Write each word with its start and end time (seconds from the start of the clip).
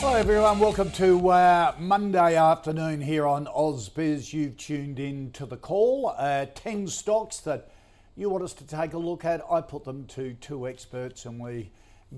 Hi 0.00 0.18
everyone, 0.18 0.58
welcome 0.58 0.90
to 0.92 1.28
uh, 1.28 1.74
Monday 1.78 2.34
afternoon 2.34 3.02
here 3.02 3.26
on 3.26 3.44
AusBiz. 3.44 4.32
You've 4.32 4.56
tuned 4.56 4.98
in 4.98 5.30
to 5.32 5.44
the 5.44 5.58
call. 5.58 6.14
Uh, 6.16 6.46
10 6.54 6.88
stocks 6.88 7.40
that 7.40 7.70
you 8.16 8.30
want 8.30 8.42
us 8.42 8.54
to 8.54 8.66
take 8.66 8.94
a 8.94 8.98
look 8.98 9.26
at. 9.26 9.42
I 9.50 9.60
put 9.60 9.84
them 9.84 10.06
to 10.06 10.32
two 10.40 10.66
experts 10.66 11.26
and 11.26 11.38
we 11.38 11.70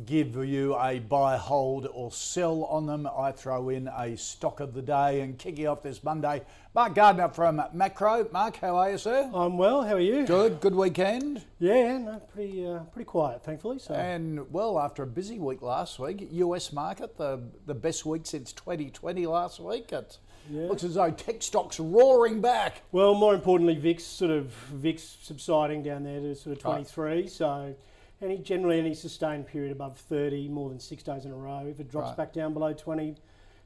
give 0.06 0.34
you 0.36 0.74
a 0.78 0.98
buy, 1.00 1.36
hold, 1.36 1.86
or 1.92 2.10
sell 2.10 2.64
on 2.64 2.86
them. 2.86 3.06
I 3.06 3.30
throw 3.32 3.68
in 3.68 3.88
a 3.88 4.16
stock 4.16 4.60
of 4.60 4.72
the 4.72 4.80
day 4.80 5.20
and 5.20 5.38
kick 5.38 5.58
you 5.58 5.68
off 5.68 5.82
this 5.82 6.02
Monday. 6.02 6.42
Mark 6.74 6.94
Gardner 6.94 7.28
from 7.28 7.58
Maqro. 7.74 8.30
Mark, 8.32 8.56
how 8.56 8.76
are 8.76 8.92
you, 8.92 8.98
sir? 8.98 9.30
I'm 9.34 9.58
well. 9.58 9.82
How 9.82 9.94
are 9.94 10.00
you? 10.00 10.26
Good. 10.26 10.60
Good 10.60 10.74
weekend. 10.74 11.44
Yeah, 11.58 11.98
no, 11.98 12.22
pretty 12.32 12.66
uh, 12.66 12.80
pretty 12.84 13.04
quiet, 13.04 13.44
thankfully. 13.44 13.78
So 13.78 13.92
And 13.94 14.50
well, 14.50 14.80
after 14.80 15.02
a 15.02 15.06
busy 15.06 15.38
week 15.38 15.60
last 15.60 15.98
week, 15.98 16.26
US 16.30 16.72
market, 16.72 17.18
the, 17.18 17.40
the 17.66 17.74
best 17.74 18.06
week 18.06 18.22
since 18.24 18.52
2020 18.54 19.26
last 19.26 19.60
week. 19.60 19.92
It 19.92 20.18
Yeah. 20.50 20.62
looks 20.68 20.84
as 20.84 20.94
though 20.94 21.10
tech 21.10 21.42
stocks 21.42 21.78
roaring 21.78 22.40
back. 22.40 22.80
well, 22.92 23.14
more 23.14 23.34
importantly, 23.34 23.74
VIX 23.76 24.02
sort 24.02 24.30
of 24.30 24.46
VIX 24.72 25.02
subsiding 25.22 25.82
down 25.82 26.04
there 26.04 26.20
to 26.20 26.34
sort 26.34 26.56
of 26.56 26.64
Right. 26.64 26.72
23. 26.88 27.28
So 27.28 27.74
any 28.22 28.38
generally 28.38 28.78
any 28.78 28.94
sustained 28.94 29.46
period 29.46 29.72
above 29.72 29.98
30, 29.98 30.48
more 30.48 30.68
than 30.70 30.78
six 30.78 31.02
days 31.02 31.24
in 31.24 31.32
a 31.32 31.36
row. 31.36 31.66
If 31.68 31.80
it 31.80 31.88
drops 31.90 32.08
Right. 32.08 32.16
back 32.16 32.32
down 32.32 32.52
below 32.52 32.72
20 32.72 33.16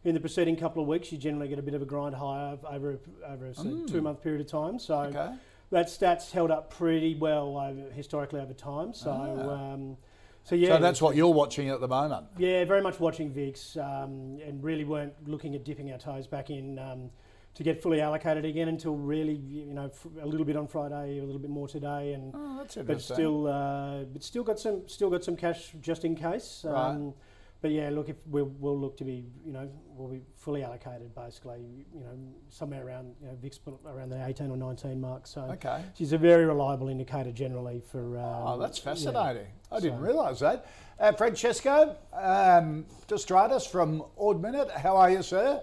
in 0.05 0.15
the 0.15 0.21
preceding 0.21 0.57
couple 0.57 0.83
of 0.83 0.89
weeks, 0.89 1.13
you 1.13 1.19
generally 1.19 1.49
get 1.49 1.59
a 1.59 1.63
bit 1.63 1.75
of 1.75 1.83
a 1.83 1.85
grind 1.85 2.15
higher 2.15 2.59
over 2.69 2.93
a- 2.93 3.31
over 3.33 3.47
a 3.47 3.53
two 3.55 4.01
month 4.01 4.23
period 4.23 4.41
of 4.41 4.47
time. 4.47 4.79
So 4.79 4.95
Mm. 4.97 5.07
Okay. 5.17 5.35
that 5.71 5.87
stats 5.87 6.31
held 6.31 6.51
up 6.51 6.71
pretty 6.71 7.15
well 7.15 7.59
over, 7.59 7.91
historically 7.91 8.41
over 8.41 8.55
time. 8.55 8.93
So. 8.95 9.11
Um, 9.11 9.97
so 10.45 10.55
yeah, 10.55 10.75
Ah. 10.75 10.77
So 10.77 10.83
that's 10.83 11.03
what 11.03 11.17
you're 11.17 11.33
watching 11.33 11.69
at 11.71 11.81
the 11.81 11.89
moment. 11.89 12.27
Yeah, 12.39 12.65
very 12.65 12.81
much 12.81 13.01
watching 13.01 13.31
VIX 13.31 13.77
um, 13.79 14.39
and 14.47 14.63
really 14.63 14.85
weren't 14.85 15.13
looking 15.29 15.55
at 15.57 15.65
dipping 15.65 15.91
our 15.91 15.99
toes 15.99 16.27
back 16.29 16.51
in 16.51 16.79
um, 16.79 17.11
to 17.57 17.63
get 17.63 17.83
fully 17.83 18.01
allocated 18.03 18.45
again 18.45 18.69
until 18.69 18.95
really, 18.95 19.33
you 19.35 19.73
know, 19.73 19.91
a 20.21 20.27
little 20.27 20.45
bit 20.45 20.57
on 20.57 20.67
Friday, 20.69 21.19
a 21.19 21.25
little 21.25 21.41
bit 21.41 21.51
more 21.51 21.67
today, 21.67 22.13
and 22.13 22.33
Oh, 22.35 22.59
that's 22.59 22.77
but 22.77 23.01
still, 23.01 23.47
uh, 23.49 24.05
but 24.05 24.23
still 24.23 24.45
got 24.45 24.59
some, 24.61 24.87
still 24.87 25.09
got 25.09 25.25
some 25.25 25.37
cash 25.37 25.73
just 25.81 26.05
in 26.05 26.15
case. 26.15 26.65
Right. 26.69 26.91
Um, 26.91 27.15
but 27.63 27.71
yeah, 27.71 27.89
look, 27.89 28.11
if 28.11 28.17
we'll, 28.27 28.53
we'll 28.61 28.79
look 28.79 28.99
to 28.99 29.05
be, 29.05 29.25
you 29.43 29.53
know, 29.55 29.71
we'll 29.97 30.11
be 30.11 30.21
fully 30.37 30.63
allocated 30.63 31.15
basically, 31.15 31.87
you 31.95 32.01
know, 32.01 32.11
somewhere 32.51 32.87
around, 32.87 33.15
you 33.23 33.29
know, 33.29 33.35
VIX 33.41 33.57
put 33.57 33.75
around 33.87 34.11
the 34.11 34.23
18 34.27 34.51
or 34.51 34.59
19 34.59 35.01
mark. 35.01 35.27
So 35.27 35.41
Okay. 35.53 35.81
she's 35.95 36.13
a 36.13 36.19
very 36.19 36.45
reliable 36.45 36.89
indicator 36.91 37.33
generally 37.33 37.81
for. 37.81 38.19
Um, 38.19 38.43
Oh, 38.47 38.59
that's 38.59 38.79
yeah. 38.79 38.85
fascinating. 38.85 39.47
I 39.73 39.81
didn't 39.81 39.99
So- 39.99 40.05
realise 40.05 40.39
that. 40.41 40.67
Uh, 41.01 41.13
Francesco 41.13 41.97
um, 42.13 42.85
De 43.09 43.15
Stradis 43.15 43.67
from 43.67 44.05
Ord 44.17 44.37
Minnett, 44.43 44.71
how 44.73 44.95
are 44.99 45.11
you, 45.11 45.23
sir? 45.23 45.63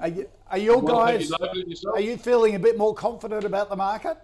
Are, 0.00 0.08
you, 0.08 0.28
are 0.50 0.58
your 0.58 0.78
Well, 0.78 0.96
guys? 0.96 1.30
you, 1.30 1.36
David, 1.38 1.56
and 1.56 1.70
yourself. 1.70 1.96
Are 1.96 2.00
you 2.00 2.16
feeling 2.16 2.54
a 2.54 2.58
bit 2.58 2.78
more 2.78 2.94
confident 2.94 3.44
about 3.44 3.68
the 3.68 3.76
market? 3.76 4.18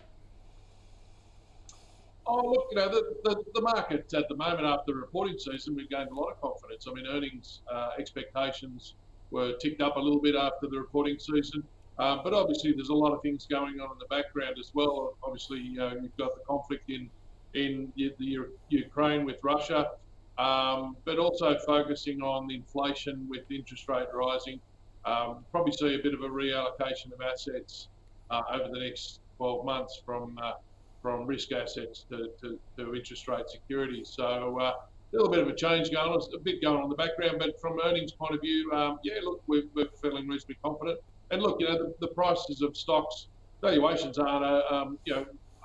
Oh, 2.27 2.45
look, 2.45 2.67
you 2.71 2.77
know, 2.77 2.89
the, 2.89 3.03
the, 3.25 3.43
the 3.55 3.61
market 3.61 4.13
at 4.15 4.29
the 4.29 4.37
moment 4.37 4.65
after 4.67 4.93
the 4.93 4.95
reporting 4.95 5.39
season, 5.39 5.77
we've 5.77 5.89
gained 5.89 6.09
a 6.11 6.15
lot 6.15 6.31
of 6.31 6.41
confidence. 6.41 6.87
I 6.89 6.93
mean, 6.93 7.07
earnings 7.07 7.61
uh, 7.73 7.91
expectations 7.99 8.95
were 9.31 9.53
ticked 9.61 9.81
up 9.81 9.97
a 9.97 10.01
little 10.01 10.21
bit 10.21 10.35
after 10.35 10.67
the 10.69 10.79
reporting 10.79 11.19
season. 11.19 11.63
Um, 11.99 12.21
but 12.25 12.35
obviously, 12.35 12.73
there's 12.73 12.91
a 12.91 12.95
lot 12.95 13.13
of 13.13 13.23
things 13.23 13.47
going 13.47 13.81
on 13.81 13.93
in 13.93 13.99
the 13.99 14.07
background 14.11 14.57
as 14.59 14.73
well. 14.75 15.17
Obviously, 15.23 15.61
you 15.61 15.79
know, 15.79 15.93
you've 16.01 16.17
got 16.17 16.35
the 16.35 16.43
conflict 16.47 16.91
in 16.91 17.09
in 17.55 17.91
the, 17.97 18.13
the 18.19 18.37
Ukraine 18.69 19.25
with 19.25 19.39
Russia, 19.43 19.93
um, 20.37 20.95
but 21.07 21.19
also 21.19 21.57
focusing 21.65 22.21
on 22.21 22.47
the 22.47 22.57
inflation 22.57 23.27
with 23.31 23.51
interest 23.51 23.89
rate 23.89 24.09
rising. 24.13 24.61
Um, 25.07 25.45
probably 25.53 25.73
see 25.73 25.95
a 25.95 26.03
bit 26.03 26.15
of 26.15 26.21
a 26.21 26.29
reallocation 26.29 27.13
of 27.15 27.21
assets 27.25 27.89
uh, 28.31 28.43
over 28.53 28.69
the 28.73 28.81
next 28.81 29.21
12 29.39 29.65
months 29.65 30.03
from 30.05 30.37
uh, 30.43 30.53
from 31.03 31.27
risk 31.27 31.53
assets 31.53 32.05
to, 32.11 32.27
to, 32.43 32.59
to 32.79 32.95
interest 32.95 33.29
rate 33.29 33.45
securities. 33.49 34.15
So 34.17 34.59
uh, 34.61 34.73
a 34.73 34.73
little 35.13 35.31
bit 35.31 35.41
of 35.41 35.47
a 35.47 35.55
change 35.55 35.93
going 35.93 36.11
on, 36.11 36.21
a 36.35 36.41
bit 36.43 36.57
going 36.61 36.79
on 36.79 36.85
in 36.85 36.91
the 36.91 36.97
background, 36.97 37.37
but 37.39 37.51
from 37.61 37.79
earnings 37.85 38.13
point 38.21 38.35
of 38.35 38.41
view, 38.41 38.69
um, 38.75 38.99
yeah, 39.05 39.15
look, 39.23 39.41
we're, 39.47 39.63
we're 39.77 39.87
feeling 40.03 40.27
reasonably 40.27 40.57
confident. 40.65 40.99
And 41.31 41.43
look, 41.43 41.59
you 41.61 41.69
know, 41.69 41.79
the, 41.79 41.93
the 42.01 42.13
prices 42.15 42.61
of 42.61 42.77
stocks, 42.77 43.29
valuations 43.63 44.19
aren't, 44.19 44.45
uh, 44.45 44.63
um, 44.69 44.99
you 45.05 45.15
know, 45.15 45.25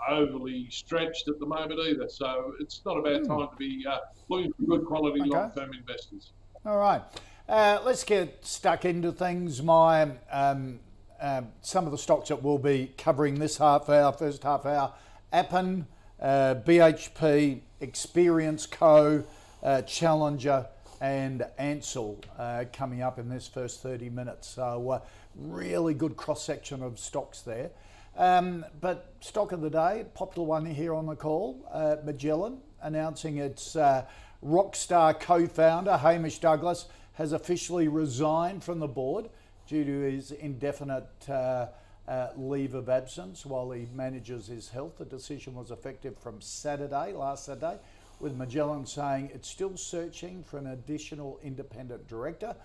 overly 0.10 0.68
stretched 0.70 1.28
at 1.28 1.40
the 1.40 1.46
moment 1.48 1.80
either. 1.88 2.08
So 2.08 2.54
it's 2.60 2.82
not 2.86 2.98
a 2.98 3.02
bad 3.02 3.28
time 3.28 3.48
to 3.50 3.56
be 3.58 3.84
uh, 3.90 3.98
looking 4.30 4.52
for 4.60 4.78
good 4.78 4.86
quality 4.86 5.22
Okay. 5.22 5.30
long-term 5.30 5.72
investors. 5.74 6.34
All 6.66 6.78
right. 6.78 7.02
Uh, 7.50 7.80
let's 7.84 8.04
get 8.04 8.46
stuck 8.46 8.86
into 8.86 9.12
things. 9.12 9.62
My 9.62 10.04
um, 10.32 10.80
um, 11.20 11.48
some 11.62 11.86
of 11.86 11.92
the 11.92 11.98
stocks 11.98 12.30
that 12.30 12.42
we'll 12.42 12.58
be 12.58 12.92
covering 12.98 13.40
this 13.40 13.58
half 13.58 13.90
hour, 13.90 14.12
first 14.12 14.44
half 14.44 14.66
hour, 14.66 14.94
Appen, 15.34 15.88
uh, 16.20 16.56
BHP, 16.66 17.62
Experience 17.80 18.66
Co, 18.66 19.24
uh, 19.64 19.82
Challenger, 19.84 20.68
and 21.00 21.44
Ansell 21.58 22.20
uh, 22.38 22.66
coming 22.72 23.02
up 23.02 23.20
in 23.20 23.28
this 23.28 23.48
first 23.48 23.82
30 23.82 24.10
minutes. 24.10 24.48
So 24.48 24.90
uh, 24.92 25.00
really 25.36 25.94
good 25.94 26.16
cross 26.16 26.44
section 26.44 26.84
of 26.84 27.00
stocks 27.00 27.42
there. 27.42 27.72
Um, 28.18 28.66
but 28.80 29.14
stock 29.20 29.52
of 29.52 29.62
the 29.62 29.70
day, 29.70 30.06
popular 30.14 30.48
one 30.48 30.66
here 30.66 30.94
on 30.94 31.06
the 31.06 31.16
call, 31.16 31.68
uh, 31.72 31.98
Magellan 32.04 32.60
announcing 32.82 33.38
its 33.38 33.76
uh, 33.76 34.06
Rockstar 34.44 35.20
co-founder 35.20 35.98
Hamish 35.98 36.40
Douglass 36.40 36.86
has 37.14 37.34
officially 37.34 37.88
resigned 37.88 38.64
from 38.64 38.80
the 38.80 38.88
board 38.88 39.30
due 39.68 39.84
to 39.84 40.00
his 40.02 40.32
indefinite 40.32 41.08
uh, 41.30 41.68
uh, 42.08 42.30
leave 42.36 42.74
of 42.74 42.90
absence 42.90 43.46
while 43.46 43.72
he 43.72 43.88
manages 43.94 44.48
his 44.48 44.70
health. 44.70 44.98
The 44.98 45.06
decision 45.06 45.54
was 45.54 45.72
effective 45.72 46.18
from 46.18 46.42
Saturday, 46.42 47.14
last 47.14 47.46
Saturday, 47.46 47.80
with 48.20 48.36
Magellan 48.36 48.86
saying 48.86 49.32
it's 49.34 49.48
still 49.48 49.78
searching 49.78 50.44
for 50.44 50.58
an 50.58 50.68
additional 50.68 51.40
independent 51.44 52.08
director. 52.08 52.56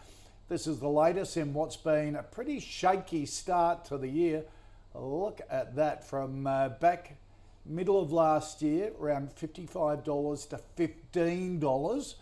This 0.48 0.66
is 0.66 0.78
the 0.78 0.88
latest 0.88 1.36
in 1.36 1.52
what's 1.54 1.76
been 1.76 2.16
a 2.16 2.22
pretty 2.22 2.60
shaky 2.60 3.26
start 3.26 3.84
to 3.86 3.98
the 3.98 4.08
year. 4.08 4.44
Look 4.94 5.40
at 5.50 5.76
that 5.76 6.08
from 6.08 6.46
uh, 6.46 6.70
back 6.70 7.16
middle 7.68 8.00
of 8.00 8.12
last 8.12 8.62
year, 8.62 8.92
around 9.00 9.30
$55 9.34 10.48
to 10.50 10.60
$15. 10.76 12.14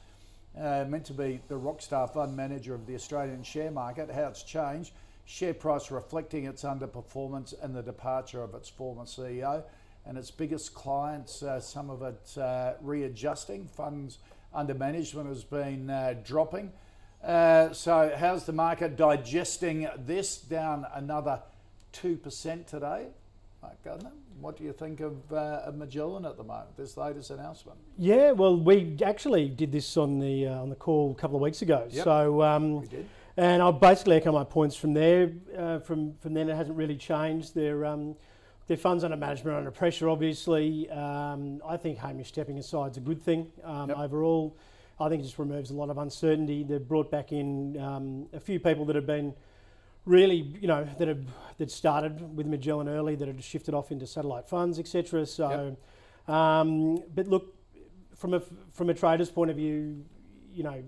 Uh, 0.58 0.84
meant 0.88 1.04
to 1.04 1.12
be 1.12 1.40
the 1.48 1.58
Rockstar 1.58 2.12
Fund 2.12 2.36
Manager 2.36 2.74
of 2.74 2.86
the 2.86 2.94
Australian 2.94 3.42
share 3.42 3.72
market, 3.72 4.08
how 4.10 4.28
it's 4.28 4.44
changed. 4.44 4.92
Share 5.24 5.54
price 5.54 5.90
reflecting 5.90 6.44
its 6.44 6.62
underperformance 6.62 7.54
and 7.60 7.74
the 7.74 7.82
departure 7.82 8.42
of 8.42 8.54
its 8.54 8.68
former 8.68 9.02
CEO 9.02 9.64
and 10.06 10.18
its 10.18 10.30
biggest 10.30 10.74
clients, 10.74 11.42
uh, 11.42 11.58
some 11.58 11.90
of 11.90 12.02
it 12.02 12.38
uh, 12.38 12.74
readjusting. 12.82 13.66
Funds 13.66 14.18
under 14.52 14.74
management 14.74 15.28
has 15.28 15.42
been 15.42 15.90
uh, 15.90 16.14
dropping. 16.24 16.72
Uh, 17.22 17.72
so, 17.72 18.14
how's 18.16 18.44
the 18.44 18.52
market 18.52 18.96
digesting 18.96 19.88
this? 19.98 20.36
Down 20.36 20.86
another 20.94 21.40
2% 21.94 22.66
today. 22.66 23.06
Mark 23.64 23.82
Gardner, 23.82 24.12
what 24.40 24.58
do 24.58 24.64
you 24.64 24.74
think 24.74 25.00
of, 25.00 25.14
uh, 25.32 25.62
of 25.64 25.74
Magellan 25.76 26.26
at 26.26 26.36
the 26.36 26.44
moment, 26.44 26.76
this 26.76 26.98
latest 26.98 27.30
announcement? 27.30 27.78
Yeah, 27.96 28.32
well, 28.32 28.60
we 28.60 28.94
actually 29.02 29.48
did 29.48 29.72
this 29.72 29.96
on 29.96 30.18
the 30.18 30.48
uh, 30.48 30.60
on 30.60 30.68
the 30.68 30.76
call 30.76 31.12
a 31.12 31.14
couple 31.14 31.36
of 31.36 31.40
weeks 31.42 31.62
ago. 31.62 31.86
Yep. 31.90 32.04
So 32.04 32.42
um, 32.42 32.82
We 32.82 32.86
did. 32.88 33.08
and 33.38 33.62
I'll 33.62 33.72
basically 33.72 34.16
echo 34.16 34.32
my 34.32 34.44
points 34.44 34.76
from 34.76 34.92
there. 34.92 35.32
Uh, 35.56 35.78
from 35.78 36.12
from 36.20 36.34
then, 36.34 36.50
it 36.50 36.56
hasn't 36.56 36.76
really 36.76 36.96
changed. 36.96 37.54
Their 37.54 37.86
um, 37.86 38.16
their 38.66 38.76
funds 38.76 39.02
under 39.02 39.16
management 39.16 39.54
are 39.54 39.58
under 39.58 39.70
pressure. 39.70 40.10
Obviously, 40.10 40.90
um, 40.90 41.62
I 41.66 41.78
think 41.78 41.96
Hamish 41.96 42.28
stepping 42.28 42.58
aside 42.58 42.90
is 42.90 42.96
a 42.98 43.00
good 43.00 43.22
thing 43.22 43.50
um, 43.62 43.88
Yep. 43.88 43.98
overall. 43.98 44.58
I 45.00 45.08
think 45.08 45.20
it 45.20 45.24
just 45.24 45.38
removes 45.38 45.70
a 45.70 45.74
lot 45.74 45.88
of 45.88 45.96
uncertainty. 45.96 46.64
They've 46.64 46.86
brought 46.86 47.10
back 47.10 47.32
in 47.32 47.80
um, 47.80 48.26
a 48.34 48.40
few 48.40 48.60
people 48.60 48.84
that 48.84 48.94
have 48.96 49.06
been 49.06 49.32
really, 50.04 50.36
you 50.60 50.68
know, 50.68 50.86
that 50.98 51.08
had 51.08 51.26
that 51.58 51.70
started 51.70 52.36
with 52.36 52.46
Magellan 52.46 52.88
early, 52.88 53.14
that 53.16 53.28
had 53.28 53.42
shifted 53.42 53.74
off 53.74 53.92
into 53.92 54.06
satellite 54.06 54.48
funds, 54.48 54.78
etc. 54.78 55.24
So, 55.26 55.76
yep. 56.26 56.34
um, 56.34 57.02
but 57.14 57.28
look, 57.28 57.54
from 58.14 58.34
a 58.34 58.42
from 58.72 58.90
a 58.90 58.94
trader's 58.94 59.30
point 59.30 59.50
of 59.50 59.56
view, 59.56 60.04
you 60.52 60.62
know, 60.62 60.82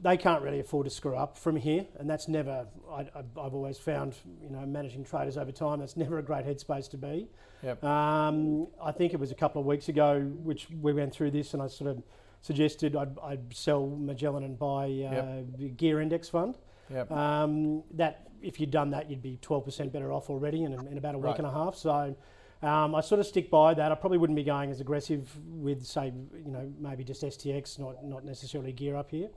they 0.00 0.16
can't 0.16 0.42
really 0.42 0.60
afford 0.60 0.84
to 0.84 0.90
screw 0.90 1.16
up 1.16 1.36
from 1.36 1.56
here, 1.56 1.86
and 1.98 2.08
that's 2.08 2.28
never. 2.28 2.66
I, 2.90 3.06
have 3.14 3.54
always 3.54 3.78
found, 3.78 4.14
you 4.42 4.50
know, 4.50 4.64
managing 4.66 5.04
traders 5.04 5.36
over 5.36 5.52
time, 5.52 5.80
that's 5.80 5.96
never 5.96 6.18
a 6.18 6.22
great 6.22 6.46
headspace 6.46 6.90
to 6.90 6.96
be. 6.96 7.28
Yep. 7.62 7.84
Um, 7.84 8.66
I 8.82 8.90
think 8.92 9.14
it 9.14 9.20
was 9.20 9.30
a 9.30 9.34
couple 9.34 9.60
of 9.60 9.66
weeks 9.66 9.88
ago, 9.88 10.20
which 10.42 10.68
we 10.80 10.92
went 10.92 11.12
through 11.12 11.30
this, 11.30 11.54
and 11.54 11.62
I 11.62 11.68
sort 11.68 11.90
of 11.90 12.02
suggested 12.40 12.96
I'd, 12.96 13.16
I'd 13.22 13.54
sell 13.54 13.86
Magellan 13.86 14.42
and 14.42 14.58
buy 14.58 14.84
uh, 14.84 15.42
yep. 15.58 15.76
Gear 15.76 16.00
Index 16.00 16.28
Fund. 16.28 16.58
Yep. 16.90 17.10
Um, 17.12 17.84
that 17.94 18.31
if 18.42 18.60
you'd 18.60 18.70
done 18.70 18.90
that, 18.90 19.10
you'd 19.10 19.22
be 19.22 19.38
12% 19.42 19.92
better 19.92 20.12
off 20.12 20.30
already 20.30 20.64
in, 20.64 20.72
in 20.72 20.98
about 20.98 21.14
a 21.14 21.18
week 21.18 21.26
right. 21.26 21.38
and 21.38 21.46
a 21.46 21.50
half. 21.50 21.76
So 21.76 22.16
um, 22.62 22.94
I 22.94 23.00
sort 23.00 23.20
of 23.20 23.26
stick 23.26 23.50
by 23.50 23.74
that. 23.74 23.92
I 23.92 23.94
probably 23.94 24.18
wouldn't 24.18 24.36
be 24.36 24.44
going 24.44 24.70
as 24.70 24.80
aggressive 24.80 25.28
with, 25.46 25.84
say, 25.84 26.12
you 26.44 26.50
know, 26.50 26.72
maybe 26.78 27.04
just 27.04 27.22
STX, 27.22 27.78
not 27.78 28.04
not 28.04 28.24
necessarily 28.24 28.72
gear 28.72 28.96
up 28.96 29.10
here. 29.10 29.28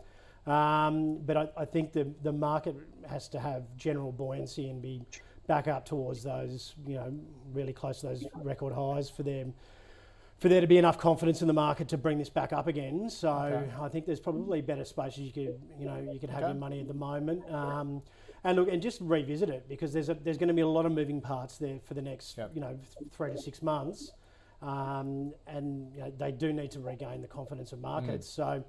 Um, 0.45 1.19
but 1.25 1.37
I, 1.37 1.49
I, 1.57 1.65
think 1.65 1.91
the 1.91 2.07
the 2.21 2.31
market 2.31 2.75
has 3.09 3.27
to 3.29 3.39
have 3.39 3.63
general 3.77 4.11
buoyancy 4.11 4.69
and 4.69 4.79
be 4.79 5.01
back 5.47 5.67
up 5.67 5.85
towards 5.85 6.21
those, 6.21 6.75
you 6.85 6.95
know, 6.95 7.11
really 7.51 7.73
close 7.73 8.01
to 8.01 8.07
those 8.07 8.25
record 8.43 8.73
highs 8.73 9.09
for 9.09 9.23
them 9.23 9.55
for 10.37 10.49
there 10.49 10.61
to 10.61 10.67
be 10.67 10.77
enough 10.77 10.97
confidence 10.97 11.41
in 11.41 11.47
the 11.47 11.53
market 11.53 11.87
to 11.89 11.97
bring 11.97 12.17
this 12.17 12.29
back 12.29 12.51
up 12.51 12.67
again. 12.67 13.09
So 13.09 13.31
okay. 13.31 13.71
I 13.81 13.87
think 13.87 14.05
there's 14.05 14.19
probably 14.19 14.61
better 14.61 14.83
spaces 14.83 15.19
you 15.19 15.31
could, 15.31 15.59
you 15.79 15.85
know, 15.85 15.97
you 16.11 16.19
could 16.19 16.29
have 16.29 16.43
okay. 16.43 16.51
your 16.51 16.59
money 16.59 16.81
at 16.81 16.87
the 16.87 16.93
moment. 16.93 17.49
Um, 17.51 18.01
and 18.45 18.57
look, 18.57 18.69
and 18.69 18.81
just 18.81 19.01
revisit 19.01 19.49
it 19.49 19.67
because 19.67 19.91
there's 19.91 20.07
a, 20.07 20.13
there's 20.13 20.37
going 20.37 20.47
to 20.47 20.53
be 20.53 20.61
a 20.61 20.67
lot 20.67 20.85
of 20.85 20.93
moving 20.93 21.19
parts 21.19 21.57
there 21.57 21.79
for 21.83 21.95
the 21.95 22.01
next, 22.01 22.37
yep. 22.37 22.51
you 22.53 22.61
know, 22.61 22.77
th- 22.97 23.11
three 23.11 23.31
to 23.31 23.37
six 23.37 23.61
months, 23.61 24.13
um, 24.61 25.33
and 25.47 25.93
you 25.93 25.99
know, 26.01 26.13
they 26.17 26.31
do 26.31 26.53
need 26.53 26.71
to 26.71 26.79
regain 26.79 27.21
the 27.21 27.27
confidence 27.27 27.73
of 27.73 27.81
markets. 27.81 28.27
Mm. 28.27 28.35
So, 28.35 28.63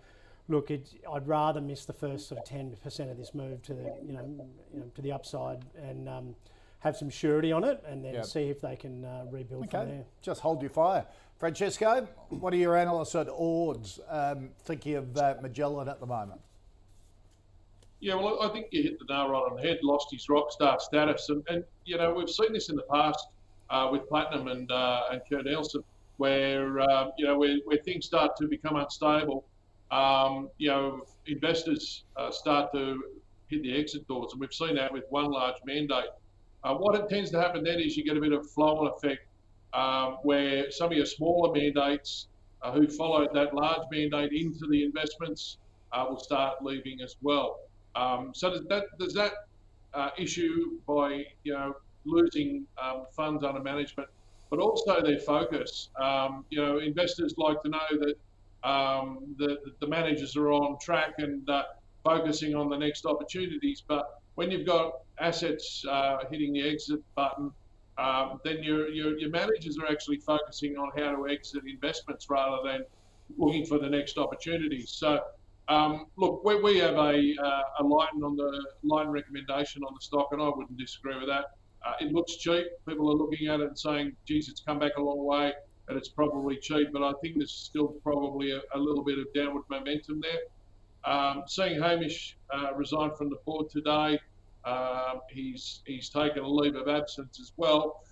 look, 0.49 0.71
it, 0.71 0.89
I'd 1.13 1.29
rather 1.29 1.61
miss 1.61 1.85
the 1.85 1.93
first 1.93 2.27
sort 2.29 2.41
of 2.41 2.47
ten 2.47 2.75
percent 2.83 3.11
of 3.11 3.17
this 3.17 3.35
move 3.35 3.63
to 3.63 3.75
the, 3.75 3.95
you 4.05 4.15
know, 4.15 4.49
you 4.75 4.81
know, 4.81 4.91
to 4.95 5.03
the 5.03 5.13
upside 5.13 5.65
and. 5.77 6.09
Um, 6.09 6.35
have 6.81 6.95
some 6.97 7.11
surety 7.11 7.53
on 7.53 7.65
it, 7.65 7.83
and 7.89 8.05
then 8.05 8.15
yep. 8.15 8.25
see 8.27 8.49
if 8.49 8.61
they 8.61 8.77
can 8.77 9.05
uh, 9.05 9.25
rebuild 9.31 9.65
okay. 9.65 9.79
from 9.79 9.89
there. 9.89 10.05
Just 10.23 10.41
hold 10.41 10.61
your 10.61 10.71
fire. 10.71 11.05
Francesco, 11.37 12.07
what 12.29 12.53
are 12.53 12.59
your 12.59 12.77
analysts 12.77 13.15
at 13.15 13.29
Ords 13.31 13.99
um, 14.09 14.51
thinking 14.61 14.95
of 14.95 15.17
uh, 15.17 15.35
Magellan 15.43 15.89
at 15.89 16.01
the 16.01 16.07
moment? 16.07 16.41
Yeah, 18.01 18.17
well, 18.17 18.43
I 18.43 18.49
think 18.49 18.67
you 18.73 18.83
hit 18.83 18.99
the 18.99 19.07
nail 19.09 19.31
right 19.31 19.39
on 19.39 19.57
the 19.57 19.63
head. 19.63 19.79
Lost 19.83 20.09
his 20.13 20.29
rock 20.29 20.53
star 20.53 20.79
status, 20.79 21.29
and, 21.31 21.43
and 21.49 21.65
you 21.87 21.97
know 21.97 22.13
we've 22.13 22.29
seen 22.29 22.53
this 22.53 22.69
in 22.69 22.77
the 22.77 22.83
past 22.93 23.27
uh, 23.71 23.89
with 23.91 24.07
Platinum 24.09 24.49
and 24.49 24.71
uh, 24.71 25.05
and 25.11 25.23
Kerr 25.29 25.43
Neilson, 25.43 25.83
where 26.19 26.79
uh, 26.81 27.11
you 27.17 27.27
know 27.27 27.39
where, 27.39 27.57
where 27.65 27.79
things 27.79 28.05
start 28.05 28.37
to 28.37 28.49
become 28.49 28.77
unstable. 28.77 29.45
Um, 29.91 30.51
you 30.59 30.69
know, 30.69 31.07
investors 31.27 32.05
uh, 32.17 32.31
start 32.31 32.71
to 32.73 33.03
hit 33.49 33.63
the 33.63 33.75
exit 33.79 34.07
doors, 34.09 34.33
and 34.33 34.41
we've 34.41 34.53
seen 34.53 34.75
that 34.75 34.93
with 34.93 35.05
one 35.09 35.31
large 35.31 35.57
mandate. 35.65 36.11
Uh, 36.65 36.75
what 36.75 36.97
it 36.97 37.09
tends 37.09 37.31
to 37.31 37.41
happen 37.41 37.65
then 37.65 37.81
is 37.81 37.97
you 37.97 38.05
get 38.05 38.17
a 38.17 38.21
bit 38.21 38.33
of 38.33 38.51
flow-on 38.51 38.89
effect 38.89 39.27
um, 39.73 40.19
where 40.23 40.71
some 40.71 40.91
of 40.91 40.97
your 40.97 41.07
smaller 41.07 41.53
mandates 41.53 42.27
uh, 42.63 42.73
who 42.73 42.89
followed 42.89 43.29
that 43.33 43.55
large 43.55 43.83
mandate 43.91 44.33
into 44.33 44.67
the 44.69 44.85
investments 44.85 45.59
will 46.11 46.19
start 46.19 46.63
leaving 46.63 47.01
as 47.01 47.17
well. 47.23 47.61
Um, 47.97 48.33
so 48.35 48.51
does 48.51 48.65
that, 48.69 48.85
does 48.99 49.15
that 49.15 49.33
uh, 49.95 50.11
issue 50.19 50.79
by 50.87 51.25
you 51.45 51.55
know 51.55 51.75
losing 52.05 52.67
um, 52.81 53.07
funds 53.11 53.45
under 53.45 53.61
management, 53.61 54.09
but 54.51 54.59
also 54.59 55.03
their 55.03 55.19
focus. 55.19 55.89
Um, 56.01 56.45
you 56.51 56.65
know, 56.65 56.79
investors 56.79 57.35
like 57.37 57.63
to 57.63 57.69
know 57.69 57.89
that 58.01 58.69
um, 58.69 59.35
the, 59.39 59.59
the 59.81 59.87
managers 59.87 60.37
are 60.37 60.51
on 60.53 60.79
track 60.79 61.15
and 61.19 61.49
uh, 61.49 61.65
focusing 62.05 62.55
on 62.55 62.69
the 62.69 62.77
next 62.77 63.07
opportunities. 63.07 63.83
But 63.87 64.21
when 64.37 64.51
you've 64.51 64.67
got 64.67 65.01
assets 65.19 65.85
uh, 65.91 66.19
hitting 66.31 66.53
the 66.53 66.69
exit 66.69 67.01
button, 67.15 67.51
um, 67.99 68.41
then 68.45 68.63
your, 68.63 68.89
your, 68.89 69.19
your 69.19 69.31
managers 69.31 69.79
are 69.79 69.91
actually 69.91 70.19
focusing 70.19 70.77
on 70.77 70.91
how 70.97 71.17
to 71.17 71.29
exit 71.29 71.63
investments 71.67 72.29
rather 72.29 72.59
than 72.65 72.85
looking 73.39 73.65
for 73.65 73.79
the 73.79 73.89
next 73.89 74.19
opportunities. 74.19 74.91
So, 74.91 75.21
um, 75.69 76.07
look, 76.17 76.45
we, 76.45 76.61
we 76.63 76.79
have 76.79 76.95
a, 76.95 77.35
uh, 77.43 77.63
a 77.81 77.85
line 77.85 78.23
on 78.23 78.37
the 78.37 78.67
line 78.83 79.09
recommendation 79.09 79.83
on 79.83 79.95
the 79.95 80.01
stock, 80.01 80.29
and 80.33 80.41
I 80.41 80.49
wouldn't 80.49 80.79
disagree 80.79 81.17
with 81.19 81.29
that. 81.29 81.47
Uh, 81.85 81.95
it 82.01 82.13
looks 82.13 82.37
cheap. 82.37 82.67
People 82.89 83.11
are 83.11 83.15
looking 83.15 83.49
at 83.49 83.61
it 83.61 83.69
and 83.69 83.79
saying, 83.79 84.17
geez, 84.27 84.49
it's 84.49 84.61
come 84.61 84.79
back 84.79 84.93
a 84.97 85.03
long 85.03 85.25
way 85.25 85.53
and 85.89 85.97
it's 85.97 86.09
probably 86.09 86.57
cheap, 86.57 86.89
but 86.93 87.03
I 87.03 87.13
think 87.23 87.37
there's 87.37 87.53
still 87.53 87.89
probably 88.03 88.53
a, 88.53 88.61
a 88.75 88.79
little 88.79 89.05
bit 89.05 89.19
of 89.19 89.33
downward 89.35 89.65
momentum 89.71 90.21
there. 90.21 90.41
Um, 91.05 91.45
seeing 91.47 91.81
Hamish 91.81 92.37
uh, 92.53 92.75
resign 92.75 93.13
from 93.17 93.31
the 93.31 93.37
board 93.45 93.71
today, 93.71 94.19
um, 94.65 95.21
he's 95.31 95.83
he's 95.87 96.09
taken 96.09 96.43
a 96.43 96.49
leave 96.49 96.75
of 96.75 96.89
absence 96.89 97.39
as 97.39 97.53
well. 97.57 98.03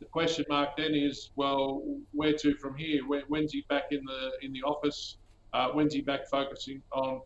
The 0.00 0.06
question 0.06 0.46
mark 0.48 0.76
then 0.76 0.94
is, 0.94 1.30
well, 1.36 1.82
where 2.12 2.32
to 2.32 2.54
from 2.54 2.76
here? 2.76 3.06
When, 3.06 3.22
when's 3.28 3.52
he 3.52 3.66
back 3.68 3.88
in 3.90 4.02
the 4.04 4.30
in 4.40 4.52
the 4.52 4.62
office? 4.62 5.17
Uh, 5.52 5.68
when's 5.70 5.94
he 5.94 6.00
back 6.00 6.28
focusing 6.30 6.82
on 6.92 7.20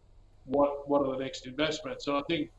what 0.45 0.89
what 0.89 1.07
are 1.07 1.17
the 1.17 1.23
next 1.23 1.47
investments? 1.47 2.07
And 2.07 2.17
I 2.17 2.23
think 2.29 2.51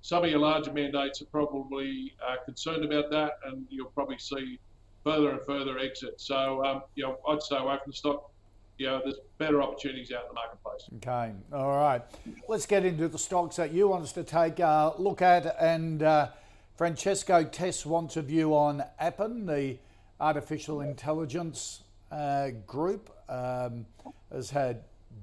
some 0.00 0.24
of 0.24 0.30
your 0.30 0.40
larger 0.40 0.72
mandates 0.72 1.22
are 1.22 1.26
probably 1.26 2.14
uh, 2.26 2.36
concerned 2.44 2.84
about 2.84 3.10
that, 3.10 3.32
and 3.46 3.66
you'll 3.70 3.90
probably 3.90 4.18
see 4.18 4.58
further 5.04 5.30
and 5.30 5.40
further 5.46 5.78
exits. 5.78 6.26
So, 6.26 6.64
um, 6.64 6.82
you 6.94 7.04
know, 7.04 7.18
I'd 7.28 7.42
stay 7.42 7.56
away 7.56 7.76
from 7.82 7.90
the 7.90 7.96
stock 7.96 8.32
you 8.78 8.88
know, 8.88 9.00
there's 9.04 9.18
better 9.38 9.62
opportunities 9.62 10.10
out 10.12 10.22
in 10.22 10.28
the 10.28 10.34
marketplace. 10.34 10.88
Okay, 10.96 11.32
all 11.52 11.78
right. 11.78 12.02
Let's 12.48 12.66
get 12.66 12.84
into 12.84 13.06
the 13.06 13.18
stocks 13.18 13.56
that 13.56 13.72
you 13.72 13.88
want 13.88 14.02
us 14.02 14.12
to 14.12 14.24
take 14.24 14.58
a 14.58 14.94
look 14.98 15.22
at. 15.22 15.56
And 15.60 16.02
uh, 16.02 16.30
Francesco 16.76 17.44
Tess 17.44 17.86
wants 17.86 18.16
a 18.16 18.22
view 18.22 18.56
on 18.56 18.82
Appen, 18.98 19.46
the 19.46 19.78
artificial 20.20 20.80
intelligence 20.80 21.84
uh, 22.10 22.50
group, 22.66 23.10
um, 23.28 23.86
has 24.32 24.50
had 24.50 24.82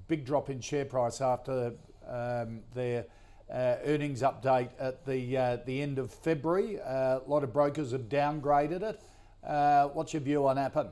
big 0.10 0.26
drop 0.26 0.50
in 0.50 0.60
share 0.60 0.84
price 0.84 1.22
after 1.22 1.74
um, 2.10 2.62
their 2.74 3.06
uh, 3.50 3.76
earnings 3.86 4.22
update 4.22 4.70
at 4.80 5.06
the 5.06 5.38
uh, 5.38 5.58
the 5.66 5.82
end 5.82 5.98
of 5.98 6.12
February. 6.12 6.82
Uh, 6.82 7.20
a 7.20 7.24
lot 7.28 7.44
of 7.44 7.54
brokers 7.54 7.92
have 7.94 8.10
downgraded 8.10 8.82
it. 8.82 9.02
Uh, 9.48 9.88
what's 9.90 10.14
your 10.14 10.22
view 10.22 10.46
on 10.48 10.58
Appen? 10.58 10.90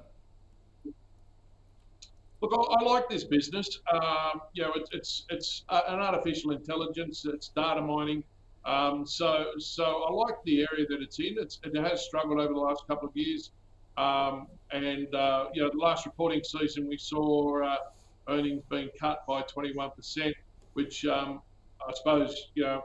Look, 2.41 2.53
I, 2.53 2.75
I 2.75 2.83
like 2.83 3.09
this 3.09 3.23
business. 3.23 3.79
Um, 3.91 4.41
you 4.53 4.63
know, 4.63 4.71
it, 4.73 4.87
it's 4.93 5.25
it's 5.29 5.63
uh, 5.67 5.81
an 5.87 5.99
artificial 5.99 6.51
intelligence. 6.51 7.25
It's 7.25 7.49
data 7.49 7.81
mining. 7.81 8.23
Um, 8.65 9.05
so 9.05 9.45
so 9.57 10.03
I 10.07 10.11
like 10.13 10.35
the 10.45 10.61
area 10.71 10.85
that 10.89 11.01
it's 11.01 11.19
in. 11.19 11.35
It's, 11.39 11.59
it 11.63 11.75
has 11.75 12.05
struggled 12.05 12.39
over 12.39 12.53
the 12.53 12.59
last 12.59 12.87
couple 12.87 13.09
of 13.09 13.17
years. 13.17 13.51
Um, 13.97 14.47
and 14.71 15.13
uh, 15.15 15.45
you 15.53 15.63
know, 15.63 15.71
the 15.71 15.79
last 15.79 16.05
reporting 16.05 16.43
season 16.43 16.87
we 16.87 16.97
saw 16.97 17.79
earnings 18.29 18.63
being 18.69 18.89
cut 18.99 19.25
by 19.27 19.41
21%, 19.43 20.33
which 20.73 21.05
um, 21.05 21.41
I 21.87 21.93
suppose 21.93 22.49
you 22.55 22.63
know, 22.63 22.83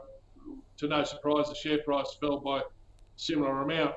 to 0.77 0.87
no 0.87 1.03
surprise, 1.03 1.49
the 1.49 1.55
share 1.55 1.79
price 1.79 2.15
fell 2.19 2.39
by 2.39 2.59
a 2.59 2.63
similar 3.15 3.61
amount. 3.61 3.95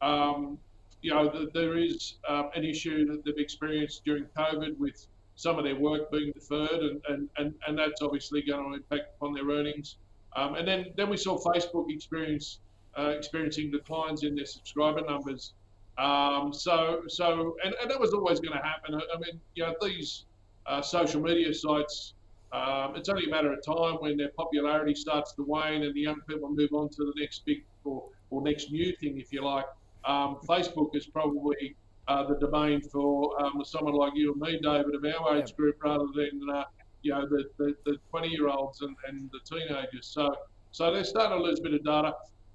Um, 0.00 0.58
you 1.02 1.12
know, 1.12 1.28
the, 1.28 1.48
there 1.54 1.78
is 1.78 2.14
um, 2.28 2.50
an 2.54 2.64
issue 2.64 3.06
that 3.06 3.24
they've 3.24 3.38
experienced 3.38 4.04
during 4.04 4.24
COVID 4.36 4.76
with 4.78 5.06
some 5.36 5.58
of 5.58 5.64
their 5.64 5.76
work 5.76 6.10
being 6.10 6.32
deferred, 6.32 6.80
and, 6.80 7.00
and, 7.08 7.28
and, 7.36 7.54
and 7.66 7.78
that's 7.78 8.02
obviously 8.02 8.42
going 8.42 8.68
to 8.68 8.76
impact 8.76 9.14
upon 9.16 9.34
their 9.34 9.46
earnings. 9.46 9.96
Um, 10.36 10.56
and 10.56 10.66
then, 10.66 10.86
then 10.96 11.08
we 11.08 11.16
saw 11.16 11.38
Facebook 11.38 11.90
experience 11.90 12.58
uh, 12.98 13.10
experiencing 13.16 13.70
declines 13.70 14.24
in 14.24 14.34
their 14.34 14.46
subscriber 14.46 15.02
numbers. 15.02 15.52
Um, 15.96 16.52
so, 16.52 17.02
so 17.06 17.56
and, 17.64 17.74
and 17.80 17.90
that 17.90 17.98
was 17.98 18.12
always 18.12 18.40
going 18.40 18.56
to 18.58 18.64
happen. 18.64 18.94
I 18.94 19.18
mean, 19.18 19.40
you 19.54 19.64
know, 19.64 19.74
these 19.80 20.24
uh, 20.68 20.82
social 20.82 21.20
media 21.20 21.52
sites, 21.52 22.14
um, 22.52 22.94
it's 22.96 23.08
only 23.08 23.26
a 23.26 23.30
matter 23.30 23.52
of 23.52 23.64
time 23.64 23.96
when 23.96 24.16
their 24.16 24.30
popularity 24.30 24.94
starts 24.94 25.32
to 25.34 25.42
wane 25.42 25.82
and 25.82 25.94
the 25.94 26.00
young 26.00 26.20
people 26.28 26.48
move 26.48 26.72
on 26.72 26.88
to 26.88 27.04
the 27.04 27.12
next 27.16 27.44
big 27.44 27.64
or, 27.84 28.04
or 28.30 28.42
next 28.42 28.70
new 28.70 28.94
thing, 28.96 29.18
if 29.18 29.32
you 29.32 29.44
like. 29.44 29.66
Um, 30.04 30.38
Facebook 30.48 30.94
is 30.94 31.06
probably 31.06 31.76
uh, 32.06 32.24
the 32.26 32.36
domain 32.36 32.80
for 32.80 33.40
um, 33.44 33.62
someone 33.64 33.94
like 33.94 34.12
you 34.14 34.32
and 34.32 34.40
me, 34.40 34.58
David, 34.62 34.94
of 34.94 35.04
our 35.04 35.36
age 35.36 35.54
group, 35.56 35.82
rather 35.82 36.06
than 36.14 36.40
uh, 36.50 36.64
you 37.02 37.12
know 37.12 37.26
the, 37.28 37.44
the, 37.58 37.74
the 37.84 37.96
20 38.10 38.28
year 38.28 38.48
olds 38.48 38.80
and, 38.80 38.96
and 39.06 39.30
the 39.30 39.40
teenagers. 39.44 40.06
So 40.06 40.34
so 40.72 40.92
they're 40.92 41.04
starting 41.04 41.38
to 41.38 41.42
lose 41.42 41.60
a 41.60 41.62
bit 41.62 41.74
of 41.74 41.84
data, 41.84 42.14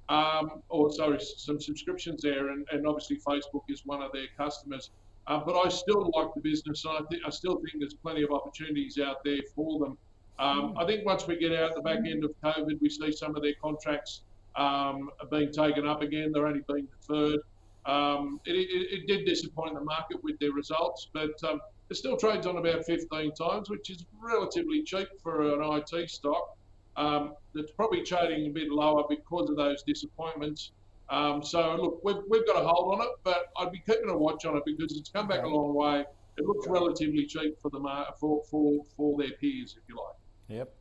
um, 0.10 0.62
or 0.70 0.92
sorry, 0.92 1.20
some 1.20 1.60
subscriptions 1.60 2.22
there, 2.22 2.50
and, 2.50 2.66
and 2.72 2.86
obviously 2.86 3.18
Facebook 3.18 3.64
is 3.70 3.86
one 3.86 4.02
of 4.02 4.12
their 4.12 4.28
customers. 4.38 4.92
Uh, 5.28 5.40
but 5.46 5.56
I 5.58 5.70
still 5.70 6.12
like 6.16 6.34
the 6.36 6.42
business, 6.42 6.84
and 6.86 6.98
I, 6.98 7.02
th- 7.10 7.22
I 7.26 7.30
still 7.30 7.56
think 7.56 7.80
there's 7.80 7.94
plenty 7.94 8.24
of 8.24 8.32
opportunities 8.32 9.00
out 9.00 9.24
there 9.24 9.40
for 9.56 9.80
them. 9.80 9.98
Um, 10.40 10.74
I 10.78 10.86
think 10.86 11.06
once 11.06 11.28
we 11.28 11.38
get 11.38 11.54
out 11.54 11.76
the 11.76 11.82
back 11.82 12.00
end 12.06 12.24
of 12.26 12.32
COVID, 12.44 12.82
we 12.82 12.90
see 12.90 13.12
some 13.12 13.36
of 13.36 13.42
their 13.42 13.54
contracts 13.62 14.24
um, 14.56 15.10
being 15.32 15.52
taken 15.52 15.88
up 15.88 16.02
again. 16.02 16.32
They're 16.34 16.48
only 16.48 16.64
being 16.68 16.88
deferred. 17.00 17.40
Um, 17.86 18.40
it, 18.46 18.52
it, 18.52 19.02
it, 19.02 19.08
did 19.08 19.26
disappoint 19.26 19.74
the 19.76 19.84
market 19.84 20.24
with 20.24 20.40
their 20.40 20.52
results, 20.52 21.10
but 21.14 21.32
um, 21.44 21.60
it 21.90 21.96
still 21.96 22.16
trades 22.16 22.48
on 22.48 22.58
about 22.58 22.86
15 22.86 23.34
times, 23.34 23.70
which 23.70 23.90
is 23.90 24.06
relatively 24.22 24.84
cheap 24.84 25.10
for 25.22 25.54
an 25.54 25.60
IT 25.62 26.10
stock. 26.10 26.58
Um, 26.96 27.34
it's 27.56 27.72
probably 27.72 28.04
trading 28.04 28.48
a 28.48 28.50
bit 28.50 28.70
lower 28.70 29.04
because 29.10 29.50
of 29.50 29.58
those 29.58 29.84
disappointments. 29.84 30.72
Um, 31.14 31.44
so 31.44 31.76
look, 31.76 32.04
we've, 32.04 32.24
we've 32.28 32.48
got 32.48 32.60
a 32.60 32.68
hold 32.68 33.00
on 33.00 33.06
it, 33.06 33.14
but 33.24 33.52
I'd 33.58 33.72
be 33.72 33.84
keeping 33.86 34.10
a 34.10 34.18
watch 34.18 34.46
on 34.46 34.58
it 34.58 34.64
because 34.66 34.98
it's 34.98 35.10
come 35.10 35.28
back 35.28 35.44
a 35.44 35.48
long 35.48 35.76
way. 35.76 36.06
It 36.38 36.46
looks 36.46 36.68
relatively 36.68 37.28
cheap 37.28 37.62
for 37.62 37.70
the 37.70 37.80
for 38.20 38.42
for 38.50 38.84
for 38.98 39.16
their 39.20 39.32
peers, 39.40 39.76
if 39.78 39.88
you 39.88 39.96
like. 39.96 40.16
Yep. 40.48 40.74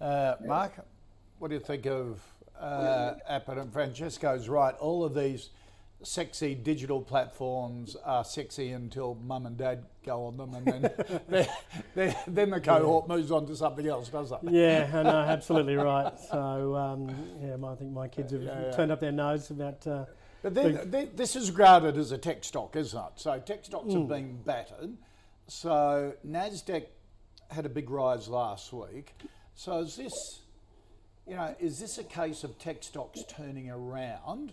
Uh, 0.00 0.34
Mark, 0.46 0.72
what 1.38 1.48
do 1.48 1.54
you 1.54 1.60
think 1.60 1.86
of 1.86 2.18
uh, 2.58 3.14
Appen 3.28 3.58
and 3.58 3.70
Francesco's 3.70 4.48
right? 4.48 4.74
All 4.76 5.04
of 5.04 5.14
these 5.14 5.50
sexy 6.02 6.54
digital 6.54 7.00
platforms 7.00 7.96
are 8.04 8.24
sexy 8.24 8.70
until 8.70 9.16
mum 9.16 9.46
and 9.46 9.56
dad 9.56 9.84
go 10.04 10.26
on 10.26 10.36
them, 10.36 10.54
and 10.54 10.66
then 10.66 10.90
they're, 11.28 11.48
they're, 11.94 12.16
then 12.26 12.50
the 12.50 12.60
cohort 12.60 13.06
yeah. 13.08 13.16
moves 13.16 13.30
on 13.30 13.46
to 13.46 13.56
something 13.56 13.86
else, 13.86 14.08
does 14.08 14.32
it? 14.32 14.38
Yeah, 14.50 14.90
I 14.92 15.02
know, 15.02 15.10
absolutely 15.10 15.76
right. 15.76 16.12
So 16.30 16.76
um, 16.76 17.08
yeah, 17.42 17.56
I 17.66 17.74
think 17.74 17.92
my 17.92 18.08
kids 18.08 18.32
have 18.32 18.42
yeah, 18.42 18.66
yeah. 18.66 18.70
turned 18.72 18.92
up 18.92 19.00
their 19.00 19.12
nose 19.12 19.50
about. 19.50 19.86
Uh, 19.86 20.04
but 20.42 20.54
then, 20.54 20.88
they, 20.90 21.06
this 21.06 21.34
is 21.34 21.50
graded 21.50 21.96
as 21.98 22.12
a 22.12 22.18
tech 22.18 22.44
stock, 22.44 22.76
isn't 22.76 22.98
it? 22.98 23.12
So 23.16 23.38
tech 23.40 23.64
stocks 23.64 23.88
mm. 23.88 23.98
have 23.98 24.08
been 24.08 24.36
battered. 24.44 24.96
So 25.48 26.14
Nasdaq 26.26 26.86
had 27.50 27.66
a 27.66 27.68
big 27.68 27.90
rise 27.90 28.28
last 28.28 28.72
week. 28.72 29.14
So 29.54 29.80
is 29.80 29.96
this, 29.96 30.42
you 31.26 31.34
know, 31.34 31.56
is 31.58 31.80
this 31.80 31.98
a 31.98 32.04
case 32.04 32.44
of 32.44 32.58
tech 32.58 32.84
stocks 32.84 33.24
turning 33.28 33.68
around? 33.70 34.52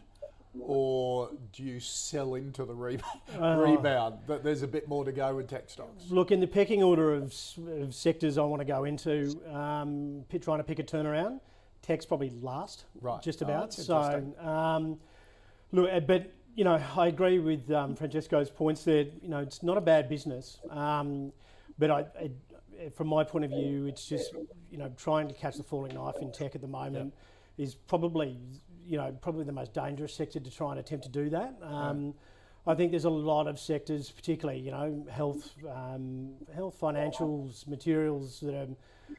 Or 0.59 1.29
do 1.53 1.63
you 1.63 1.79
sell 1.79 2.35
into 2.35 2.65
the 2.65 2.73
re- 2.73 2.99
uh, 3.39 3.55
rebound? 3.57 4.19
That 4.27 4.43
there's 4.43 4.61
a 4.61 4.67
bit 4.67 4.87
more 4.87 5.05
to 5.05 5.11
go 5.11 5.35
with 5.35 5.49
tech 5.49 5.69
stocks. 5.69 6.09
Look, 6.09 6.31
in 6.31 6.39
the 6.39 6.47
pecking 6.47 6.83
order 6.83 7.13
of, 7.13 7.33
of 7.79 7.93
sectors 7.93 8.37
I 8.37 8.43
want 8.43 8.61
to 8.61 8.65
go 8.65 8.85
into, 8.85 9.39
um, 9.53 10.23
trying 10.41 10.59
to 10.59 10.63
pick 10.63 10.79
a 10.79 10.83
turnaround, 10.83 11.39
tech's 11.81 12.05
probably 12.05 12.31
last, 12.41 12.85
right? 13.01 13.21
Just 13.21 13.41
oh, 13.41 13.45
about. 13.45 13.75
Oh, 13.77 13.81
so, 13.81 14.47
um, 14.47 14.99
look, 15.71 15.89
uh, 15.91 15.99
but 15.99 16.31
you 16.55 16.63
know, 16.63 16.81
I 16.95 17.07
agree 17.07 17.39
with 17.39 17.69
um, 17.71 17.95
Francesco's 17.95 18.49
points 18.49 18.83
there. 18.83 19.05
You 19.21 19.29
know, 19.29 19.39
it's 19.39 19.63
not 19.63 19.77
a 19.77 19.81
bad 19.81 20.09
business, 20.09 20.59
um, 20.69 21.31
but 21.77 21.91
I, 21.91 22.05
from 22.95 23.07
my 23.07 23.23
point 23.23 23.45
of 23.45 23.51
view, 23.51 23.85
it's 23.87 24.07
just 24.07 24.33
you 24.71 24.77
know 24.77 24.91
trying 24.97 25.27
to 25.27 25.33
catch 25.33 25.57
the 25.57 25.63
falling 25.63 25.93
knife 25.93 26.15
in 26.21 26.31
tech 26.31 26.55
at 26.55 26.61
the 26.61 26.67
moment. 26.67 27.13
Yep 27.13 27.13
is 27.57 27.75
probably 27.75 28.37
you 28.87 28.97
know, 28.97 29.11
probably 29.21 29.43
the 29.43 29.51
most 29.51 29.73
dangerous 29.73 30.13
sector 30.13 30.39
to 30.39 30.51
try 30.51 30.71
and 30.71 30.79
attempt 30.79 31.05
to 31.05 31.11
do 31.11 31.29
that. 31.29 31.57
Um, 31.61 32.13
I 32.67 32.73
think 32.73 32.91
there's 32.91 33.05
a 33.05 33.09
lot 33.09 33.47
of 33.47 33.59
sectors, 33.59 34.09
particularly 34.09 34.59
you 34.59 34.71
know, 34.71 35.05
health, 35.09 35.51
um, 35.69 36.31
health, 36.53 36.77
financials, 36.79 37.67
materials 37.67 38.39
that 38.39 38.55
are 38.55 38.67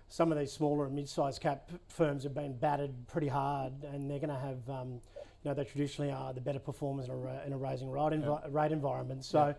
some 0.09 0.33
of 0.33 0.39
these 0.39 0.53
smaller 0.53 0.87
and 0.87 0.95
mid-sized 0.95 1.41
cap 1.41 1.71
firms 1.89 2.25
have 2.25 2.35
been 2.35 2.57
battered 2.57 2.93
pretty 3.07 3.29
hard, 3.29 3.73
and 3.85 4.11
they're 4.11 4.19
going 4.19 4.31
to 4.31 4.39
have, 4.39 4.69
um, 4.69 5.01
you 5.43 5.51
know, 5.51 5.55
they 5.55 5.65
traditionally 5.65 6.11
are 6.11 6.33
the 6.33 6.41
better 6.41 6.59
performers 6.59 7.07
in 7.07 7.13
a, 7.13 7.47
in 7.47 7.53
a 7.53 7.57
rising 7.57 7.89
rate, 7.89 8.13
envi- 8.13 8.41
yeah. 8.43 8.49
rate 8.51 8.73
environment. 8.73 9.25
So. 9.25 9.49
Yeah. 9.49 9.53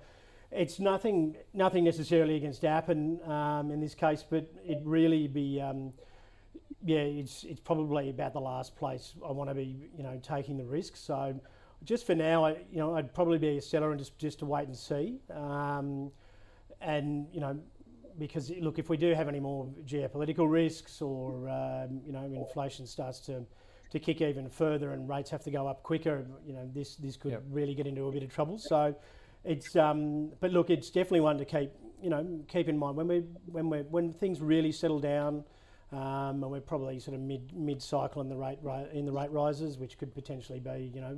It's 0.49 0.79
nothing, 0.79 1.35
nothing 1.53 1.83
necessarily 1.83 2.37
against 2.37 2.63
Appen 2.63 3.19
um, 3.29 3.69
in 3.69 3.81
this 3.81 3.93
case, 3.93 4.23
but 4.27 4.49
it 4.63 4.79
really 4.85 5.27
be 5.27 5.59
um, 5.59 5.91
yeah, 6.85 6.99
it's 6.99 7.43
it's 7.43 7.59
probably 7.59 8.09
about 8.09 8.33
the 8.33 8.41
last 8.41 8.75
place 8.75 9.15
I 9.27 9.31
want 9.31 9.49
to 9.49 9.55
be, 9.55 9.89
you 9.97 10.03
know, 10.03 10.19
taking 10.21 10.57
the 10.57 10.65
risk. 10.65 10.95
So 10.95 11.39
just 11.83 12.05
for 12.05 12.15
now, 12.15 12.45
I, 12.45 12.51
you 12.71 12.77
know, 12.77 12.95
I'd 12.95 13.13
probably 13.13 13.37
be 13.37 13.57
a 13.57 13.61
seller 13.61 13.91
and 13.91 13.99
just 13.99 14.17
just 14.17 14.39
to 14.39 14.45
wait 14.45 14.67
and 14.67 14.77
see. 14.77 15.19
Um, 15.33 16.11
and 16.81 17.27
you 17.31 17.39
know, 17.39 17.59
because 18.19 18.51
look, 18.59 18.79
if 18.79 18.89
we 18.89 18.97
do 18.97 19.13
have 19.13 19.27
any 19.27 19.39
more 19.39 19.67
geopolitical 19.85 20.49
risks 20.49 21.01
or 21.01 21.49
um, 21.49 22.01
you 22.05 22.11
know, 22.11 22.23
inflation 22.23 22.85
starts 22.85 23.19
to 23.21 23.45
to 23.89 23.99
kick 23.99 24.21
even 24.21 24.49
further 24.49 24.91
and 24.91 25.07
rates 25.07 25.29
have 25.29 25.43
to 25.43 25.51
go 25.51 25.65
up 25.67 25.81
quicker, 25.83 26.25
you 26.45 26.53
know, 26.53 26.69
this 26.73 26.95
this 26.95 27.17
could 27.17 27.31
yep. 27.31 27.43
really 27.49 27.73
get 27.73 27.87
into 27.87 28.07
a 28.07 28.11
bit 28.11 28.23
of 28.23 28.33
trouble. 28.33 28.57
So 28.57 28.95
it's 29.43 29.75
um, 29.75 30.31
but 30.39 30.51
look, 30.51 30.69
it's 30.69 30.89
definitely 30.89 31.21
one 31.21 31.37
to 31.37 31.45
keep 31.45 31.71
you 32.01 32.09
know 32.09 32.39
keep 32.47 32.69
in 32.69 32.77
mind 32.77 32.95
when 32.95 33.07
we 33.07 33.23
when 33.45 33.69
we 33.69 33.79
when 33.79 34.13
things 34.13 34.41
really 34.41 34.71
settle 34.71 34.99
down. 34.99 35.43
Um, 35.91 36.43
and 36.43 36.51
we're 36.51 36.59
probably 36.59 36.99
sort 36.99 37.15
of 37.15 37.21
mid 37.21 37.55
mid 37.55 37.81
cycle 37.81 38.21
in 38.21 38.27
the 38.27 38.35
rate 38.35 38.59
in 38.91 39.05
the 39.05 39.11
rate 39.11 39.31
rises, 39.31 39.77
which 39.77 39.97
could 39.97 40.13
potentially 40.13 40.59
be 40.59 40.91
you 40.93 40.99
know 40.99 41.17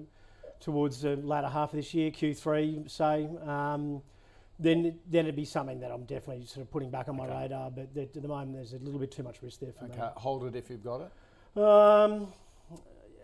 towards 0.59 1.01
the 1.01 1.15
latter 1.17 1.47
half 1.47 1.69
of 1.69 1.77
this 1.77 1.93
year, 1.93 2.11
Q3 2.11 2.89
say. 2.89 3.27
Um, 3.45 4.01
then 4.59 4.99
then 5.09 5.25
it'd 5.25 5.35
be 5.35 5.45
something 5.45 5.79
that 5.79 5.89
I'm 5.91 6.03
definitely 6.03 6.45
sort 6.45 6.65
of 6.65 6.71
putting 6.71 6.91
back 6.91 7.07
on 7.07 7.19
okay. 7.19 7.29
my 7.29 7.41
radar. 7.41 7.71
But 7.71 7.97
at 7.97 8.13
the 8.13 8.27
moment, 8.27 8.53
there's 8.53 8.73
a 8.73 8.77
little 8.77 8.99
bit 8.99 9.11
too 9.11 9.23
much 9.23 9.41
risk 9.41 9.59
there 9.61 9.71
for 9.71 9.85
okay. 9.85 9.97
me. 9.97 10.03
Okay, 10.03 10.11
hold 10.17 10.43
it 10.43 10.55
if 10.55 10.69
you've 10.69 10.83
got 10.83 11.01
it. 11.01 11.61
Um, 11.61 12.27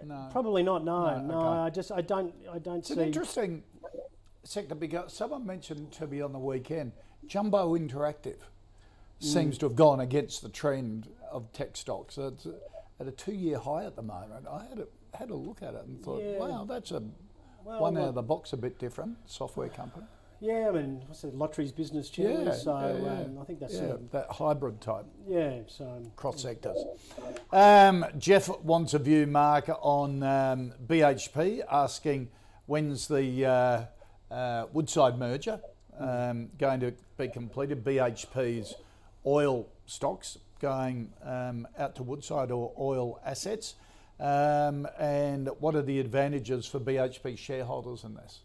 no, 0.04 0.30
probably 0.32 0.64
not. 0.64 0.84
No, 0.84 1.20
no. 1.20 1.28
no 1.28 1.40
I 1.64 1.70
just 1.70 1.92
I 1.92 2.02
don't 2.02 2.34
I 2.52 2.58
don't 2.58 2.78
it's 2.78 2.88
see. 2.88 2.94
It's 2.94 3.02
an 3.02 3.08
interesting 3.08 3.64
sector 4.44 4.76
because 4.76 5.14
someone 5.14 5.46
mentioned 5.46 5.92
to 5.94 6.08
me 6.08 6.22
on 6.22 6.32
the 6.32 6.40
weekend, 6.40 6.94
Jumbo 7.28 7.78
Interactive 7.78 8.38
seems 9.20 9.56
mm. 9.56 9.60
to 9.60 9.66
have 9.68 9.76
gone 9.76 10.00
against 10.00 10.42
the 10.42 10.50
trend 10.50 11.10
of 11.36 11.52
tech 11.52 11.76
stocks. 11.76 12.18
It's 12.18 12.48
at 13.00 13.08
a 13.08 13.12
two-year 13.12 13.60
high 13.60 13.86
at 13.86 13.96
the 13.96 14.02
moment. 14.02 14.48
I 14.50 14.66
had 14.70 14.80
a, 14.80 15.18
had 15.18 15.30
a 15.30 15.36
look 15.36 15.62
at 15.62 15.74
it 15.74 15.84
and 15.86 16.04
thought, 16.04 16.24
yeah. 16.24 16.38
wow, 16.38 16.66
that's 16.68 16.92
a 16.92 17.04
well, 17.64 17.82
one 17.82 17.98
out 17.98 18.10
of 18.10 18.16
the 18.16 18.22
box 18.22 18.54
a 18.54 18.58
bit 18.58 18.80
different 18.80 19.18
software 19.26 19.70
company. 19.70 20.06
Yeah, 20.42 20.68
I 20.68 20.72
mean, 20.72 21.02
what's 21.08 21.22
the 21.22 21.30
lotteries 21.30 21.72
business 21.72 22.10
generally? 22.10 22.46
Yeah, 22.46 22.54
so 22.54 22.78
yeah. 22.78 23.26
Um, 23.26 23.40
I 23.42 23.46
think 23.46 23.60
that's 23.60 23.78
sort 23.78 23.92
of 23.92 24.12
that 24.12 24.28
hybrid 24.30 24.82
type. 24.82 25.06
Yeah, 25.28 25.62
so 25.68 26.04
cross 26.16 26.42
sectors. 26.42 26.78
Um, 27.52 28.06
Jeff 28.18 28.50
wants 28.62 28.94
a 28.94 29.00
view, 29.00 29.28
Mark, 29.28 29.70
on 29.82 30.22
um, 30.24 30.74
BHP, 30.86 31.62
asking 31.72 32.30
when's 32.66 33.08
the 33.08 33.46
uh, 33.46 34.34
uh, 34.34 34.68
Woodside 34.74 35.18
merger 35.18 35.60
um, 35.98 36.50
going 36.60 36.82
to 36.82 36.94
be 37.18 37.28
completed? 37.30 37.84
BHP's 37.84 38.76
oil 39.26 39.68
stocks 39.86 40.38
going 40.60 41.12
um, 41.24 41.68
out 41.78 41.96
to 41.96 42.04
Woodside 42.04 42.52
or 42.52 42.72
oil 42.80 43.20
assets? 43.26 43.76
Um, 44.20 44.88
and 44.98 45.50
what 45.60 45.76
are 45.76 45.82
the 45.82 46.00
advantages 46.00 46.66
for 46.66 46.80
BHP 46.80 47.38
shareholders 47.38 48.04
in 48.04 48.16
this? 48.16 48.40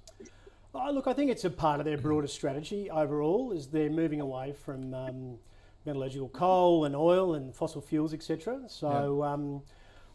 Oh, 0.75 0.91
look, 0.93 1.07
I 1.07 1.13
think 1.13 1.31
it's 1.31 1.45
a 1.45 1.51
part 1.51 1.81
of 1.81 1.87
their 1.87 1.99
broader 1.99 2.29
strategy 2.29 2.91
overall, 2.91 3.53
is 3.53 3.69
they're 3.69 3.91
moving 3.91 4.21
away 4.21 4.53
from 4.53 4.95
um, 4.95 5.39
metallurgical 5.85 6.29
coal 6.29 6.85
and 6.85 6.95
oil 6.95 7.35
and 7.35 7.55
fossil 7.55 7.81
fuels, 7.81 8.15
etc. 8.15 8.61
So 8.69 9.23
yeah. 9.23 9.33
um, 9.33 9.63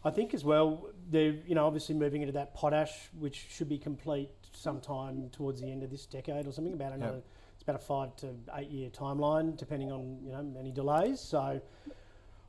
I 0.04 0.10
think 0.10 0.32
as 0.32 0.44
well, 0.44 0.88
they're 1.10 1.34
you 1.46 1.54
know 1.54 1.66
obviously 1.66 1.94
moving 1.94 2.22
into 2.22 2.32
that 2.32 2.54
potash, 2.54 3.10
which 3.18 3.46
should 3.50 3.68
be 3.68 3.78
complete 3.78 4.30
sometime 4.52 5.28
towards 5.30 5.60
the 5.60 5.70
end 5.70 5.82
of 5.82 5.90
this 5.90 6.06
decade 6.06 6.46
or 6.46 6.52
something. 6.52 6.72
About 6.72 6.92
another, 6.92 7.16
yeah. 7.16 7.35
About 7.66 7.80
a 7.80 7.84
five 7.84 8.16
to 8.16 8.28
eight 8.54 8.70
year 8.70 8.90
timeline, 8.90 9.56
depending 9.56 9.90
on 9.90 10.18
you 10.24 10.32
know 10.32 10.54
any 10.58 10.70
delays. 10.70 11.20
So 11.20 11.60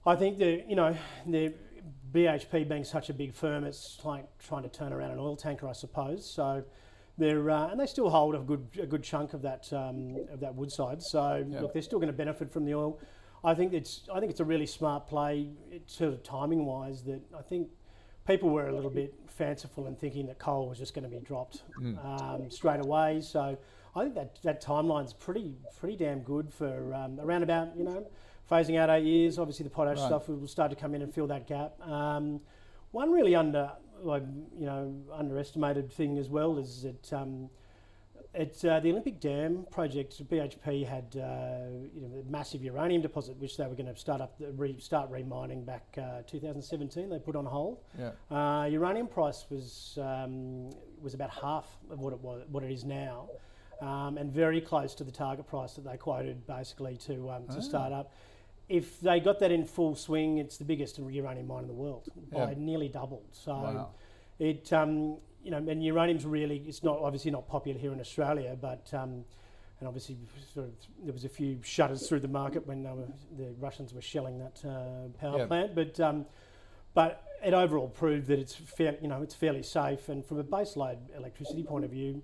I 0.05 0.15
think 0.15 0.37
the 0.37 0.63
you 0.67 0.75
know 0.75 0.95
the 1.25 1.53
BHP 2.13 2.67
being 2.67 2.83
such 2.83 3.09
a 3.09 3.13
big 3.13 3.33
firm, 3.33 3.63
it's 3.63 3.99
like 4.03 4.25
trying 4.39 4.63
to 4.63 4.69
turn 4.69 4.93
around 4.93 5.11
an 5.11 5.19
oil 5.19 5.35
tanker, 5.35 5.67
I 5.67 5.73
suppose. 5.73 6.29
So 6.29 6.63
they're 7.17 7.49
uh, 7.49 7.69
and 7.69 7.79
they 7.79 7.87
still 7.87 8.09
hold 8.09 8.35
a 8.35 8.39
good 8.39 8.67
a 8.79 8.85
good 8.85 9.03
chunk 9.03 9.33
of 9.33 9.41
that 9.41 9.71
um, 9.73 10.17
of 10.31 10.39
that 10.39 10.53
Woodside. 10.53 11.01
So 11.01 11.45
yeah. 11.47 11.61
look, 11.61 11.73
they're 11.73 11.81
still 11.81 11.99
going 11.99 12.11
to 12.11 12.17
benefit 12.17 12.51
from 12.51 12.65
the 12.65 12.75
oil. 12.75 12.99
I 13.43 13.55
think 13.55 13.73
it's 13.73 14.07
I 14.13 14.19
think 14.19 14.29
it's 14.29 14.39
a 14.39 14.45
really 14.45 14.67
smart 14.67 15.07
play, 15.07 15.49
sort 15.87 16.13
of 16.13 16.21
timing 16.21 16.65
wise. 16.65 17.03
That 17.03 17.21
I 17.37 17.41
think 17.41 17.69
people 18.27 18.49
were 18.49 18.67
a 18.67 18.75
little 18.75 18.91
bit 18.91 19.15
fanciful 19.27 19.87
in 19.87 19.95
thinking 19.95 20.27
that 20.27 20.37
coal 20.37 20.67
was 20.67 20.77
just 20.77 20.93
going 20.93 21.09
to 21.09 21.09
be 21.09 21.23
dropped 21.23 21.63
mm. 21.79 21.97
um, 22.05 22.51
straight 22.51 22.81
away. 22.81 23.21
So 23.21 23.57
I 23.97 24.03
think 24.03 24.15
that 24.15 24.39
that 24.43 24.63
timeline's 24.63 25.13
pretty 25.13 25.55
pretty 25.79 25.97
damn 25.97 26.19
good 26.19 26.53
for 26.53 26.93
um, 26.93 27.19
around 27.19 27.43
about 27.43 27.75
you 27.75 27.83
know 27.83 28.05
phasing 28.49 28.77
out 28.77 28.89
eight 28.89 29.05
years. 29.05 29.39
Obviously, 29.39 29.63
the 29.63 29.69
potash 29.69 29.97
right. 29.97 30.05
stuff 30.05 30.29
will 30.29 30.47
start 30.47 30.69
to 30.69 30.75
come 30.75 30.93
in 30.95 31.01
and 31.01 31.13
fill 31.13 31.27
that 31.27 31.47
gap. 31.47 31.81
Um, 31.81 32.41
one 32.91 33.11
really 33.11 33.35
under, 33.35 33.71
like, 34.01 34.23
you 34.57 34.65
know, 34.65 34.95
underestimated 35.13 35.91
thing 35.91 36.17
as 36.17 36.29
well 36.29 36.57
is 36.57 36.83
that 36.83 37.13
um, 37.13 37.49
it's 38.33 38.63
uh, 38.63 38.79
the 38.79 38.91
Olympic 38.91 39.19
Dam 39.19 39.65
project. 39.71 40.25
BHP 40.29 40.87
had 40.87 41.15
uh, 41.15 41.87
you 41.93 42.01
know 42.01 42.23
a 42.25 42.31
massive 42.31 42.63
uranium 42.63 43.01
deposit, 43.01 43.35
which 43.37 43.57
they 43.57 43.65
were 43.65 43.75
going 43.75 43.93
to 43.93 43.99
start 43.99 44.21
up, 44.21 44.35
re, 44.55 44.75
start 44.79 45.09
remining 45.09 45.65
back 45.65 45.97
uh, 45.97 46.21
2017. 46.27 47.09
They 47.09 47.19
put 47.19 47.35
on 47.35 47.45
hold. 47.45 47.79
Yeah. 47.97 48.11
Uh, 48.29 48.65
uranium 48.65 49.07
price 49.07 49.45
was 49.49 49.97
um, 50.01 50.69
was 51.01 51.13
about 51.13 51.31
half 51.31 51.65
of 51.89 51.99
what 51.99 52.13
it 52.13 52.19
was, 52.19 52.43
what 52.49 52.63
it 52.63 52.71
is 52.71 52.85
now. 52.85 53.29
Um, 53.79 54.17
and 54.17 54.31
very 54.31 54.59
close 54.59 54.95
to 54.95 55.03
the 55.03 55.11
target 55.11 55.45
price 55.45 55.73
that 55.73 55.85
they 55.85 55.97
quoted 55.97 56.47
basically 56.47 56.97
to 56.97 57.29
um, 57.29 57.47
to 57.47 57.57
oh. 57.57 57.61
start 57.61 57.93
up 57.93 58.11
if 58.69 58.99
they 58.99 59.19
got 59.19 59.39
that 59.39 59.51
in 59.51 59.65
full 59.65 59.95
swing, 59.95 60.39
it's 60.39 60.57
the 60.57 60.65
biggest 60.65 60.97
uranium 60.97 61.47
mine 61.47 61.61
in 61.61 61.67
the 61.67 61.73
world 61.73 62.07
by 62.31 62.53
nearly 62.57 62.89
doubled. 62.89 63.27
So, 63.31 63.53
wow. 63.53 63.89
it 64.39 64.71
um, 64.73 65.17
you 65.41 65.51
know, 65.51 65.57
and 65.57 65.83
uranium's 65.83 66.25
really 66.25 66.63
it's 66.67 66.83
not 66.83 66.99
obviously 66.99 67.31
not 67.31 67.47
popular 67.47 67.79
here 67.79 67.93
in 67.93 67.99
Australia, 67.99 68.57
but 68.59 68.89
um, 68.93 69.23
and 69.79 69.87
obviously 69.87 70.17
sort 70.53 70.67
of 70.67 70.73
there 71.03 71.13
was 71.13 71.23
a 71.23 71.29
few 71.29 71.59
shutters 71.63 72.07
through 72.09 72.19
the 72.19 72.27
market 72.27 72.65
when 72.67 72.83
were, 72.83 73.07
the 73.37 73.53
Russians 73.59 73.93
were 73.93 74.01
shelling 74.01 74.39
that 74.39 74.61
uh, 74.65 75.07
power 75.19 75.47
plant, 75.47 75.73
but 75.73 75.99
um, 75.99 76.25
but 76.93 77.23
it 77.45 77.53
overall 77.53 77.87
proved 77.87 78.27
that 78.27 78.39
it's 78.39 78.55
fair, 78.55 78.97
you 79.01 79.07
know, 79.07 79.21
it's 79.21 79.35
fairly 79.35 79.63
safe, 79.63 80.09
and 80.09 80.25
from 80.25 80.39
a 80.39 80.43
baseload 80.43 80.97
electricity 81.15 81.63
point 81.63 81.85
of 81.85 81.91
view, 81.91 82.21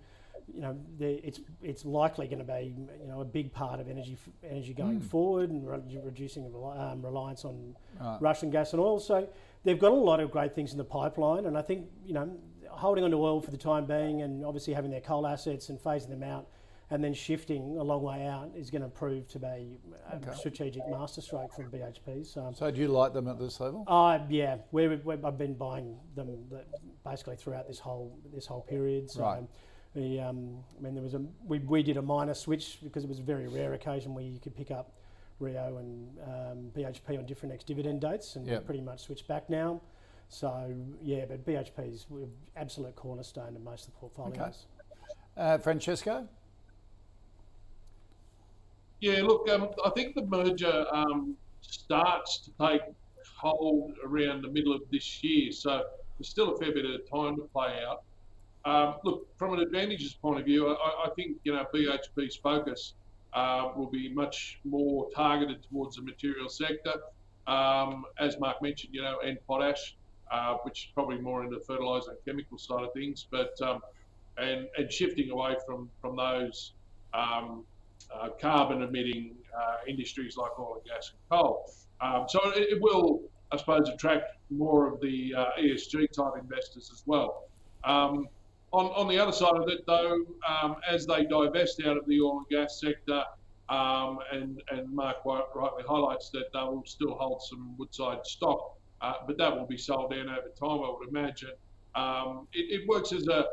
you 0.54 0.62
know, 0.62 0.78
it's 1.00 1.40
it's 1.62 1.86
likely 1.86 2.28
going 2.28 2.40
to 2.40 2.46
be 2.46 2.76
you 3.02 3.08
know 3.08 3.22
a 3.22 3.26
big 3.26 3.52
part 3.52 3.80
of 3.80 3.90
energy 3.90 4.18
energy 4.44 4.74
going 4.74 5.00
mm. 5.00 5.04
forward 5.04 5.50
and 5.50 5.68
re- 5.68 6.00
reducing 6.04 6.46
um, 6.46 7.02
reliance 7.02 7.46
on 7.46 7.76
right. 8.00 8.18
Russian 8.22 8.50
gas 8.50 8.74
and 8.74 8.82
oil. 8.82 9.00
So 9.00 9.28
they've 9.64 9.80
got 9.80 9.92
a 9.92 9.96
lot 9.96 10.20
of 10.20 10.32
great 10.32 10.56
things 10.56 10.72
in 10.72 10.78
the 10.78 10.84
pipeline, 10.84 11.46
and 11.46 11.58
I 11.58 11.62
think 11.62 11.88
you 12.06 12.14
know 12.14 12.30
holding 12.70 13.04
on 13.04 13.12
to 13.12 13.18
oil 13.18 13.42
for 13.42 13.52
the 13.52 13.58
time 13.58 13.86
being, 13.86 14.22
and 14.22 14.46
obviously 14.46 14.74
having 14.74 14.92
their 14.92 15.02
coal 15.02 15.28
assets 15.28 15.70
and 15.70 15.80
phasing 15.80 16.10
them 16.10 16.24
out, 16.24 16.48
and 16.90 17.04
then 17.04 17.14
shifting 17.14 17.78
a 17.78 17.84
long 17.84 18.02
way 18.02 18.26
out 18.26 18.52
is 18.56 18.70
going 18.70 18.82
to 18.82 18.90
prove 18.90 19.28
to 19.30 19.40
be 19.40 19.80
a 20.12 20.16
okay. 20.16 20.32
strategic 20.36 20.88
masterstroke 20.90 21.54
from 21.54 21.66
BHP. 21.66 22.26
So, 22.26 22.52
so 22.56 22.72
do 22.72 22.82
you 22.82 22.88
like 22.88 23.14
them 23.14 23.28
at 23.28 23.40
this 23.40 23.60
level? 23.60 23.84
Uh, 23.88 24.20
yeah, 24.30 24.58
we're, 24.72 25.00
I've 25.24 25.38
been 25.38 25.56
buying 25.56 25.98
them 26.16 26.30
basically 27.06 27.36
throughout 27.36 27.68
this 27.68 27.80
whole 27.80 28.18
this 28.34 28.46
whole 28.46 28.62
period. 28.62 29.10
So 29.10 29.22
right. 29.22 29.44
The, 29.96 30.20
um, 30.20 30.58
I 30.78 30.82
mean, 30.82 30.96
there 30.96 31.04
was 31.04 31.14
a 31.14 31.22
we, 31.48 31.60
we 31.60 31.84
did 31.84 31.98
a 31.98 32.02
minor 32.02 32.34
switch 32.34 32.80
because 32.84 33.04
it 33.04 33.10
was 33.10 33.20
a 33.20 33.24
very 33.24 33.48
rare 33.48 33.74
occasion 33.74 34.16
where 34.16 34.24
you 34.24 34.40
could 34.40 34.56
pick 34.56 34.72
up 34.72 34.92
Rio 35.40 35.78
and 35.78 36.18
um, 36.26 36.72
BHP 36.76 37.18
on 37.18 37.26
different 37.26 37.54
ex-dividend 37.54 38.02
dates, 38.02 38.36
and 38.36 38.48
yep. 38.48 38.66
pretty 38.66 38.82
much 38.82 39.02
switched 39.02 39.28
back 39.28 39.50
now. 39.50 39.82
So 40.30 40.74
yeah, 41.02 41.26
but 41.26 41.46
BHP 41.46 41.94
is 41.94 42.08
an 42.10 42.32
absolute 42.56 42.96
cornerstone 42.96 43.56
of 43.56 43.62
most 43.64 43.88
of 43.88 43.94
the 43.94 44.00
portfolios. 44.00 44.40
Okay. 44.40 44.54
Uh, 45.38 45.58
Francesco. 45.60 46.28
Yeah, 49.00 49.22
look, 49.22 49.50
um, 49.50 49.70
I 49.86 49.90
think 49.90 50.16
the 50.16 50.26
merger 50.26 50.86
um, 50.92 51.36
starts 51.62 52.40
to 52.40 52.52
take 52.60 52.82
hold 53.38 53.94
around 54.06 54.44
the 54.44 54.50
middle 54.50 54.74
of 54.74 54.82
this 54.92 55.24
year, 55.24 55.52
so 55.52 55.84
there's 56.18 56.30
still 56.30 56.56
a 56.56 56.58
fair 56.58 56.72
bit 56.72 56.86
of 56.86 57.02
time 57.10 57.36
to 57.36 57.44
play 57.54 57.80
out. 57.86 58.04
Um, 58.66 58.96
look, 59.04 59.28
from 59.38 59.54
an 59.54 59.60
advantages 59.60 60.14
point 60.14 60.40
of 60.40 60.46
view, 60.46 60.70
I, 60.70 61.06
I 61.06 61.10
think 61.16 61.38
you 61.44 61.54
know 61.54 61.66
BHP's 61.74 62.36
focus 62.38 62.94
uh, 63.34 63.72
will 63.76 63.90
be 63.90 64.14
much 64.14 64.60
more 64.64 65.10
targeted 65.14 65.64
towards 65.70 65.98
the 65.98 66.02
material 66.02 66.48
sector, 66.50 66.94
um, 67.48 68.06
as 68.20 68.40
Mark 68.40 68.62
mentioned, 68.62 68.94
you 68.94 69.02
know, 69.02 69.20
and 69.20 69.38
potash, 69.48 69.98
uh, 70.32 70.56
which 70.64 70.86
is 70.86 70.92
probably 70.94 71.18
more 71.18 71.44
in 71.44 71.50
the 71.50 71.60
fertiliser 71.60 72.12
and 72.12 72.20
chemical 72.26 72.58
side 72.58 72.84
of 72.84 72.94
things, 72.94 73.28
but 73.30 73.60
um, 73.62 73.82
and 74.38 74.68
and 74.78 74.92
shifting 74.92 75.30
away 75.30 75.56
from 75.66 75.90
from 76.02 76.16
those 76.16 76.74
um, 77.14 77.64
uh, 78.14 78.30
carbon 78.40 78.82
emitting 78.82 79.36
uh, 79.58 79.78
industries 79.88 80.38
like 80.38 80.58
oil 80.60 80.76
and 80.76 80.86
gas 80.86 81.12
and 81.12 81.20
coal. 81.30 81.70
Um, 82.02 82.26
so 82.28 82.40
it, 82.52 82.74
it, 82.74 82.82
will, 82.82 83.22
I 83.52 83.58
suppose, 83.58 83.88
attract 83.90 84.38
more 84.50 84.92
of 84.92 85.00
the 85.00 85.34
uh, 85.36 85.46
ESG 85.60 86.12
type 86.12 86.34
investors 86.40 86.90
as 86.92 87.04
well. 87.06 87.48
On, 88.74 88.88
on 88.88 89.08
the 89.08 89.20
other 89.20 89.32
side 89.32 89.56
of 89.56 89.70
it, 89.70 89.86
though, 89.86 90.26
um, 90.48 90.78
as 90.90 91.06
they 91.06 91.26
divest 91.26 91.80
out 91.86 91.96
of 91.96 92.08
the 92.08 92.20
oil 92.20 92.40
and 92.40 92.48
gas 92.50 92.80
sector, 92.82 93.24
um, 93.70 94.18
and, 94.32 94.64
and 94.72 94.92
Mark 94.92 95.18
rightly 95.26 95.84
highlights 95.88 96.32
that 96.32 96.46
they 96.54 96.60
will 96.60 96.84
still 96.86 97.14
hold 97.14 97.44
some 97.44 97.76
Woodside 97.78 98.26
stock, 98.26 98.76
uh, 99.02 99.14
but 99.28 99.38
that 99.38 99.56
will 99.56 99.68
be 99.68 99.78
sold 99.78 100.10
down 100.10 100.28
over 100.28 100.50
time, 100.60 100.84
I 100.84 100.96
would 100.98 101.08
imagine. 101.08 101.52
Um, 101.94 102.48
it, 102.52 102.82
it, 102.82 102.88
works 102.88 103.14
as 103.14 103.28
a, 103.28 103.46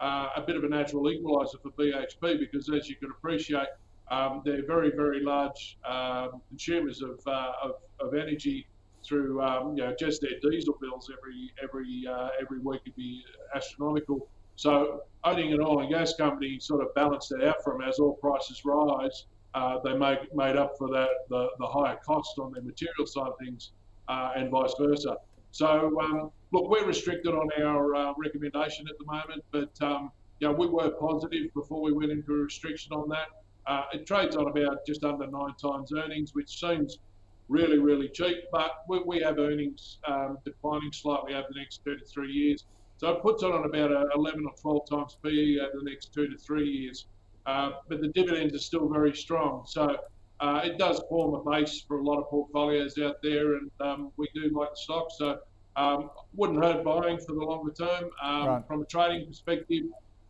uh, 0.00 0.28
a 0.36 0.42
bit 0.46 0.56
of 0.56 0.64
a 0.64 0.68
natural 0.68 1.04
equaliser 1.04 1.60
for 1.62 1.70
BHP 1.70 2.38
because, 2.38 2.68
as 2.68 2.86
you 2.86 2.96
can 2.96 3.10
appreciate, 3.10 3.68
um, 4.10 4.42
they're 4.44 4.66
very, 4.66 4.90
very 4.90 5.24
large 5.24 5.78
um, 5.88 6.42
consumers 6.50 7.00
of, 7.00 7.18
uh, 7.26 7.52
of, 7.62 7.72
of, 8.00 8.14
energy 8.14 8.66
through 9.04 9.40
um, 9.40 9.76
you 9.76 9.84
know 9.84 9.94
just 9.98 10.20
their 10.20 10.38
diesel 10.42 10.76
bills 10.80 11.10
every 11.16 11.52
every 11.62 12.04
uh, 12.08 12.28
every 12.40 12.58
week 12.58 12.82
would 12.84 12.94
be 12.94 13.24
astronomical. 13.54 14.28
So 14.56 15.02
owning 15.24 15.52
an 15.52 15.60
oil 15.60 15.80
and 15.80 15.90
gas 15.90 16.14
company 16.14 16.58
sort 16.60 16.82
of 16.82 16.94
balanced 16.94 17.30
that 17.30 17.46
out 17.46 17.62
for 17.62 17.74
them 17.74 17.88
as 17.88 18.00
oil 18.00 18.14
prices 18.14 18.62
rise. 18.64 19.26
Uh, 19.54 19.78
they 19.84 19.96
make 19.96 20.34
made 20.34 20.56
up 20.56 20.76
for 20.76 20.88
that 20.88 21.08
the, 21.30 21.48
the 21.58 21.66
higher 21.66 21.98
cost 22.04 22.38
on 22.38 22.52
their 22.52 22.62
material 22.62 23.06
side 23.06 23.28
of 23.28 23.38
things, 23.38 23.72
uh, 24.08 24.32
and 24.36 24.50
vice 24.50 24.74
versa. 24.78 25.16
So 25.52 25.98
um, 26.00 26.30
look, 26.52 26.68
we're 26.68 26.86
restricted 26.86 27.34
on 27.34 27.48
our 27.62 27.94
uh, 27.94 28.12
recommendation 28.18 28.86
at 28.88 28.98
the 28.98 29.06
moment, 29.06 29.42
but 29.52 29.82
um, 29.82 30.10
you 30.40 30.48
know, 30.48 30.54
we 30.54 30.66
were 30.66 30.90
positive 30.90 31.52
before 31.54 31.80
we 31.80 31.92
went 31.92 32.10
into 32.10 32.32
a 32.32 32.38
restriction 32.38 32.92
on 32.92 33.08
that. 33.08 33.28
Uh, 33.66 33.84
it 33.92 34.06
trades 34.06 34.36
on 34.36 34.48
about 34.48 34.86
just 34.86 35.02
under 35.02 35.26
nine 35.26 35.54
times 35.60 35.92
earnings, 35.92 36.34
which 36.34 36.60
seems 36.60 36.98
really, 37.48 37.78
really 37.78 38.08
cheap, 38.08 38.44
but 38.52 38.72
we, 38.88 39.00
we 39.06 39.20
have 39.20 39.38
earnings 39.38 39.98
um, 40.06 40.38
declining 40.44 40.92
slightly 40.92 41.34
over 41.34 41.46
the 41.48 41.58
next 41.58 41.82
two 41.84 41.96
to 41.96 42.04
three 42.04 42.32
years. 42.32 42.64
So 42.98 43.10
it 43.10 43.22
puts 43.22 43.42
it 43.42 43.52
on 43.52 43.64
about 43.64 43.90
11 44.14 44.44
or 44.46 44.52
12 44.60 44.88
times 44.88 45.18
PE 45.22 45.58
over 45.58 45.78
the 45.82 45.90
next 45.90 46.14
two 46.14 46.28
to 46.28 46.36
three 46.38 46.68
years. 46.68 47.06
Uh, 47.44 47.72
but 47.88 48.00
the 48.00 48.08
dividends 48.08 48.54
are 48.54 48.58
still 48.58 48.88
very 48.88 49.14
strong. 49.14 49.64
So 49.66 49.96
uh, 50.40 50.60
it 50.64 50.78
does 50.78 51.00
form 51.08 51.34
a 51.34 51.50
base 51.50 51.82
for 51.86 51.98
a 51.98 52.02
lot 52.02 52.18
of 52.18 52.28
portfolios 52.28 52.98
out 52.98 53.16
there, 53.22 53.56
and 53.56 53.70
um, 53.80 54.12
we 54.16 54.28
do 54.34 54.50
like 54.58 54.70
the 54.70 54.76
stock. 54.76 55.08
So 55.16 55.38
um, 55.76 56.10
wouldn't 56.34 56.62
hurt 56.62 56.84
buying 56.84 57.18
for 57.18 57.34
the 57.34 57.44
longer 57.44 57.72
term. 57.72 58.10
Um, 58.22 58.46
right. 58.46 58.66
From 58.66 58.82
a 58.82 58.86
trading 58.86 59.26
perspective, 59.26 59.84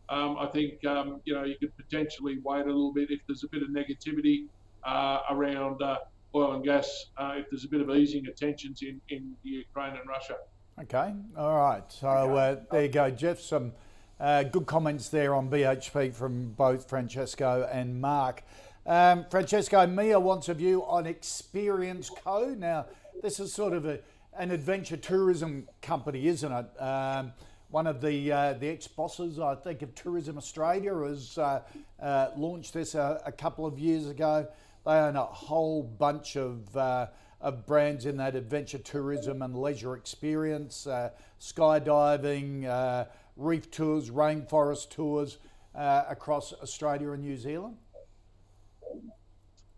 um, 0.09 0.37
I 0.39 0.47
think 0.47 0.85
um, 0.85 1.21
you 1.25 1.33
know 1.33 1.43
you 1.43 1.55
could 1.59 1.75
potentially 1.75 2.39
wait 2.43 2.61
a 2.61 2.65
little 2.65 2.93
bit 2.93 3.11
if 3.11 3.21
there's 3.27 3.43
a 3.43 3.49
bit 3.49 3.63
of 3.63 3.69
negativity 3.69 4.45
uh, 4.85 5.19
around 5.29 5.81
uh, 5.81 5.97
oil 6.35 6.53
and 6.53 6.63
gas. 6.63 7.07
Uh, 7.17 7.33
if 7.37 7.49
there's 7.49 7.65
a 7.65 7.69
bit 7.69 7.81
of 7.81 7.89
easing 7.89 8.27
of 8.27 8.35
tensions 8.35 8.81
in, 8.83 9.01
in 9.09 9.35
Ukraine 9.43 9.95
and 9.95 10.07
Russia. 10.07 10.35
Okay, 10.79 11.11
all 11.35 11.57
right. 11.57 11.83
So. 11.91 12.07
Uh, 12.07 12.57
there 12.71 12.83
you 12.83 12.89
go, 12.89 13.09
Jeff. 13.09 13.39
Some 13.39 13.71
uh, 14.19 14.43
good 14.43 14.67
comments 14.67 15.09
there 15.09 15.33
on 15.33 15.49
BHP 15.49 16.13
from 16.13 16.51
both 16.51 16.87
Francesco 16.87 17.67
and 17.71 17.99
Mark. 17.99 18.43
Um, 18.85 19.25
Francesco, 19.31 19.87
Mia 19.87 20.19
wants 20.19 20.49
a 20.49 20.53
view 20.53 20.85
on 20.85 21.07
Experience 21.07 22.11
Co. 22.11 22.53
Now, 22.53 22.85
this 23.23 23.39
is 23.39 23.51
sort 23.51 23.73
of 23.73 23.87
a, 23.87 23.99
an 24.37 24.51
adventure 24.51 24.97
tourism 24.97 25.67
company, 25.81 26.27
isn't 26.27 26.51
it? 26.51 26.81
Um, 26.81 27.33
one 27.71 27.87
of 27.87 27.99
the 27.99 28.31
uh, 28.31 28.53
the 28.53 28.69
ex 28.69 28.87
bosses, 28.87 29.39
I 29.39 29.55
think, 29.55 29.81
of 29.81 29.95
Tourism 29.95 30.37
Australia 30.37 30.93
has 30.93 31.39
uh, 31.39 31.61
uh, 31.99 32.27
launched 32.37 32.73
this 32.73 32.93
a, 32.93 33.19
a, 33.25 33.31
couple 33.31 33.65
of 33.65 33.79
years 33.79 34.07
ago. 34.07 34.47
They 34.85 34.91
own 34.91 35.15
a 35.15 35.25
whole 35.25 35.81
bunch 35.81 36.37
of 36.37 36.77
uh, 36.77 37.07
of 37.39 37.65
brands 37.65 38.05
in 38.05 38.17
that 38.17 38.35
adventure 38.35 38.77
tourism 38.77 39.41
and 39.41 39.55
leisure 39.55 39.95
experience, 39.95 40.87
uh, 40.87 41.11
skydiving, 41.39 42.65
uh, 42.65 43.05
reef 43.35 43.69
tours, 43.69 44.09
rainforest 44.09 44.89
tours 44.89 45.37
across 45.75 46.53
Australia 46.53 47.11
and 47.11 47.21
New 47.21 47.37
Zealand. 47.37 47.77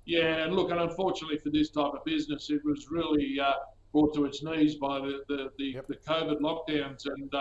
Yeah, 0.06 0.43
and 0.43 0.56
look, 0.56 0.72
and 0.72 0.80
unfortunately 0.80 1.38
for 1.38 1.50
this 1.50 1.69
type 1.69 1.93
of 1.93 2.04
business, 2.06 2.50
it 2.50 2.62
was 2.63 2.88
really 2.89 3.38
brought 3.91 4.13
to 4.15 4.26
its 4.26 4.41
knees 4.41 4.76
by 4.76 5.00
the 5.00 5.24
the, 5.28 5.50
the, 5.58 5.65
yep. 5.65 5.88
the 5.88 5.95
COVID 5.95 6.39
lockdowns 6.39 7.06
and 7.06 7.34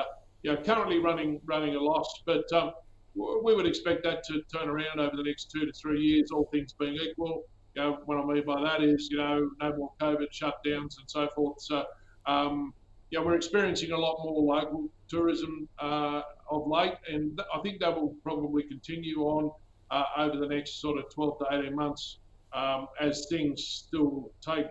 you 0.42 0.52
know, 0.52 0.62
currently 0.62 0.98
running 0.98 1.40
running 1.44 1.74
a 1.76 1.80
loss, 1.80 2.22
but 2.26 2.50
um, 2.52 2.72
we 3.14 3.54
would 3.54 3.66
expect 3.66 4.04
that 4.04 4.22
to 4.24 4.42
turn 4.52 4.68
around 4.68 5.00
over 5.00 5.16
the 5.16 5.22
next 5.22 5.50
two 5.50 5.66
to 5.66 5.72
three 5.72 6.00
years, 6.00 6.30
all 6.30 6.48
things 6.52 6.72
being 6.72 6.94
equal. 6.94 7.44
You 7.74 7.82
know, 7.82 7.98
what 8.06 8.18
I 8.18 8.24
mean 8.24 8.44
by 8.44 8.60
that 8.62 8.82
is, 8.82 9.08
you 9.10 9.18
know, 9.18 9.50
no 9.60 9.76
more 9.76 9.92
COVID 10.00 10.28
shutdowns 10.32 10.98
and 10.98 11.06
so 11.06 11.28
forth. 11.34 11.60
So, 11.60 11.84
um, 12.26 12.72
yeah, 13.10 13.20
we're 13.20 13.36
experiencing 13.36 13.92
a 13.92 13.98
lot 13.98 14.18
more 14.22 14.42
local 14.56 14.88
tourism 15.08 15.68
uh, 15.78 16.22
of 16.50 16.66
late, 16.66 16.94
and 17.10 17.40
I 17.54 17.60
think 17.60 17.80
that 17.80 17.94
will 17.94 18.14
probably 18.22 18.64
continue 18.64 19.20
on 19.20 19.50
uh, 19.90 20.04
over 20.18 20.36
the 20.36 20.46
next 20.46 20.80
sort 20.80 20.98
of 20.98 21.12
12 21.14 21.38
to 21.38 21.46
18 21.50 21.74
months 21.74 22.18
um, 22.52 22.88
as 23.00 23.26
things 23.30 23.64
still 23.64 24.30
take, 24.40 24.66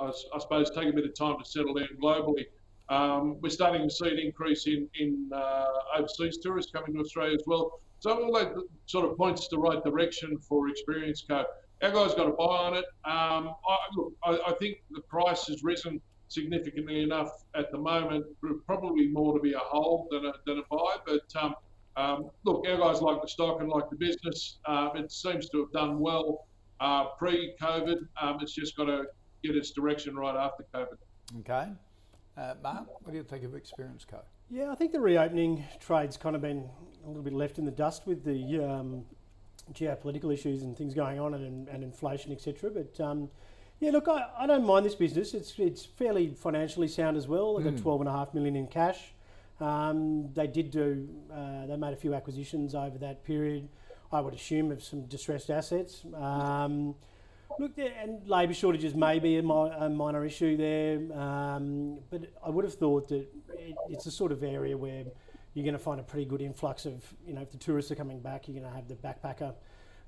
I, 0.00 0.12
I 0.34 0.38
suppose, 0.38 0.70
take 0.70 0.88
a 0.88 0.92
bit 0.92 1.04
of 1.04 1.14
time 1.14 1.38
to 1.38 1.44
settle 1.44 1.74
down 1.74 1.88
globally. 2.02 2.46
Um, 2.88 3.40
we're 3.40 3.50
starting 3.50 3.88
to 3.88 3.94
see 3.94 4.08
an 4.08 4.18
increase 4.18 4.66
in, 4.66 4.88
in 4.98 5.30
uh, 5.32 5.66
overseas 5.96 6.38
tourists 6.38 6.72
coming 6.72 6.94
to 6.94 7.00
Australia 7.00 7.34
as 7.34 7.44
well. 7.46 7.80
So 8.00 8.10
all 8.10 8.32
that 8.32 8.54
sort 8.86 9.08
of 9.08 9.16
points 9.16 9.46
the 9.48 9.58
right 9.58 9.82
direction 9.84 10.38
for 10.38 10.68
Experience 10.68 11.24
Co. 11.26 11.44
Our 11.82 11.90
guys 11.90 12.14
got 12.14 12.24
to 12.24 12.32
buy 12.32 12.44
on 12.44 12.74
it. 12.74 12.84
Um, 13.04 13.54
I, 13.66 13.76
look, 13.96 14.12
I, 14.22 14.38
I, 14.48 14.54
think 14.54 14.82
the 14.90 15.00
price 15.00 15.46
has 15.46 15.62
risen 15.62 16.00
significantly 16.28 17.02
enough 17.02 17.30
at 17.54 17.72
the 17.72 17.78
moment, 17.78 18.26
probably 18.66 19.08
more 19.08 19.34
to 19.34 19.40
be 19.40 19.54
a 19.54 19.58
hold 19.58 20.08
than 20.10 20.26
a, 20.26 20.32
than 20.46 20.58
a 20.58 20.62
buy. 20.70 20.96
But 21.06 21.42
um, 21.42 21.54
um, 21.96 22.30
look, 22.44 22.66
our 22.68 22.76
guys 22.76 23.00
like 23.00 23.22
the 23.22 23.28
stock 23.28 23.60
and 23.60 23.68
like 23.68 23.88
the 23.90 23.96
business. 23.96 24.58
Uh, 24.66 24.90
it 24.94 25.10
seems 25.10 25.48
to 25.50 25.60
have 25.60 25.72
done 25.72 25.98
well 25.98 26.46
uh, 26.80 27.06
pre-COVID. 27.18 27.98
Um, 28.20 28.38
it's 28.40 28.54
just 28.54 28.76
got 28.76 28.84
to 28.84 29.04
get 29.42 29.56
its 29.56 29.70
direction 29.70 30.16
right 30.16 30.36
after 30.36 30.64
COVID. 30.74 31.40
Okay. 31.40 31.72
Uh, 32.36 32.54
Mark, 32.62 32.86
what 33.02 33.12
do 33.12 33.16
you 33.16 33.24
think 33.24 33.44
of 33.44 33.54
Experience 33.54 34.04
Co? 34.08 34.20
Yeah, 34.50 34.70
I 34.70 34.74
think 34.74 34.92
the 34.92 35.00
reopening 35.00 35.64
trade's 35.78 36.16
kind 36.16 36.34
of 36.34 36.42
been 36.42 36.68
a 37.04 37.08
little 37.08 37.22
bit 37.22 37.32
left 37.32 37.58
in 37.58 37.64
the 37.64 37.70
dust 37.70 38.06
with 38.06 38.24
the 38.24 38.64
um, 38.64 39.04
geopolitical 39.72 40.32
issues 40.32 40.62
and 40.62 40.76
things 40.76 40.94
going 40.94 41.18
on 41.18 41.34
and, 41.34 41.68
and 41.68 41.82
inflation, 41.82 42.32
etc. 42.32 42.70
But 42.70 43.00
um, 43.00 43.28
yeah, 43.80 43.90
look, 43.90 44.08
I, 44.08 44.28
I 44.38 44.46
don't 44.46 44.64
mind 44.66 44.84
this 44.84 44.94
business. 44.94 45.34
It's 45.34 45.54
it's 45.58 45.84
fairly 45.84 46.28
financially 46.34 46.88
sound 46.88 47.16
as 47.16 47.26
well. 47.28 47.56
They've 47.56 47.64
got 47.74 47.82
twelve 47.82 48.00
and 48.00 48.08
a 48.08 48.12
half 48.12 48.34
million 48.34 48.56
in 48.56 48.66
cash. 48.66 49.12
Um, 49.60 50.32
they 50.34 50.46
did 50.46 50.70
do. 50.70 51.08
Uh, 51.32 51.66
they 51.66 51.76
made 51.76 51.92
a 51.92 51.96
few 51.96 52.14
acquisitions 52.14 52.74
over 52.74 52.98
that 52.98 53.24
period. 53.24 53.68
I 54.12 54.20
would 54.20 54.34
assume 54.34 54.72
of 54.72 54.82
some 54.82 55.02
distressed 55.06 55.50
assets. 55.50 56.02
Um, 56.14 56.94
look, 57.58 57.72
and 57.78 58.26
labour 58.28 58.54
shortages 58.54 58.94
may 58.94 59.18
be 59.18 59.36
a, 59.36 59.42
mi- 59.42 59.70
a 59.78 59.88
minor 59.88 60.24
issue 60.24 60.56
there, 60.56 60.98
um, 61.16 61.98
but 62.10 62.22
I 62.44 62.50
would 62.50 62.64
have 62.64 62.74
thought 62.74 63.08
that 63.08 63.28
it, 63.56 63.76
it's 63.88 64.06
a 64.06 64.10
sort 64.10 64.32
of 64.32 64.42
area 64.42 64.76
where 64.76 65.04
you're 65.54 65.64
going 65.64 65.74
to 65.74 65.78
find 65.78 66.00
a 66.00 66.02
pretty 66.04 66.24
good 66.26 66.40
influx 66.40 66.86
of, 66.86 67.04
you 67.26 67.34
know, 67.34 67.40
if 67.40 67.50
the 67.50 67.58
tourists 67.58 67.90
are 67.90 67.96
coming 67.96 68.20
back, 68.20 68.46
you're 68.46 68.58
going 68.58 68.70
to 68.70 68.76
have 68.76 68.88
the 68.88 68.94
backpacker 68.94 69.54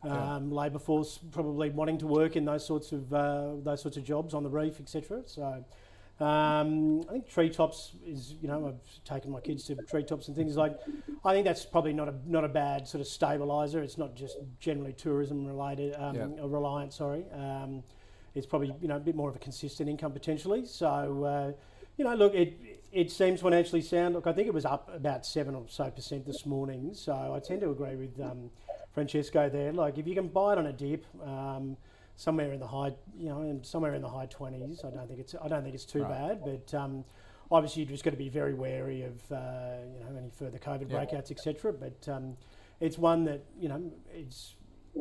um, 0.05 0.51
labour 0.51 0.79
force 0.79 1.19
probably 1.31 1.71
wanting 1.71 1.99
to 1.99 2.07
work 2.07 2.37
in 2.37 2.45
those 2.45 2.67
sorts 2.67 2.91
of 2.93 3.13
uh, 3.15 3.53
those 3.63 3.81
sorts 3.83 3.97
of 3.97 4.05
jobs 4.05 4.35
on 4.35 4.43
the 4.43 4.51
reef, 4.51 4.81
etc. 4.81 5.23
So. 5.27 5.65
Um, 6.21 7.01
I 7.09 7.13
think 7.13 7.29
treetops 7.29 7.93
is, 8.07 8.37
you 8.41 8.47
know, 8.47 8.69
I've 8.69 9.05
taken 9.05 9.33
my 9.33 9.41
kids 9.41 9.65
to 9.65 9.75
treetops 9.75 10.29
and 10.29 10.37
things 10.37 10.57
like. 10.57 10.79
I 11.25 11.33
think 11.33 11.45
that's 11.45 11.65
probably 11.65 11.93
not 11.93 12.09
a 12.09 12.15
not 12.27 12.45
a 12.45 12.49
bad 12.49 12.87
sort 12.87 13.01
of 13.01 13.09
stabiliser. 13.09 13.83
It's 13.83 13.99
not 13.99 14.15
just 14.15 14.37
generally 14.61 14.93
tourism 14.93 15.45
related, 15.45 15.97
um, 15.99 16.15
Yeah. 16.15 16.43
or 16.43 16.49
reliant. 16.49 16.93
Sorry, 16.93 17.25
um, 17.33 17.83
it's 18.37 18.47
probably 18.47 18.73
you 18.81 18.87
know 18.87 18.97
a 18.97 19.01
bit 19.01 19.17
more 19.17 19.31
of 19.31 19.37
a 19.37 19.41
consistent 19.41 19.89
income 19.89 20.13
potentially. 20.13 20.65
So, 20.65 21.25
uh, 21.25 21.53
you 21.97 22.05
know, 22.05 22.15
look, 22.15 22.35
it 22.35 22.72
it 22.93 23.11
seems 23.11 23.41
financially 23.41 23.81
sound. 23.83 24.15
Look, 24.15 24.27
I 24.27 24.33
think 24.33 24.47
it 24.49 24.55
was 24.55 24.65
up 24.65 24.91
about 24.95 25.25
seven 25.27 25.55
or 25.55 25.65
so 25.69 25.91
percent 25.91 26.27
this 26.27 26.45
morning. 26.47 26.91
So 26.95 27.13
I 27.35 27.41
tend 27.41 27.61
to 27.63 27.71
agree 27.71 27.97
with 27.97 28.21
um, 28.21 28.51
Francesco 28.93 29.49
there. 29.49 29.73
Like 29.73 29.99
if 29.99 30.07
you 30.07 30.15
can 30.15 30.29
buy 30.29 30.53
it 30.53 30.59
on 30.59 30.67
a 30.67 30.73
dip. 30.73 31.05
Um, 31.25 31.77
somewhere 32.15 32.53
in 32.53 32.61
the 32.61 32.67
high, 32.67 32.93
you 33.19 33.31
know, 33.31 33.41
in- 33.41 33.65
somewhere 33.65 33.95
in 33.95 34.03
the 34.03 34.09
high 34.09 34.27
twenties. 34.27 34.83
I 34.85 34.91
don't 34.91 35.09
think 35.09 35.19
it's 35.19 35.35
I 35.43 35.49
don't 35.49 35.63
think 35.63 35.75
it's 35.75 35.87
too 35.87 36.03
Right. 36.03 36.11
bad, 36.39 36.43
but 36.45 36.75
um, 36.79 37.05
obviously 37.51 37.83
you're 37.83 37.91
just 37.91 38.05
got 38.05 38.11
to 38.11 38.19
be 38.19 38.29
very 38.29 38.53
wary 38.53 39.03
of 39.03 39.15
uh, 39.33 39.77
you 39.95 40.01
know 40.05 40.19
any 40.19 40.29
further 40.31 40.59
COVID 40.59 40.91
Yeah. 40.91 41.05
breakouts, 41.07 41.31
etc. 41.31 41.73
But 41.73 42.07
um, 42.13 42.37
it's 42.81 42.99
one 42.99 43.25
that 43.25 43.43
you 43.59 43.71
know 43.71 43.91
it's 44.13 44.57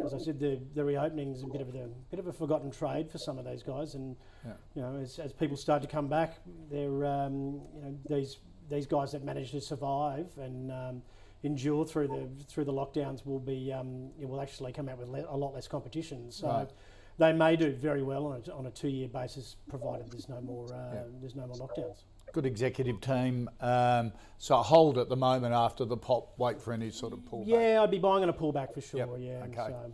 as 0.05 0.13
I 0.13 0.17
said, 0.17 0.39
the 0.39 0.59
the 0.73 0.83
reopening 0.83 1.33
is 1.33 1.43
a 1.43 1.47
bit 1.47 1.61
of 1.61 1.69
a 1.69 1.87
bit 2.09 2.19
of 2.19 2.27
a 2.27 2.33
forgotten 2.33 2.71
trade 2.71 3.09
for 3.11 3.17
some 3.17 3.37
of 3.37 3.45
those 3.45 3.63
guys, 3.63 3.95
and 3.95 4.15
Yeah. 4.45 4.53
you 4.75 4.81
know 4.81 4.97
as, 4.99 5.19
as 5.19 5.33
people 5.33 5.57
start 5.57 5.81
to 5.81 5.87
come 5.87 6.07
back, 6.07 6.37
they're 6.69 7.05
um, 7.05 7.61
you 7.75 7.81
know 7.81 7.97
these 8.09 8.37
these 8.69 8.85
guys 8.87 9.11
that 9.11 9.23
manage 9.23 9.51
to 9.51 9.61
survive 9.61 10.27
and 10.37 10.71
um, 10.71 11.01
endure 11.43 11.85
through 11.85 12.07
the 12.07 12.29
through 12.45 12.65
the 12.65 12.73
lockdowns 12.73 13.25
will 13.25 13.39
be 13.39 13.71
um, 13.73 14.09
it 14.19 14.27
will 14.27 14.41
actually 14.41 14.71
come 14.71 14.87
out 14.89 14.97
with 14.97 15.09
le- 15.09 15.25
a 15.29 15.37
lot 15.37 15.53
less 15.53 15.67
competition. 15.67 16.31
So. 16.31 16.47
Right. 16.47 16.69
They 17.17 17.33
may 17.33 17.55
do 17.55 17.71
very 17.71 18.01
well 18.01 18.25
on 18.27 18.41
a, 18.47 18.51
on 18.53 18.65
a 18.65 18.71
two-year 18.71 19.07
basis, 19.09 19.57
provided 19.69 20.09
there's 20.09 20.27
no 20.29 20.41
more 20.41 20.65
uh, 20.73 20.93
Yeah. 20.93 21.03
there's 21.19 21.35
no 21.35 21.45
more 21.45 21.57
lockdowns. 21.57 22.03
Good 22.33 22.45
executive 22.45 23.01
team. 23.01 23.49
Um, 23.59 24.13
so 24.37 24.55
hold 24.57 24.97
at 24.97 25.09
the 25.09 25.15
moment 25.17 25.53
after 25.53 25.83
the 25.85 25.97
pop. 25.97 26.37
Wait 26.37 26.61
for 26.61 26.71
any 26.73 26.89
sort 26.89 27.13
of 27.13 27.19
pullback. 27.19 27.47
Yeah, 27.47 27.81
I'd 27.83 27.91
be 27.91 27.99
buying 27.99 28.23
on 28.23 28.29
a 28.29 28.33
pullback 28.33 28.73
for 28.73 28.81
sure. 28.81 28.99
Yep, 28.99 29.09
Yeah. 29.19 29.43
okay. 29.61 29.73
So, 29.73 29.91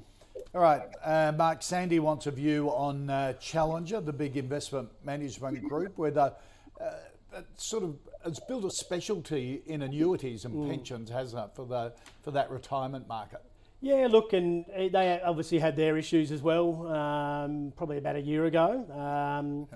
All 0.53 0.61
right, 0.61 0.81
uh, 1.03 1.33
Mark 1.35 1.61
Sandy 1.63 1.99
wants 1.99 2.25
a 2.27 2.31
view 2.31 2.69
on 2.69 3.09
uh, 3.09 3.33
Challenger, 3.33 3.99
the 4.01 4.13
big 4.13 4.37
investment 4.37 4.89
management 5.03 5.63
group, 5.67 5.97
where 5.97 6.11
the, 6.11 6.33
uh, 6.79 7.41
sort 7.57 7.83
of 7.83 7.95
it's 8.25 8.39
built 8.39 8.63
a 8.65 8.71
specialty 8.71 9.61
in 9.65 9.81
annuities 9.81 10.45
and 10.45 10.53
Mm. 10.55 10.69
pensions, 10.69 11.09
hasn't 11.09 11.43
it, 11.43 11.55
for 11.55 11.65
the 11.65 11.93
for 12.21 12.31
that 12.31 12.49
retirement 12.51 13.07
market? 13.07 13.41
yeah, 13.81 14.07
look, 14.09 14.33
and 14.33 14.65
uh, 14.75 14.87
they 14.91 15.19
obviously 15.23 15.59
had 15.59 15.75
their 15.75 15.97
issues 15.97 16.31
as 16.31 16.41
well, 16.41 16.87
um, 16.87 17.71
probably 17.75 17.97
about 17.97 18.15
a 18.15 18.21
year 18.21 18.45
ago. 18.45 18.85
Um, 18.91 19.67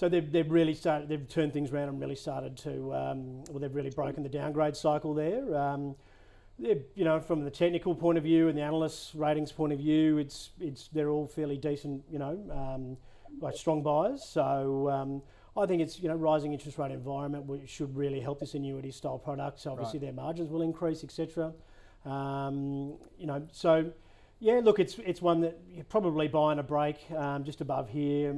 So 0.00 0.08
they've, 0.08 0.32
they've 0.32 0.50
really 0.50 0.72
started, 0.72 1.10
they've 1.10 1.28
turned 1.28 1.52
things 1.52 1.72
around 1.72 1.90
and 1.90 2.00
really 2.00 2.14
started 2.14 2.56
to, 2.58 2.94
um, 2.94 3.44
well, 3.50 3.58
they've 3.58 3.74
really 3.74 3.90
broken 3.90 4.22
the 4.22 4.30
downgrade 4.30 4.74
cycle 4.74 5.12
there. 5.12 5.54
Um, 5.54 5.94
you 6.58 7.04
know, 7.04 7.20
from 7.20 7.44
the 7.44 7.50
technical 7.50 7.94
point 7.94 8.16
of 8.16 8.24
view 8.24 8.48
and 8.48 8.56
the 8.56 8.62
analysts' 8.62 9.14
ratings 9.14 9.52
point 9.52 9.74
of 9.74 9.78
view, 9.78 10.16
it's, 10.16 10.52
it's, 10.58 10.88
they're 10.88 11.10
all 11.10 11.26
fairly 11.26 11.58
decent, 11.58 12.02
you 12.10 12.18
know, 12.18 12.40
um, 12.50 12.96
like 13.42 13.54
strong 13.54 13.82
buyers. 13.82 14.24
So 14.24 14.88
um, 14.88 15.20
I 15.54 15.66
think 15.66 15.82
it's, 15.82 16.00
you 16.00 16.08
know, 16.08 16.14
rising 16.14 16.54
interest 16.54 16.78
rate 16.78 16.92
environment 16.92 17.44
which 17.44 17.68
should 17.68 17.94
really 17.94 18.20
help 18.20 18.40
this 18.40 18.54
annuity 18.54 18.92
style 18.92 19.18
product. 19.18 19.60
So 19.60 19.72
obviously 19.72 19.98
Right. 19.98 20.06
their 20.06 20.14
margins 20.14 20.48
will 20.48 20.62
increase, 20.62 21.04
etc. 21.04 21.52
Um, 22.06 22.94
you 23.18 23.26
know, 23.26 23.46
so 23.52 23.92
yeah, 24.38 24.62
look, 24.64 24.78
it's 24.78 24.98
it's 25.04 25.20
one 25.20 25.42
that 25.42 25.58
you're 25.70 25.84
probably 25.84 26.26
buying 26.26 26.58
a 26.58 26.62
break 26.62 26.96
um, 27.10 27.44
just 27.44 27.60
above 27.60 27.90
here. 27.90 28.34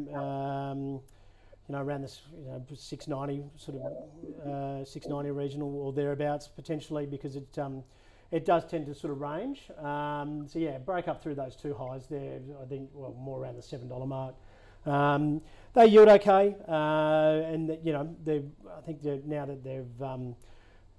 Um, 1.69 1.75
you 1.75 1.79
know, 1.79 1.85
around 1.85 2.03
this, 2.03 2.23
you 2.37 2.51
know, 2.51 2.65
690 2.75 3.45
sort 3.57 3.79
of 3.79 4.83
uh, 4.83 4.85
690 4.85 5.31
regional 5.31 5.75
or 5.77 5.93
thereabouts 5.93 6.49
potentially 6.49 7.07
because 7.07 7.37
it 7.37 7.59
um, 7.59 7.83
it 8.31 8.47
does 8.47 8.65
tend 8.65 8.87
to 8.87 8.95
sort 8.95 9.13
of 9.13 9.21
range. 9.21 9.71
Um, 9.79 10.47
so 10.49 10.59
yeah, 10.59 10.79
break 10.79 11.07
up 11.07 11.23
through 11.23 11.35
those 11.35 11.55
two 11.55 11.75
highs 11.75 12.07
there. 12.07 12.41
I 12.61 12.67
think 12.67 12.91
well 12.95 13.15
more 13.19 13.41
around 13.41 13.57
the 13.57 13.63
seven 13.63 13.89
dollar 13.89 14.07
mark. 14.07 14.35
Um, 14.87 15.41
they 15.75 15.87
yield 15.87 16.09
okay, 16.09 16.57
uh, 16.67 17.43
and 17.47 17.69
that, 17.69 17.85
you 17.85 17.93
know 17.93 18.15
they 18.25 18.43
I 18.77 18.81
think 18.81 19.03
they're, 19.03 19.21
now 19.25 19.47
that 19.47 19.63
they've 19.63 20.03
um, 20.03 20.35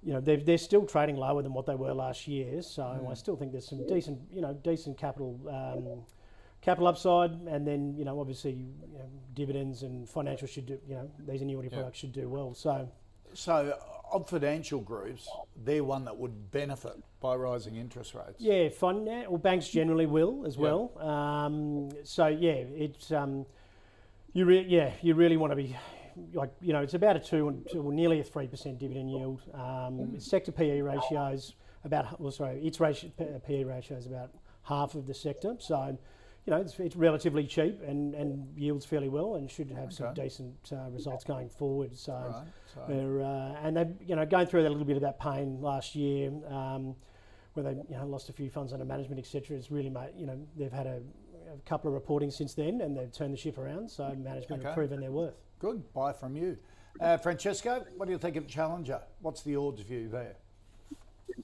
you 0.02 0.12
know 0.12 0.20
they're, 0.20 0.38
they're 0.38 0.58
still 0.58 0.86
trading 0.86 1.16
lower 1.16 1.42
than 1.42 1.52
what 1.52 1.66
they 1.66 1.74
were 1.74 1.92
last 1.92 2.26
year. 2.26 2.62
So 2.62 3.06
I 3.10 3.14
still 3.14 3.36
think 3.36 3.52
there's 3.52 3.68
some 3.68 3.86
decent 3.86 4.20
you 4.32 4.40
know 4.40 4.54
decent 4.54 4.96
capital. 4.96 5.38
Capital 6.64 6.86
upside, 6.88 7.32
and 7.46 7.66
then 7.66 7.94
you 7.94 8.06
know 8.06 8.18
obviously 8.18 8.52
you 8.52 8.98
know, 8.98 9.04
dividends 9.34 9.82
and 9.82 10.08
financial 10.08 10.48
should 10.48 10.64
do 10.64 10.78
you 10.88 10.94
know 10.94 11.10
these 11.26 11.42
annuity 11.42 11.68
Yeah. 11.70 11.74
products 11.76 11.98
should 11.98 12.12
do 12.12 12.26
well. 12.26 12.54
So 12.54 12.88
So 13.34 13.76
of 14.10 14.26
financial 14.30 14.80
groups, 14.80 15.28
they're 15.62 15.84
one 15.84 16.06
that 16.06 16.16
would 16.16 16.50
benefit 16.50 16.94
by 17.20 17.34
rising 17.34 17.76
interest 17.76 18.14
rates. 18.14 18.40
yeah, 18.40 18.70
fund 18.70 19.06
or 19.28 19.38
banks 19.38 19.68
generally 19.68 20.06
will 20.06 20.46
as 20.46 20.56
Yeah. 20.56 20.62
well. 20.62 20.98
Um, 21.06 21.90
so 22.02 22.28
yeah, 22.28 22.52
it's 22.84 23.12
um, 23.12 23.44
you 24.32 24.46
re- 24.46 24.64
yeah 24.66 24.92
you 25.02 25.14
really 25.14 25.36
want 25.36 25.50
to 25.50 25.56
be. 25.56 25.76
Like 26.32 26.52
you 26.62 26.72
know, 26.72 26.80
it's 26.80 26.94
about 26.94 27.16
a 27.16 27.20
two 27.20 27.48
and 27.48 27.68
two, 27.68 27.82
well, 27.82 27.90
nearly 27.94 28.20
a 28.20 28.24
three 28.24 28.46
percent 28.46 28.78
dividend 28.78 29.10
yield. 29.10 29.42
Um, 29.52 30.18
Sector 30.18 30.52
PE 30.52 30.80
ratios 30.80 31.56
about 31.84 32.18
well, 32.18 32.30
sorry, 32.32 32.64
its 32.66 32.80
ratio, 32.80 33.10
PE 33.46 33.64
ratio 33.64 33.98
is 33.98 34.06
about 34.06 34.30
half 34.62 34.94
of 34.94 35.06
the 35.08 35.12
sector. 35.12 35.56
So, 35.58 35.98
you 36.46 36.50
know, 36.52 36.60
it's, 36.60 36.78
it's 36.78 36.96
relatively 36.96 37.46
cheap 37.46 37.80
and, 37.86 38.14
and 38.14 38.46
yields 38.56 38.84
fairly 38.84 39.08
well 39.08 39.36
and 39.36 39.50
should 39.50 39.70
have 39.70 39.92
some 39.92 40.12
decent 40.14 40.54
uh, 40.72 40.90
results 40.90 41.24
going 41.24 41.48
forward. 41.48 41.96
So, 41.96 42.12
Right. 42.12 42.44
So 42.74 42.84
they're 42.88 43.20
uh, 43.22 43.54
and 43.66 43.76
they 43.76 43.86
you 44.04 44.16
know 44.16 44.26
going 44.26 44.46
through 44.46 44.60
a 44.60 44.68
little 44.68 44.84
bit 44.84 44.96
of 44.96 45.02
that 45.02 45.18
pain 45.20 45.60
last 45.60 45.94
year, 45.94 46.30
um, 46.48 46.94
where 47.54 47.64
they 47.64 47.70
you 47.88 47.96
know 47.96 48.06
lost 48.06 48.28
a 48.28 48.32
few 48.32 48.50
funds 48.50 48.72
under 48.72 48.84
management, 48.84 49.18
etc. 49.20 49.56
It's 49.56 49.70
really 49.70 49.90
made 49.90 50.10
you 50.16 50.26
know 50.26 50.38
they've 50.56 50.72
had 50.72 50.86
a, 50.86 51.00
a 51.54 51.58
couple 51.66 51.88
of 51.88 51.94
reporting 51.94 52.30
since 52.30 52.52
then, 52.54 52.80
and 52.82 52.96
they've 52.96 53.12
turned 53.12 53.32
the 53.32 53.38
ship 53.38 53.56
around. 53.58 53.90
So 53.90 54.08
management 54.16 54.60
Okay. 54.60 54.68
have 54.68 54.74
proven 54.74 55.00
their 55.00 55.12
worth. 55.12 55.34
good. 55.60 55.82
Buy 55.94 56.12
from 56.12 56.36
you. 56.36 56.58
Uh, 57.00 57.16
Francesco, 57.16 57.84
what 57.96 58.06
do 58.06 58.12
you 58.12 58.18
think 58.18 58.36
of 58.36 58.46
Challenger? 58.46 59.00
What's 59.20 59.42
the 59.42 59.56
Ords 59.56 59.82
view 59.82 60.08
there? 60.08 60.36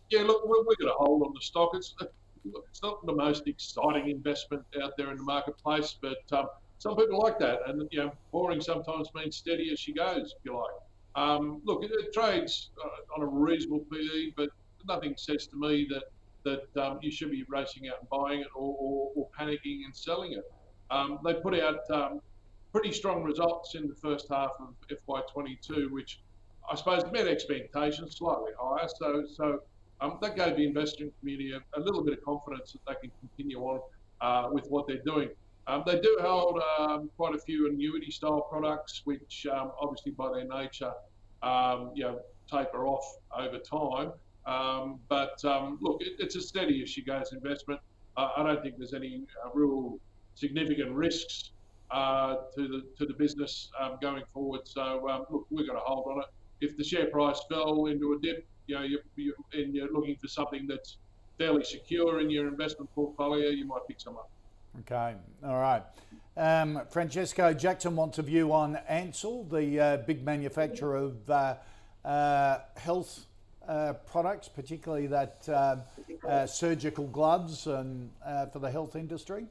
Yeah, 0.09 0.23
look, 0.23 0.45
we're, 0.45 0.59
we're 0.59 0.77
going 0.77 0.87
to 0.87 0.95
hold 0.99 1.23
on 1.23 1.33
the 1.35 1.41
stock. 1.41 1.71
It's 1.75 1.95
look, 2.45 2.67
it's 2.71 2.83
not 2.83 3.05
the 3.07 3.15
most 3.15 3.47
exciting 3.47 4.11
investment 4.11 4.63
out 4.83 4.97
there 4.97 5.11
in 5.11 5.17
the 5.17 5.23
marketplace, 5.23 5.97
but 6.01 6.23
um, 6.33 6.47
some 6.79 6.97
people 6.97 7.19
like 7.19 7.39
that, 7.39 7.61
and 7.67 7.87
you 7.91 8.01
know, 8.01 8.13
boring 8.33 8.61
sometimes 8.61 9.09
means 9.15 9.37
steady 9.37 9.71
as 9.73 9.79
she 9.79 9.93
goes, 9.93 10.35
if 10.39 10.45
you 10.45 10.57
like. 10.57 10.73
Um, 11.15 11.61
look, 11.65 11.85
it, 11.85 11.91
it 11.93 12.13
trades 12.13 12.71
uh, 12.83 13.17
on 13.17 13.23
a 13.23 13.27
reasonable 13.27 13.85
PE, 13.93 14.33
but 14.37 14.51
nothing 14.87 15.15
says 15.17 15.47
to 15.49 15.57
me 15.57 15.87
that 15.91 16.05
that 16.45 16.83
um, 16.83 16.99
you 17.03 17.11
should 17.11 17.31
be 17.31 17.45
racing 17.49 17.89
out 17.89 17.97
and 18.01 18.09
buying 18.09 18.41
it 18.41 18.47
or, 18.55 18.75
or, 18.79 19.11
or 19.15 19.29
panicking 19.39 19.85
and 19.85 19.95
selling 19.95 20.33
it. 20.33 20.45
Um, 20.91 21.19
they 21.23 21.35
put 21.35 21.59
out 21.59 21.81
um, 21.91 22.21
pretty 22.73 22.93
strong 22.93 23.23
results 23.23 23.75
in 23.75 23.89
the 23.89 23.95
first 23.95 24.27
half 24.31 24.53
of 24.61 24.75
FY22, 24.89 25.91
which 25.91 26.21
I 26.71 26.77
suppose 26.77 27.03
met 27.13 27.27
expectations 27.27 28.17
slightly 28.17 28.53
higher. 28.59 28.89
So, 28.97 29.25
so 29.33 29.61
um, 30.01 30.19
that 30.23 30.37
gave 30.37 30.57
the 30.57 30.67
investment 30.67 31.13
community 31.21 31.53
a, 31.53 31.79
a 31.79 31.81
little 31.81 32.03
bit 32.03 32.19
of 32.19 32.25
confidence 32.25 32.73
that 32.73 32.81
they 32.87 32.95
can 33.01 33.11
continue 33.21 33.61
on 33.61 33.81
uh, 34.21 34.49
with 34.53 34.67
what 34.69 34.87
they're 34.87 35.03
doing. 35.05 35.29
Um, 35.67 35.83
they 35.87 36.01
do 36.01 36.19
hold 36.21 36.61
um, 36.79 37.11
quite 37.17 37.35
a 37.35 37.39
few 37.39 37.69
annuity 37.69 38.11
style 38.11 38.41
products, 38.41 39.03
which 39.05 39.47
um, 39.53 39.73
obviously 39.81 40.13
by 40.13 40.33
their 40.33 40.45
nature, 40.45 40.93
um, 41.43 41.93
you 41.95 42.05
know, 42.05 42.21
taper 42.51 42.87
off 42.87 43.05
over 43.37 43.59
time. 43.59 44.13
Um, 44.47 44.99
but 45.09 45.39
look, 45.81 46.01
it, 46.01 46.15
it's 46.19 46.35
a 46.37 46.41
steady 46.41 46.83
as 46.83 46.91
she 46.91 47.03
goes 47.03 47.33
investment. 47.33 47.81
Uh, 48.17 48.31
I 48.37 48.43
don't 48.43 48.63
think 48.63 48.77
there's 48.79 48.95
any 48.95 49.23
uh, 49.45 49.51
real 49.55 49.99
significant 50.35 50.93
risks 50.93 51.53
uh, 51.91 52.37
to 52.55 52.69
the 52.69 52.85
to 52.99 53.07
the 53.07 53.15
business 53.15 53.71
um, 53.81 53.99
going 54.01 54.23
forward. 54.33 54.63
So 54.65 55.09
um, 55.09 55.25
look, 55.31 55.47
we're 55.51 55.67
going 55.67 55.79
to 55.79 55.85
hold 55.85 56.07
on 56.11 56.23
it. 56.23 56.27
if 56.61 56.77
the 56.77 56.85
share 56.85 57.07
price 57.07 57.41
fell 57.49 57.87
into 57.87 58.13
a 58.13 58.19
dip, 58.21 58.47
you 58.71 58.77
know, 58.77 58.83
you, 58.83 59.01
you, 59.17 59.35
and 59.53 59.75
you're 59.75 59.93
looking 59.93 60.17
for 60.17 60.29
something 60.29 60.67
that's 60.67 60.99
fairly 61.39 61.65
secure 61.65 62.21
in 62.21 62.31
your 62.31 62.47
investment 62.47 62.89
portfolio, 62.95 63.49
you 63.49 63.67
might 63.67 63.81
pick 63.89 64.01
some 64.01 64.17
up. 64.17 64.31
Okay, 64.81 65.15
all 65.45 65.61
right. 65.61 65.83
Um, 66.37 66.83
Francesco 66.89 67.53
Jackson 67.53 67.97
wants 67.97 68.19
a 68.19 68.23
view 68.23 68.53
on 68.53 68.77
Ansell, 68.89 69.45
the 69.45 69.81
uh, 69.81 69.97
big 69.99 70.25
manufacturer 70.25 70.97
of 70.97 71.29
uh, 71.29 71.57
uh, 72.05 72.59
health 72.77 73.27
uh, 73.67 73.95
products, 74.07 74.49
particularly 74.49 75.09
that 75.09 75.49
uh, 75.49 75.77
uh, 76.29 76.47
surgical 76.47 77.09
gloves 77.09 77.67
and 77.67 78.11
for 78.53 78.61
the 78.61 78.71
health 78.71 78.95
industry. 78.95 79.47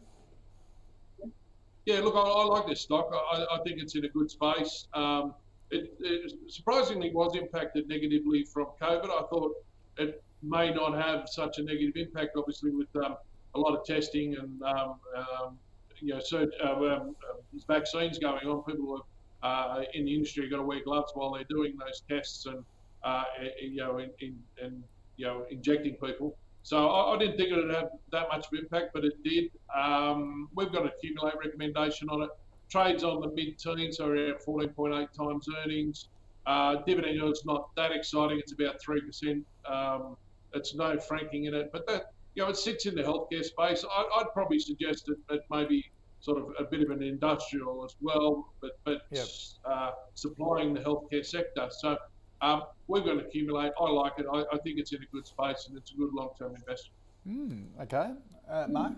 Yeah, 1.85 1.99
look, 1.99 2.15
I, 2.15 2.19
I 2.19 2.45
like 2.45 2.67
this 2.67 2.81
stock. 2.81 3.11
I, 3.11 3.45
I, 3.51 3.59
think 3.63 3.81
it's 3.81 3.95
in 3.95 4.05
a 4.05 4.09
good 4.09 4.29
space. 4.29 4.87
Um, 4.93 5.33
it, 5.71 5.93
it, 5.99 6.31
surprisingly 6.47 7.11
was 7.11 7.35
impacted 7.35 7.87
negatively 7.87 8.43
from 8.43 8.67
COVID. 8.81 9.05
I 9.05 9.23
thought 9.29 9.53
it 9.97 10.23
may 10.41 10.73
not 10.73 10.93
have 10.93 11.27
such 11.29 11.57
a 11.57 11.63
negative 11.63 11.95
impact, 11.95 12.35
obviously, 12.37 12.71
with 12.71 12.87
um, 12.95 13.17
a 13.55 13.59
lot 13.59 13.77
of 13.77 13.85
testing 13.85 14.35
and 14.35 14.61
um, 14.63 14.95
um, 15.15 15.57
you 15.99 16.13
know, 16.13 16.21
uh, 16.63 16.67
um, 16.67 17.15
uh, 17.29 17.59
vaccines 17.67 18.17
going 18.19 18.47
on. 18.47 18.63
People 18.63 19.05
uh, 19.43 19.81
in 19.93 20.05
the 20.05 20.13
industry 20.13 20.49
got 20.49 20.57
to 20.57 20.63
wear 20.63 20.83
gloves 20.83 21.11
while 21.13 21.33
they're 21.33 21.43
doing 21.49 21.77
those 21.77 22.03
tests 22.09 22.45
and 22.45 22.63
uh, 23.03 23.23
you 23.61 23.77
know, 23.77 23.97
in, 23.97 24.09
in, 24.19 24.37
in, 24.61 24.83
you 25.17 25.25
know, 25.25 25.45
injecting 25.49 25.95
people. 25.95 26.35
So 26.63 26.89
I, 26.89 27.15
I, 27.15 27.17
didn't 27.17 27.37
think 27.37 27.49
it 27.49 27.55
would 27.55 27.73
have 27.73 27.89
that 28.11 28.27
much 28.29 28.47
of 28.47 28.59
impact, 28.59 28.91
but 28.93 29.05
it 29.05 29.13
did. 29.23 29.51
Um, 29.75 30.49
we've 30.55 30.71
got 30.71 30.83
an 30.83 30.89
accumulate 30.89 31.35
recommendation 31.43 32.09
on 32.09 32.23
it. 32.23 32.29
Trades 32.69 33.03
on 33.03 33.21
the 33.21 33.29
mid-teens, 33.29 33.97
so 33.97 34.07
around 34.07 34.35
14.8 34.45 35.11
times 35.11 35.47
earnings. 35.63 36.07
Uh, 36.45 36.81
dividend 36.85 37.15
yield's 37.15 37.45
not 37.45 37.69
that 37.75 37.91
exciting. 37.91 38.39
It's 38.39 38.53
about 38.53 38.81
three 38.81 39.01
percent. 39.01 39.45
Um, 39.65 40.17
it's 40.53 40.73
no 40.73 40.99
franking 40.99 41.45
in 41.45 41.53
it, 41.53 41.69
but 41.71 41.85
that 41.87 42.13
you 42.33 42.43
know 42.43 42.49
it 42.49 42.57
sits 42.57 42.85
in 42.85 42.95
the 42.95 43.03
healthcare 43.03 43.43
space. 43.43 43.85
I, 43.89 44.17
would 44.17 44.33
probably 44.33 44.59
suggest 44.59 45.05
that 45.05 45.17
it 45.35 45.43
maybe 45.51 45.91
sort 46.21 46.37
of 46.39 46.53
a 46.57 46.63
bit 46.63 46.81
of 46.81 46.89
an 46.89 47.03
industrial 47.03 47.85
as 47.85 47.95
well, 48.01 48.51
but 48.61 48.79
but 48.83 49.03
yep. 49.11 49.27
uh, 49.65 49.91
supplying 50.15 50.73
the 50.73 50.79
healthcare 50.79 51.25
sector. 51.25 51.67
So 51.69 51.97
um, 52.41 52.63
we're 52.87 53.01
going 53.01 53.19
to 53.19 53.25
accumulate. 53.25 53.71
I 53.79 53.89
like 53.89 54.13
it. 54.17 54.25
I, 54.31 54.43
I, 54.51 54.57
think 54.59 54.79
it's 54.79 54.93
in 54.93 55.03
a 55.03 55.05
good 55.11 55.27
space 55.27 55.67
and 55.67 55.77
it's 55.77 55.91
a 55.91 55.95
good 55.95 56.13
long-term 56.13 56.55
investment. 56.55 56.95
Mm, 57.27 57.83
okay, 57.83 58.11
uh, 58.49 58.65
Mark. 58.69 58.93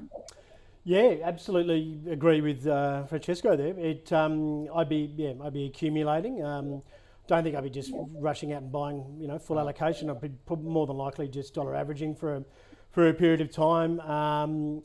Yeah, 0.84 1.17
absolutely 1.24 2.00
agree 2.10 2.41
with 2.41 2.65
uh, 2.65 3.06
Francesco 3.06 3.56
there. 3.56 3.78
It, 3.78 4.12
um, 4.12 4.67
I'd 4.74 4.89
be, 4.89 5.13
yeah, 5.15 5.34
I'd 5.44 5.54
be 5.54 5.65
accumulating. 5.65 6.44
Um, 6.44 6.82
don't 7.28 7.44
think 7.44 7.56
I'd 7.56 7.63
be 7.63 7.70
just 7.70 7.91
rushing 8.15 8.52
out 8.52 8.63
and 8.63 8.72
buying, 8.72 9.17
you 9.20 9.28
know, 9.28 9.38
full 9.38 9.60
allocation. 9.60 10.10
I'd 10.10 10.22
be 10.22 10.32
more 10.50 10.88
than 10.88 10.98
likely 10.98 11.28
just 11.28 11.54
dollar 11.54 11.76
averaging 11.76 12.15
for 12.15 12.38
a, 12.38 12.44
for 12.89 13.08
a 13.08 13.13
period 13.13 13.41
of 13.41 13.52
time. 13.52 14.00
Um, 14.00 14.82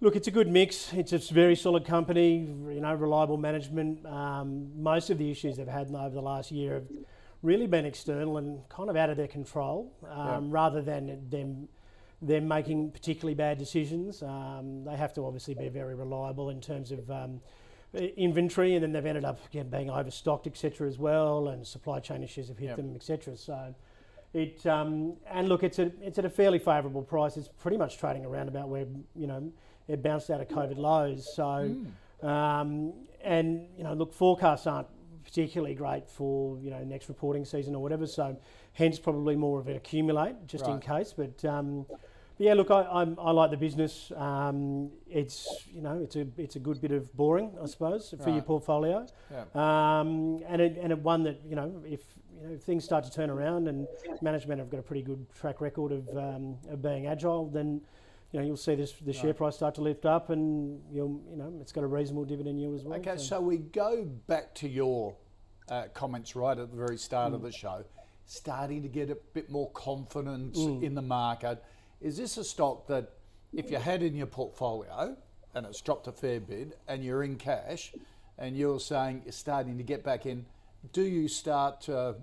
look, 0.00 0.14
it's 0.14 0.28
a 0.28 0.30
good 0.30 0.48
mix. 0.48 0.92
It's 0.92 1.14
a 1.14 1.18
very 1.32 1.56
solid 1.56 1.86
company, 1.86 2.40
you 2.40 2.80
know, 2.80 2.94
reliable 2.94 3.38
management. 3.38 4.04
Um, 4.04 4.70
most 4.76 5.08
of 5.08 5.16
the 5.16 5.30
issues 5.30 5.56
they've 5.56 5.66
had 5.66 5.88
over 5.94 6.14
the 6.14 6.20
last 6.20 6.52
year 6.52 6.74
have 6.74 6.86
really 7.42 7.66
been 7.66 7.86
external 7.86 8.36
and 8.36 8.60
kind 8.68 8.90
of 8.90 8.96
out 8.96 9.08
of 9.08 9.16
their 9.16 9.28
control, 9.28 9.90
um, 10.10 10.44
yeah. 10.46 10.50
rather 10.50 10.82
than 10.82 11.26
them 11.30 11.68
them 12.22 12.48
making 12.48 12.90
particularly 12.90 13.34
bad 13.34 13.58
decisions. 13.58 14.22
Um, 14.22 14.84
they 14.84 14.96
have 14.96 15.12
to 15.14 15.24
obviously 15.24 15.54
be 15.54 15.68
very 15.68 15.94
reliable 15.94 16.50
in 16.50 16.60
terms 16.60 16.90
of 16.90 17.10
um, 17.10 17.40
inventory, 18.16 18.74
and 18.74 18.82
then 18.82 18.92
they've 18.92 19.06
ended 19.06 19.24
up 19.24 19.44
again, 19.46 19.68
being 19.68 19.90
overstocked, 19.90 20.46
etc. 20.46 20.88
as 20.88 20.98
well, 20.98 21.48
and 21.48 21.66
supply 21.66 22.00
chain 22.00 22.22
issues 22.22 22.48
have 22.48 22.58
hit 22.58 22.68
yep. 22.68 22.76
them, 22.76 22.94
etc. 22.94 23.36
So. 23.36 23.74
It 24.32 24.66
um, 24.66 25.14
and 25.30 25.48
look, 25.48 25.62
it's 25.62 25.78
a, 25.78 25.92
it's 26.02 26.18
at 26.18 26.24
a 26.24 26.28
fairly 26.28 26.58
favourable 26.58 27.02
price. 27.02 27.36
It's 27.36 27.46
pretty 27.46 27.76
much 27.76 27.98
trading 27.98 28.24
around 28.24 28.48
about 28.48 28.68
where 28.68 28.84
you 29.14 29.28
know 29.28 29.52
it 29.86 30.02
bounced 30.02 30.28
out 30.28 30.40
of 30.40 30.48
COVID 30.48 30.76
lows. 30.76 31.32
So, 31.32 31.44
mm. 32.22 32.26
um, 32.26 32.94
and 33.22 33.68
you 33.78 33.84
know, 33.84 33.94
look, 33.94 34.12
forecasts 34.12 34.66
aren't 34.66 34.88
particularly 35.24 35.74
great 35.74 36.08
for 36.08 36.58
you 36.60 36.70
know 36.70 36.82
next 36.84 37.08
reporting 37.08 37.44
season 37.44 37.74
or 37.74 37.82
whatever. 37.82 38.06
So 38.06 38.36
hence 38.74 38.98
probably 38.98 39.36
more 39.36 39.58
of 39.58 39.68
an 39.68 39.76
accumulate 39.76 40.46
just 40.46 40.64
right. 40.64 40.74
in 40.74 40.80
case. 40.80 41.14
But, 41.16 41.44
um, 41.44 41.86
but 41.88 41.98
yeah, 42.38 42.54
look, 42.54 42.70
I, 42.70 42.82
I'm, 42.82 43.18
i 43.18 43.30
like 43.30 43.50
the 43.50 43.56
business. 43.56 44.12
Um, 44.16 44.90
it's 45.08 45.48
you 45.72 45.80
know 45.80 46.00
it's 46.02 46.16
a 46.16 46.26
it's 46.36 46.56
a 46.56 46.58
good 46.58 46.80
bit 46.80 46.90
of 46.90 47.14
boring, 47.16 47.52
I 47.62 47.66
suppose, 47.66 48.10
for 48.10 48.16
right. 48.16 48.34
your 48.34 48.42
portfolio. 48.42 49.06
Yeah. 49.30 49.44
Um, 49.54 50.42
and 50.48 50.60
it, 50.60 50.76
and 50.80 50.92
it 50.92 50.98
one 50.98 51.22
that 51.22 51.40
you 51.46 51.54
know 51.54 51.82
if 51.84 52.02
you 52.34 52.48
know 52.48 52.54
if 52.54 52.62
things 52.62 52.84
start 52.84 53.04
to 53.04 53.10
turn 53.10 53.30
around 53.30 53.68
and 53.68 53.86
management 54.20 54.58
have 54.58 54.68
got 54.68 54.80
a 54.80 54.82
pretty 54.82 55.02
good 55.02 55.24
track 55.32 55.60
record 55.60 55.92
of 55.92 56.08
um, 56.16 56.56
of 56.68 56.82
being 56.82 57.06
agile, 57.06 57.48
then 57.48 57.80
you 58.34 58.40
know, 58.40 58.46
you'll 58.46 58.56
see 58.56 58.74
this 58.74 58.92
the 58.92 59.12
share 59.12 59.32
price 59.32 59.54
start 59.54 59.76
to 59.76 59.80
lift 59.80 60.04
up, 60.04 60.30
and 60.30 60.82
you'll, 60.90 61.22
you 61.30 61.36
know, 61.36 61.54
it's 61.60 61.70
got 61.70 61.84
a 61.84 61.86
reasonable 61.86 62.24
dividend 62.24 62.58
yield 62.58 62.74
as 62.74 62.84
well. 62.84 62.98
Okay, 62.98 63.16
so, 63.16 63.22
so 63.22 63.40
we 63.40 63.58
go 63.58 64.04
back 64.26 64.52
to 64.56 64.68
your 64.68 65.14
uh, 65.68 65.84
comments 65.94 66.34
right 66.34 66.58
at 66.58 66.68
the 66.68 66.76
very 66.76 66.98
start 66.98 67.30
mm. 67.30 67.36
of 67.36 67.42
the 67.42 67.52
show, 67.52 67.84
starting 68.26 68.82
to 68.82 68.88
get 68.88 69.10
a 69.10 69.16
bit 69.32 69.50
more 69.50 69.70
confidence 69.70 70.58
mm. 70.58 70.82
in 70.82 70.94
the 70.94 71.02
market. 71.02 71.62
Is 72.00 72.16
this 72.16 72.36
a 72.36 72.44
stock 72.44 72.86
that, 72.88 73.10
if 73.52 73.70
you 73.70 73.78
had 73.78 74.02
in 74.02 74.16
your 74.16 74.26
portfolio 74.26 75.16
and 75.54 75.66
it's 75.66 75.80
dropped 75.80 76.08
a 76.08 76.12
fair 76.12 76.40
bit, 76.40 76.78
and 76.88 77.04
you're 77.04 77.22
in 77.22 77.36
cash, 77.36 77.92
and 78.38 78.56
you're 78.56 78.80
saying 78.80 79.22
you're 79.24 79.32
starting 79.32 79.78
to 79.78 79.84
get 79.84 80.02
back 80.02 80.26
in, 80.26 80.44
do 80.92 81.02
you 81.02 81.28
start 81.28 81.80
to 81.82 82.16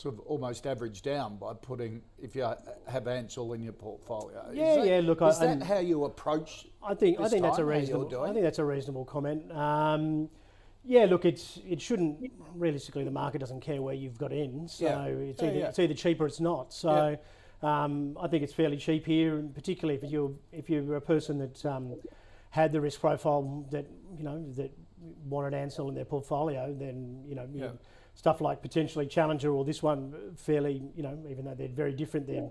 sort 0.00 0.14
of 0.14 0.20
almost 0.20 0.66
average 0.66 1.02
down 1.02 1.36
by 1.36 1.52
putting 1.52 2.00
if 2.22 2.34
you 2.36 2.48
have 2.86 3.08
Ansell 3.08 3.52
in 3.52 3.62
your 3.62 3.72
portfolio. 3.72 4.50
Yeah, 4.52 4.76
that, 4.76 4.86
yeah. 4.86 5.00
Look, 5.00 5.22
is 5.22 5.40
I, 5.40 5.54
that 5.54 5.62
how 5.62 5.78
you 5.78 6.04
approach? 6.04 6.66
I 6.82 6.94
think 6.94 7.20
I 7.20 7.28
think 7.28 7.42
that's 7.42 7.58
a 7.58 7.64
reasonable. 7.64 8.22
I 8.22 8.32
think 8.32 8.42
that's 8.42 8.58
a 8.58 8.64
reasonable 8.64 9.04
comment. 9.04 9.50
Um, 9.52 10.28
yeah, 10.84 11.04
look, 11.04 11.24
it's 11.24 11.60
it 11.68 11.80
shouldn't 11.80 12.32
realistically 12.54 13.04
the 13.04 13.10
market 13.10 13.38
doesn't 13.38 13.60
care 13.60 13.82
where 13.82 13.94
you've 13.94 14.18
got 14.18 14.32
in, 14.32 14.68
so 14.68 14.84
yeah. 14.84 15.04
It's, 15.04 15.42
either, 15.42 15.58
yeah, 15.58 15.68
it's 15.68 15.78
either 15.78 15.94
cheap 15.94 16.20
or 16.20 16.26
it's 16.26 16.40
not. 16.40 16.72
So 16.72 17.18
um, 17.62 18.16
I 18.20 18.28
think 18.28 18.42
it's 18.42 18.54
fairly 18.54 18.76
cheap 18.76 19.06
here, 19.06 19.38
and 19.38 19.54
particularly 19.54 20.00
if 20.02 20.10
you're 20.10 20.32
if 20.52 20.70
you're 20.70 20.96
a 20.96 21.00
person 21.00 21.38
that 21.38 21.66
um, 21.66 21.94
had 22.50 22.72
the 22.72 22.80
risk 22.80 23.00
profile 23.00 23.66
that 23.70 23.86
you 24.16 24.24
know 24.24 24.44
that 24.56 24.72
wanted 25.26 25.54
Ansell 25.54 25.88
in 25.88 25.94
their 25.94 26.04
portfolio, 26.04 26.74
then 26.78 27.22
you 27.26 27.34
know. 27.34 27.48
You 27.52 27.78
stuff 28.18 28.40
like 28.40 28.60
potentially 28.60 29.06
Challenger 29.06 29.52
or 29.52 29.64
this 29.64 29.80
one 29.80 30.12
fairly, 30.34 30.82
you 30.96 31.04
know, 31.04 31.16
even 31.30 31.44
though 31.44 31.54
they're 31.54 31.68
very 31.68 31.92
different, 31.92 32.26
they're, 32.26 32.50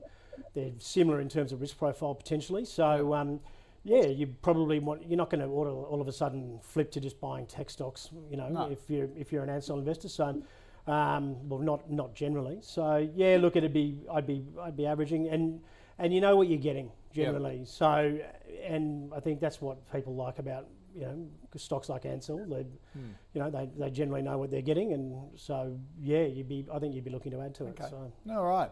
they're 0.56 0.72
similar 0.80 1.20
in 1.20 1.28
terms 1.28 1.52
of 1.52 1.60
risk 1.60 1.78
profile 1.78 2.16
potentially. 2.16 2.64
So, 2.64 3.14
um, 3.14 3.42
yeah, 3.84 4.06
you 4.06 4.28
probably 4.42 4.80
want 4.80 5.08
you're 5.08 5.18
not 5.18 5.30
going 5.30 5.42
to 5.42 5.48
all, 5.48 5.68
all 5.90 6.02
of 6.02 6.08
a 6.08 6.12
sudden 6.12 6.60
flip 6.62 6.92
to 6.92 7.00
just 7.00 7.20
buying 7.20 7.46
tech 7.46 7.70
stocks, 7.70 8.10
you 8.30 8.38
know, 8.38 8.50
no. 8.50 8.70
if 8.70 8.90
you're 8.90 9.10
if 9.16 9.32
you're 9.32 9.44
an 9.44 9.50
Ansell 9.50 9.80
investor. 9.80 10.10
So, 10.10 10.42
um, 10.88 11.50
well, 11.50 11.60
not 11.60 11.90
not 11.90 12.14
generally. 12.14 12.60
So, 12.62 13.10
yeah, 13.16 13.38
look, 13.40 13.56
it'd 13.56 13.74
be 13.74 14.00
I'd 14.12 14.28
be 14.28 14.44
I'd 14.62 14.76
be 14.76 14.86
averaging, 14.86 15.30
and 15.30 15.62
and 16.00 16.14
you 16.14 16.22
know 16.22 16.36
what 16.36 16.48
you're 16.48 16.60
getting 16.60 16.92
generally. 17.14 17.60
Yep. 17.60 17.68
So, 17.68 18.20
and 18.66 19.14
I 19.14 19.20
think 19.20 19.40
that's 19.40 19.62
what 19.62 19.92
people 19.92 20.16
like 20.16 20.40
about 20.40 20.68
you 20.94 21.02
know 21.02 21.28
stocks 21.56 21.90
like 21.90 22.06
Ansell. 22.06 22.46
They, 22.46 22.66
hmm. 22.94 23.12
you 23.34 23.42
know, 23.42 23.50
they, 23.50 23.70
they 23.78 23.90
generally 23.90 24.22
know 24.22 24.38
what 24.38 24.52
they're 24.52 24.62
getting, 24.62 24.94
and 24.94 25.16
so 25.36 25.78
yeah, 26.02 26.24
you'd 26.24 26.50
be 26.50 26.66
I 26.72 26.80
think 26.80 26.94
you'd 26.94 27.06
be 27.06 27.12
looking 27.12 27.32
to 27.32 27.42
add 27.42 27.56
to 27.56 27.66
okay. 27.66 27.86
it. 27.86 27.90
So. 27.90 28.12
All 28.32 28.46
right. 28.46 28.72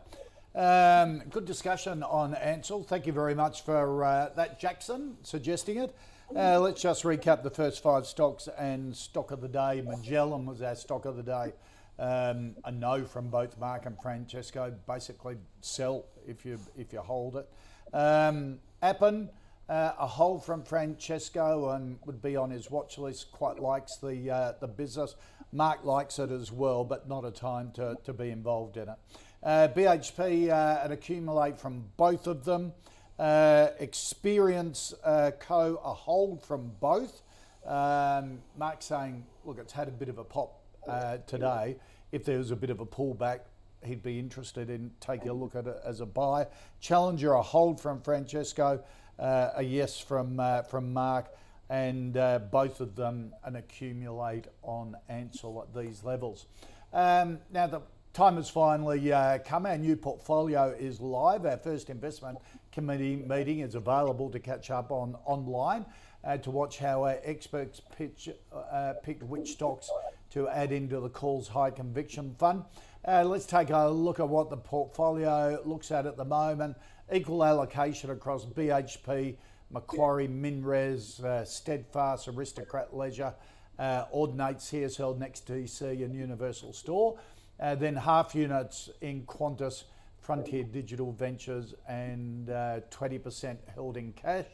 Um, 0.56 1.22
good 1.30 1.44
discussion 1.44 2.02
on 2.02 2.34
Ansel. 2.36 2.84
Thank 2.84 3.06
you 3.06 3.12
very 3.12 3.36
much 3.36 3.63
for 3.63 4.06
uh, 4.06 4.30
that, 4.38 4.58
Jackson, 4.58 5.18
suggesting 5.22 5.78
it. 5.80 5.94
Uh, 6.34 6.60
let's 6.62 6.82
just 6.82 7.04
recap 7.04 7.44
the 7.44 7.50
first 7.50 7.84
five 7.84 8.08
stocks 8.08 8.48
and 8.58 8.96
stock 8.96 9.32
of 9.32 9.41
the 9.41 9.50
day. 9.50 9.84
Magellan 9.86 10.46
was 10.46 10.62
our 10.62 10.76
stock 10.76 11.04
of 11.04 11.18
the 11.18 11.24
day. 11.24 11.54
Um, 12.00 12.56
a 12.63 12.72
no 12.72 13.04
from 13.04 13.30
both 13.30 13.60
Mark 13.60 13.86
and 13.86 14.02
Francesco. 14.02 14.74
Basically, 14.88 15.36
sell 15.60 16.06
if 16.26 16.46
you 16.46 16.58
if 16.78 16.94
you 16.94 17.00
hold 17.00 17.36
it. 17.36 17.50
Um, 17.94 18.60
Appen, 18.82 19.30
uh, 19.68 19.91
a 20.00 20.08
hold 20.08 20.46
from 20.46 20.63
Francesco 20.63 21.72
and 21.72 22.00
would 22.06 22.22
be 22.22 22.38
on 22.38 22.50
his 22.50 22.72
watch 22.72 22.98
list. 22.98 23.32
Quite 23.34 23.60
likes 23.60 23.98
the 23.98 24.32
uh, 24.32 24.54
the 24.62 24.68
business. 24.68 25.15
Mark 25.52 25.84
likes 25.86 26.20
it 26.20 26.32
as 26.32 26.52
well, 26.52 26.84
but 26.84 27.08
not 27.08 27.24
a 27.24 27.32
time 27.32 27.72
to, 27.72 27.96
to 28.04 28.13
be 28.13 28.30
involved 28.30 28.78
in 28.78 28.89
it. 28.89 28.98
Uh, 29.45 29.67
BHP 29.67 30.49
uh, 30.49 30.81
and 30.84 30.91
accumulate 30.91 31.60
from 31.60 31.84
both 31.97 32.25
of 32.25 32.43
them. 32.45 32.73
Uh, 33.19 33.67
experience 33.79 34.91
uh, 35.03 35.29
Co. 35.39 35.79
a 35.86 35.93
hold 35.93 36.43
from 36.43 36.71
both. 36.79 37.21
Um, 37.63 38.39
Mark 38.58 38.81
saying, 38.81 39.23
look, 39.45 39.60
it's 39.60 39.71
had 39.71 39.88
a 39.88 39.91
bit 39.91 40.10
of 40.10 40.17
a 40.17 40.23
pop 40.23 40.62
uh, 40.88 41.17
today. 41.27 41.77
If 42.12 42.25
there 42.25 42.39
was 42.39 42.49
a 42.49 42.55
bit 42.55 42.71
of 42.71 42.79
a 42.79 42.88
pullback, 42.88 43.41
he'd 43.84 44.01
be 44.01 44.17
interested 44.17 44.71
in 44.71 44.89
taking 44.99 45.29
a 45.29 45.34
look 45.34 45.55
at 45.55 45.67
it 45.67 45.77
as 45.86 46.01
a 46.01 46.08
buy. 46.08 46.47
Challenger 46.79 47.34
a 47.34 47.41
hold 47.43 47.79
from 47.79 48.01
Francesco, 48.01 48.84
uh, 49.19 49.49
a 49.55 49.62
yes 49.62 49.99
from 49.99 50.41
from 50.67 50.91
Mark, 50.91 51.27
and 51.69 52.13
both 52.49 52.81
of 52.81 52.95
them 52.95 53.31
an 53.43 53.58
accumulate 53.58 54.45
on 54.63 54.95
Ansell 55.08 55.62
at 55.62 55.79
these 55.79 56.03
levels. 56.03 56.47
Um, 56.93 57.39
now 57.51 57.67
the 57.67 57.81
time 58.15 58.38
has 58.38 58.49
finally 58.49 59.12
uh, 59.12 59.38
come. 59.39 59.65
Our 59.65 59.78
new 59.78 59.97
portfolio 59.97 60.73
is 60.80 61.01
live. 61.01 61.45
Our 61.45 61.58
first 61.58 61.89
investment 61.89 62.38
committee 62.71 63.17
meeting 63.17 63.60
is 63.60 63.75
available 63.75 64.30
to 64.30 64.39
catch 64.39 64.71
up 64.71 64.89
on 64.89 65.17
online 65.25 65.86
uh, 66.23 66.38
to 66.38 66.49
watch 66.49 66.78
how 66.78 67.04
our 67.04 67.17
experts 67.25 67.82
pitch, 67.97 68.30
uh, 68.54 68.93
picked 69.04 69.21
which 69.23 69.51
stocks 69.51 69.89
to 70.32 70.47
add 70.47 70.71
into 70.71 71.01
the 71.01 71.10
Calls 71.10 71.49
High 71.49 71.71
Conviction 71.71 72.34
Fund. 72.39 72.63
Uh, 73.06 73.25
let's 73.25 73.45
take 73.45 73.69
a 73.69 73.89
look 73.89 74.21
at 74.21 74.30
what 74.30 74.49
the 74.49 74.58
portfolio 74.58 75.62
looks 75.65 75.91
at 75.91 76.06
at 76.06 76.15
the 76.15 76.25
moment. 76.25 76.78
Equal 77.12 77.43
allocation 77.43 78.12
across 78.12 78.45
BHP, 78.45 79.36
Macquarie, 79.71 80.30
Minres, 80.30 81.19
uh, 81.19 81.43
Steadfast, 81.43 82.30
Aristocrat 82.30 82.95
Leisure, 82.95 83.34
uh, 83.78 84.06
Audinate, 84.15 84.62
CSL, 84.62 85.19
NEXTDC, 85.19 86.06
and 86.06 86.15
Universal 86.15 86.71
Store. 86.71 87.19
Uh, 87.60 87.76
then 87.76 87.96
half 87.96 88.36
units 88.36 88.89
in 89.02 89.24
Qantas, 89.26 89.84
Frontier 90.20 90.63
Digital 90.63 91.12
Ventures, 91.12 91.74
and 91.88 92.48
20% 92.48 93.52
uh, 93.52 93.56
held 93.74 93.98
in 93.98 94.12
cash. 94.13 94.46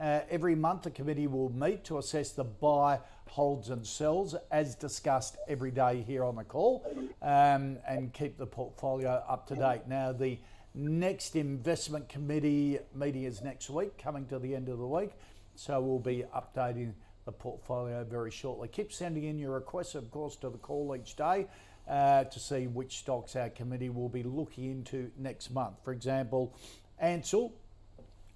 Uh, 0.00 0.20
every 0.30 0.54
month, 0.54 0.82
the 0.82 0.90
committee 0.90 1.26
will 1.26 1.50
meet 1.50 1.84
to 1.84 1.98
assess 1.98 2.30
the 2.30 2.44
buy, 2.44 3.00
holds, 3.28 3.70
and 3.70 3.84
sells, 3.84 4.36
as 4.50 4.76
discussed 4.76 5.36
every 5.48 5.72
day 5.72 6.04
here 6.06 6.24
on 6.24 6.36
the 6.36 6.44
call, 6.44 6.86
um, 7.20 7.76
and 7.86 8.12
keep 8.12 8.38
the 8.38 8.46
portfolio 8.46 9.22
up 9.28 9.46
to 9.48 9.56
date. 9.56 9.82
Now, 9.88 10.12
the 10.12 10.38
next 10.74 11.34
investment 11.34 12.08
committee 12.08 12.78
meeting 12.94 13.24
is 13.24 13.42
next 13.42 13.70
week, 13.70 13.98
coming 13.98 14.24
to 14.26 14.38
the 14.38 14.54
end 14.54 14.68
of 14.68 14.78
the 14.78 14.86
week, 14.86 15.10
so 15.56 15.80
we'll 15.80 15.98
be 15.98 16.24
updating 16.34 16.92
the 17.24 17.32
portfolio 17.32 18.04
very 18.04 18.30
shortly. 18.30 18.68
Keep 18.68 18.92
sending 18.92 19.24
in 19.24 19.38
your 19.38 19.50
requests, 19.50 19.96
of 19.96 20.10
course, 20.12 20.36
to 20.36 20.48
the 20.48 20.58
call 20.58 20.96
each 20.96 21.16
day. 21.16 21.46
Uh, 21.88 22.24
to 22.24 22.38
see 22.38 22.66
which 22.66 22.98
stocks 22.98 23.34
our 23.34 23.48
committee 23.48 23.88
will 23.88 24.10
be 24.10 24.22
looking 24.22 24.70
into 24.70 25.10
next 25.16 25.50
month. 25.50 25.74
For 25.82 25.92
example, 25.92 26.54
Ansell 26.98 27.50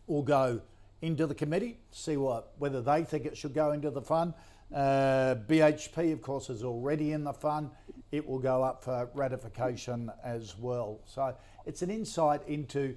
will 0.06 0.22
go 0.22 0.62
into 1.02 1.26
the 1.26 1.34
committee, 1.34 1.76
see 1.90 2.16
what 2.16 2.52
whether 2.58 2.80
they 2.80 3.04
think 3.04 3.26
it 3.26 3.36
should 3.36 3.52
go 3.52 3.72
into 3.72 3.90
the 3.90 4.00
fund. 4.00 4.32
Uh, 4.74 5.34
BHP, 5.46 6.14
of 6.14 6.22
course, 6.22 6.48
is 6.48 6.64
already 6.64 7.12
in 7.12 7.24
the 7.24 7.32
fund. 7.34 7.70
It 8.10 8.26
will 8.26 8.38
go 8.38 8.62
up 8.62 8.84
for 8.84 9.10
ratification 9.12 10.10
as 10.24 10.56
well. 10.56 11.00
So 11.04 11.36
it's 11.66 11.82
an 11.82 11.90
insight 11.90 12.40
into 12.48 12.96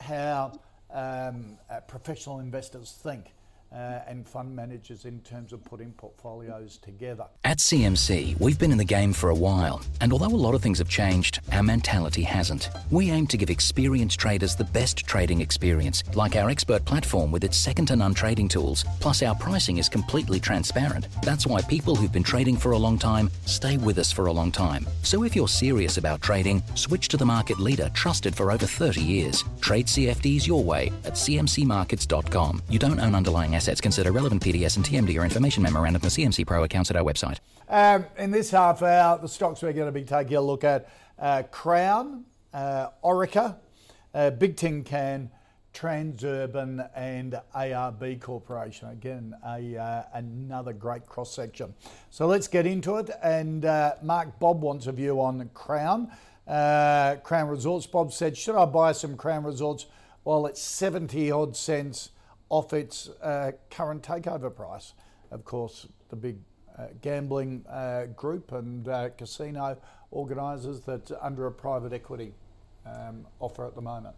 how 0.00 0.58
um, 0.90 1.58
uh, 1.70 1.78
professional 1.86 2.40
investors 2.40 2.98
think 3.02 3.34
uh, 3.74 4.00
and 4.06 4.26
fund 4.26 4.54
managers 4.54 5.04
in 5.04 5.20
terms 5.20 5.52
of 5.52 5.64
putting 5.64 5.92
portfolios 5.92 6.78
together. 6.78 7.26
At 7.44 7.58
CMC, 7.58 8.38
we've 8.40 8.58
been 8.58 8.72
in 8.72 8.78
the 8.78 8.84
game 8.84 9.12
for 9.12 9.30
a 9.30 9.34
while, 9.34 9.82
and 10.00 10.12
although 10.12 10.26
a 10.26 10.36
lot 10.36 10.54
of 10.54 10.62
things 10.62 10.78
have 10.78 10.88
changed, 10.88 11.40
our 11.52 11.62
mentality 11.62 12.22
hasn't. 12.22 12.68
We 12.90 13.10
aim 13.10 13.26
to 13.28 13.36
give 13.36 13.50
experienced 13.50 14.18
traders 14.20 14.56
the 14.56 14.64
best 14.64 14.98
trading 15.06 15.40
experience, 15.40 16.02
like 16.14 16.36
our 16.36 16.50
expert 16.50 16.84
platform 16.84 17.32
with 17.32 17.44
its 17.44 17.56
second 17.56 17.86
to 17.86 17.96
none 17.96 18.14
trading 18.14 18.48
tools. 18.48 18.84
Plus, 19.00 19.22
our 19.22 19.34
pricing 19.34 19.78
is 19.78 19.88
completely 19.88 20.38
transparent. 20.38 21.08
That's 21.22 21.46
why 21.46 21.62
people 21.62 21.94
who've 21.94 22.12
been 22.12 22.22
trading 22.22 22.56
for 22.56 22.72
a 22.72 22.78
long 22.78 22.98
time 22.98 23.30
stay 23.46 23.76
with 23.76 23.98
us 23.98 24.12
for 24.12 24.26
a 24.26 24.32
long 24.32 24.52
time. 24.52 24.86
So 25.02 25.24
if 25.24 25.34
you're 25.34 25.48
serious 25.48 25.96
about 25.96 26.20
trading, 26.20 26.62
switch 26.74 27.08
to 27.08 27.16
the 27.16 27.24
market 27.24 27.58
leader 27.58 27.90
trusted 27.94 28.34
for 28.34 28.50
over 28.52 28.66
30 28.66 29.00
years. 29.00 29.44
Trade 29.60 29.86
CFDs 29.86 30.46
your 30.46 30.62
way 30.62 30.92
at 31.04 31.14
cmcmarkets.com. 31.14 32.62
You 32.68 32.78
don't 32.78 33.00
own 33.00 33.14
underlying 33.14 33.54
assets, 33.62 33.80
consider 33.80 34.10
relevant 34.10 34.42
PDS 34.42 34.74
and 34.74 34.84
TMD 34.84 35.16
or 35.16 35.22
information 35.22 35.62
memorandum 35.62 36.02
for 36.02 36.08
CMC 36.08 36.44
Pro 36.44 36.64
accounts 36.64 36.90
at 36.90 36.96
our 36.96 37.04
website. 37.04 37.38
Um, 37.68 38.04
in 38.18 38.32
this 38.32 38.50
half 38.50 38.82
hour, 38.82 39.18
the 39.18 39.28
stocks 39.28 39.62
we're 39.62 39.72
going 39.72 39.86
to 39.86 39.92
be 39.92 40.02
taking 40.02 40.36
a 40.36 40.40
look 40.40 40.64
at 40.64 40.88
uh, 41.16 41.44
Crown, 41.52 42.24
uh, 42.52 42.88
Orica, 43.04 43.54
uh, 44.14 44.30
Big 44.30 44.56
Tin 44.56 44.82
Can, 44.82 45.30
Transurban, 45.72 46.88
and 46.96 47.40
ARB 47.54 48.20
Corporation. 48.20 48.88
Again, 48.88 49.32
a, 49.46 49.76
uh, 49.76 50.02
another 50.12 50.72
great 50.72 51.06
cross 51.06 51.32
section. 51.32 51.72
So 52.10 52.26
let's 52.26 52.48
get 52.48 52.66
into 52.66 52.96
it. 52.96 53.10
And 53.22 53.64
uh, 53.64 53.92
Mark 54.02 54.40
Bob 54.40 54.60
wants 54.60 54.88
a 54.88 54.92
view 54.92 55.20
on 55.20 55.48
Crown. 55.54 56.10
Uh, 56.48 57.14
Crown 57.22 57.46
Resorts. 57.46 57.86
Bob 57.86 58.12
said, 58.12 58.36
Should 58.36 58.56
I 58.56 58.64
buy 58.64 58.90
some 58.90 59.16
Crown 59.16 59.44
Resorts 59.44 59.86
while 60.24 60.46
it's 60.46 60.60
70 60.60 61.30
odd 61.30 61.56
cents 61.56 62.10
off 62.52 62.74
its 62.74 63.08
uh, 63.22 63.50
current 63.70 64.02
takeover 64.02 64.54
price. 64.54 64.92
Of 65.30 65.42
course, 65.42 65.88
the 66.10 66.16
big 66.16 66.36
uh, 66.78 66.88
gambling 67.00 67.64
uh, 67.66 68.04
group 68.14 68.52
and 68.52 68.86
uh, 68.86 69.08
casino 69.16 69.78
organisers 70.10 70.80
that 70.80 71.10
under 71.22 71.46
a 71.46 71.50
private 71.50 71.94
equity 71.94 72.34
um, 72.84 73.26
offer 73.40 73.66
at 73.66 73.74
the 73.74 73.80
moment. 73.80 74.14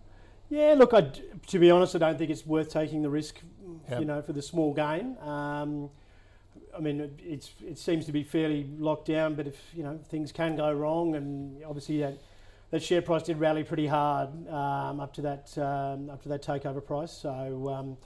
Yeah, 0.50 0.74
look, 0.76 0.92
I, 0.92 1.12
to 1.46 1.58
be 1.60 1.70
honest, 1.70 1.94
I 1.94 1.98
don't 1.98 2.18
think 2.18 2.30
it's 2.30 2.44
worth 2.44 2.70
taking 2.70 3.02
the 3.02 3.08
risk, 3.08 3.40
yep. 3.88 4.00
you 4.00 4.04
know, 4.04 4.20
for 4.20 4.32
the 4.32 4.42
small 4.42 4.74
gain. 4.74 5.16
Um, 5.20 5.88
I 6.76 6.80
mean, 6.80 7.12
it's 7.24 7.52
it 7.64 7.78
seems 7.78 8.04
to 8.06 8.12
be 8.12 8.24
fairly 8.24 8.68
locked 8.78 9.06
down, 9.06 9.36
but 9.36 9.46
if 9.46 9.56
you 9.72 9.84
know 9.84 9.96
things 10.08 10.32
can 10.32 10.56
go 10.56 10.72
wrong, 10.72 11.14
and 11.14 11.62
obviously 11.64 12.00
that 12.00 12.18
that 12.72 12.82
share 12.82 13.00
price 13.00 13.22
did 13.22 13.38
rally 13.38 13.62
pretty 13.62 13.86
hard 13.86 14.28
um, 14.48 14.98
up 14.98 15.14
to 15.14 15.22
that 15.22 15.56
um, 15.56 16.10
up 16.10 16.20
to 16.24 16.28
that 16.30 16.42
takeover 16.42 16.84
price. 16.84 17.12
So 17.12 17.68
um, 17.68 17.96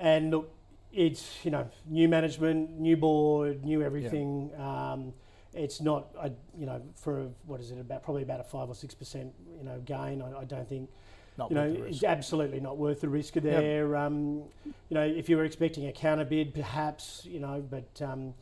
and 0.00 0.30
look, 0.30 0.52
it's 0.92 1.38
you 1.44 1.50
know 1.50 1.68
new 1.86 2.08
management, 2.08 2.78
new 2.78 2.96
board, 2.96 3.64
new 3.64 3.82
everything. 3.82 4.50
Yeah. 4.52 4.92
Um, 4.92 5.12
it's 5.52 5.80
not 5.80 6.08
a, 6.20 6.30
you 6.56 6.66
know 6.66 6.80
for 6.94 7.20
a, 7.22 7.28
what 7.46 7.60
is 7.60 7.70
it 7.70 7.80
about 7.80 8.02
probably 8.02 8.22
about 8.22 8.40
a 8.40 8.44
five 8.44 8.68
or 8.68 8.74
six 8.74 8.94
percent 8.94 9.32
you 9.56 9.64
know 9.64 9.78
gain. 9.84 10.22
I, 10.22 10.40
I 10.40 10.44
don't 10.44 10.68
think. 10.68 10.90
Not 11.38 11.50
you 11.50 11.54
know, 11.54 11.84
it's 11.86 12.04
absolutely 12.04 12.60
not 12.60 12.76
worth 12.76 13.00
the 13.00 13.08
risk 13.08 13.34
there. 13.34 13.88
Yep. 13.88 13.96
Um, 13.96 14.42
you 14.66 14.94
know, 14.94 15.02
if 15.02 15.28
you 15.28 15.36
were 15.36 15.44
expecting 15.44 15.86
a 15.86 15.92
counter 15.92 16.24
bid, 16.24 16.52
perhaps 16.52 17.22
you 17.24 17.40
know, 17.40 17.64
but 17.70 18.02
um, 18.02 18.34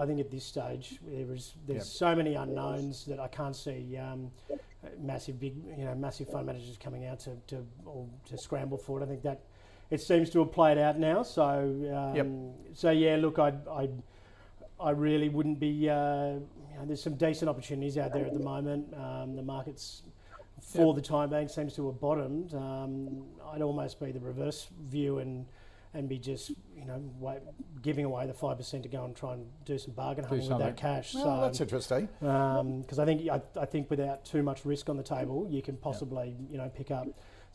I 0.00 0.06
think 0.06 0.20
at 0.20 0.30
this 0.30 0.44
stage 0.44 0.98
there 1.06 1.34
is 1.34 1.54
there's 1.66 1.78
yep. 1.78 1.84
so 1.84 2.14
many 2.14 2.34
unknowns 2.34 3.04
that 3.06 3.20
I 3.20 3.28
can't 3.28 3.54
see 3.54 3.98
um, 3.98 4.30
massive 4.98 5.38
big 5.40 5.56
you 5.76 5.84
know 5.84 5.94
massive 5.94 6.28
fund 6.28 6.46
managers 6.46 6.78
coming 6.82 7.04
out 7.06 7.20
to 7.20 7.36
to, 7.48 7.64
to 8.28 8.38
scramble 8.38 8.78
for 8.78 9.00
it. 9.00 9.04
I 9.04 9.06
think 9.06 9.22
that 9.22 9.42
it 9.90 10.00
seems 10.00 10.30
to 10.30 10.40
have 10.40 10.52
played 10.52 10.78
out 10.78 10.98
now. 10.98 11.22
So, 11.22 11.42
um, 11.44 12.16
yep. 12.16 12.26
so 12.74 12.90
yeah, 12.90 13.16
look, 13.16 13.38
I, 13.38 13.52
I, 13.70 13.88
I 14.80 14.90
really 14.90 15.28
wouldn't 15.28 15.60
be. 15.60 15.88
Uh, 15.88 16.40
you 16.70 16.80
know, 16.82 16.86
there's 16.86 17.02
some 17.02 17.14
decent 17.14 17.48
opportunities 17.48 17.96
out 17.96 18.12
there 18.12 18.26
at 18.26 18.34
the 18.34 18.40
moment. 18.40 18.92
Um, 18.94 19.34
the 19.34 19.42
markets, 19.42 20.02
for 20.60 20.94
yep. 20.94 20.96
the 20.96 21.08
time 21.08 21.30
being, 21.30 21.48
seems 21.48 21.74
to 21.76 21.86
have 21.86 22.00
bottomed. 22.00 22.54
Um, 22.54 23.24
I'd 23.52 23.62
almost 23.62 23.98
be 24.00 24.12
the 24.12 24.20
reverse 24.20 24.68
view 24.88 25.18
and 25.18 25.46
and 25.94 26.08
be 26.08 26.18
just 26.18 26.50
you 26.76 26.84
know 26.84 27.02
wait, 27.18 27.38
giving 27.80 28.04
away 28.04 28.26
the 28.26 28.34
five 28.34 28.58
percent 28.58 28.82
to 28.82 28.88
go 28.88 29.04
and 29.04 29.16
try 29.16 29.32
and 29.32 29.46
do 29.64 29.78
some 29.78 29.94
bargain 29.94 30.24
hunting 30.24 30.48
with 30.48 30.58
that 30.58 30.76
cash. 30.76 31.14
Well, 31.14 31.24
so 31.24 31.40
that's 31.40 31.60
interesting. 31.60 32.08
Because 32.20 32.98
um, 32.98 33.00
I 33.00 33.04
think 33.04 33.30
I, 33.30 33.40
I, 33.58 33.64
think 33.64 33.88
without 33.88 34.24
too 34.24 34.42
much 34.42 34.64
risk 34.64 34.90
on 34.90 34.96
the 34.96 35.02
table, 35.02 35.46
you 35.48 35.62
can 35.62 35.76
possibly 35.76 36.28
yep. 36.28 36.50
you 36.50 36.58
know 36.58 36.70
pick 36.74 36.90
up 36.90 37.06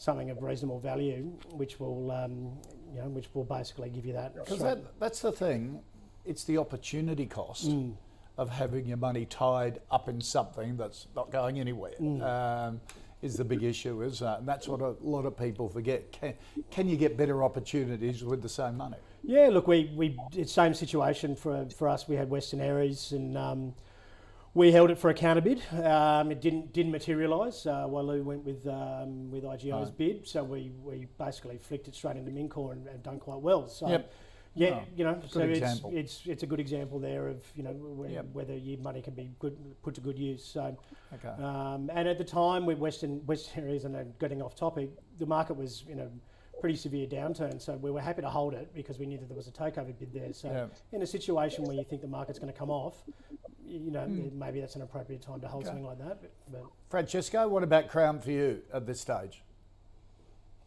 something 0.01 0.31
of 0.31 0.41
reasonable 0.41 0.79
value, 0.79 1.31
which 1.51 1.79
will, 1.79 2.09
um, 2.09 2.51
you 2.91 2.99
know, 2.99 3.07
which 3.09 3.27
will 3.35 3.43
basically 3.43 3.87
give 3.87 4.03
you 4.03 4.13
that. 4.13 4.33
Because 4.33 4.57
that, 4.57 4.99
that's 4.99 5.19
the 5.19 5.31
thing, 5.31 5.79
it's 6.25 6.43
the 6.43 6.57
opportunity 6.57 7.27
cost 7.27 7.69
mm. 7.69 7.93
of 8.35 8.49
having 8.49 8.87
your 8.87 8.97
money 8.97 9.25
tied 9.25 9.79
up 9.91 10.09
in 10.09 10.19
something 10.19 10.75
that's 10.75 11.05
not 11.15 11.31
going 11.31 11.59
anywhere. 11.59 11.93
Mm. 12.01 12.23
Um, 12.23 12.81
is 13.21 13.37
the 13.37 13.45
big 13.45 13.61
issue, 13.61 14.01
is 14.01 14.23
uh, 14.23 14.37
and 14.39 14.47
that's 14.47 14.67
what 14.67 14.81
a 14.81 14.95
lot 14.99 15.27
of 15.27 15.37
people 15.37 15.69
forget. 15.69 16.11
Can, 16.11 16.33
can 16.71 16.89
you 16.89 16.97
get 16.97 17.15
better 17.15 17.43
opportunities 17.43 18.23
with 18.23 18.41
the 18.41 18.49
same 18.49 18.77
money? 18.77 18.97
Yeah, 19.21 19.49
look, 19.49 19.67
we 19.67 19.91
we 19.95 20.17
it's 20.35 20.51
same 20.51 20.73
situation 20.73 21.35
for 21.35 21.67
for 21.77 21.87
us. 21.87 22.07
We 22.07 22.15
had 22.15 22.31
Western 22.31 22.61
Areas 22.61 23.11
and. 23.11 23.37
Um, 23.37 23.73
we 24.53 24.71
held 24.71 24.91
it 24.91 24.97
for 24.97 25.09
a 25.09 25.13
counter 25.13 25.41
bid. 25.41 25.61
Um, 25.71 26.31
it 26.31 26.41
didn't 26.41 26.73
didn't 26.73 26.91
materialise. 26.91 27.65
Uh, 27.65 27.85
Wyloo 27.87 28.23
went 28.23 28.43
with 28.43 28.67
um, 28.67 29.31
with 29.31 29.43
IGO's 29.43 29.87
right. 29.87 29.97
bid, 29.97 30.27
so 30.27 30.43
we, 30.43 30.71
we 30.83 31.07
basically 31.17 31.57
flicked 31.57 31.87
it 31.87 31.95
straight 31.95 32.17
into 32.17 32.31
Mincor 32.31 32.73
and, 32.73 32.87
and 32.87 33.01
done 33.03 33.19
quite 33.19 33.39
well. 33.39 33.67
So. 33.67 33.87
Yep. 33.87 34.13
Yeah, 34.53 34.81
oh, 34.81 34.83
you 34.97 35.05
know, 35.05 35.17
so 35.29 35.39
it's, 35.39 35.81
it's 35.85 36.21
it's 36.25 36.43
a 36.43 36.45
good 36.45 36.59
example 36.59 36.99
there 36.99 37.29
of 37.29 37.41
you 37.55 37.63
know 37.63 37.71
when, 37.71 38.11
yep. 38.11 38.25
whether 38.33 38.53
your 38.53 38.79
money 38.79 39.01
can 39.01 39.13
be 39.13 39.31
good 39.39 39.55
put 39.81 39.95
to 39.95 40.01
good 40.01 40.19
use. 40.19 40.43
So, 40.43 40.77
okay. 41.13 41.41
Um, 41.41 41.89
and 41.93 42.05
at 42.05 42.17
the 42.17 42.25
time 42.25 42.65
with 42.65 42.77
Western 42.77 43.25
Western 43.25 43.63
areas 43.63 43.85
and 43.85 44.13
getting 44.19 44.41
off 44.41 44.53
topic, 44.53 44.89
the 45.19 45.25
market 45.25 45.55
was 45.55 45.85
you 45.87 45.95
know 45.95 46.11
pretty 46.61 46.77
severe 46.77 47.07
downturn. 47.07 47.59
So 47.59 47.75
we 47.75 47.91
were 47.91 47.99
happy 47.99 48.21
to 48.21 48.29
hold 48.29 48.53
it 48.53 48.73
because 48.73 48.99
we 48.99 49.07
knew 49.07 49.17
that 49.17 49.27
there 49.27 49.35
was 49.35 49.47
a 49.47 49.51
takeover 49.51 49.97
bid 49.97 50.13
there. 50.13 50.31
So 50.31 50.49
yeah. 50.49 50.95
in 50.95 51.01
a 51.01 51.07
situation 51.07 51.65
where 51.65 51.75
you 51.75 51.83
think 51.83 52.01
the 52.01 52.07
market's 52.07 52.39
going 52.39 52.53
to 52.53 52.57
come 52.57 52.69
off, 52.69 53.03
you 53.65 53.91
know, 53.91 54.01
mm. 54.01 54.31
maybe 54.33 54.61
that's 54.61 54.75
an 54.75 54.83
appropriate 54.83 55.21
time 55.21 55.41
to 55.41 55.47
hold 55.47 55.63
okay. 55.63 55.69
something 55.69 55.85
like 55.85 55.97
that. 55.97 56.21
But, 56.21 56.31
but, 56.51 56.63
Francesco, 56.89 57.47
what 57.47 57.63
about 57.63 57.89
Crown 57.89 58.19
for 58.19 58.31
you 58.31 58.61
at 58.73 58.85
this 58.85 59.01
stage? 59.01 59.41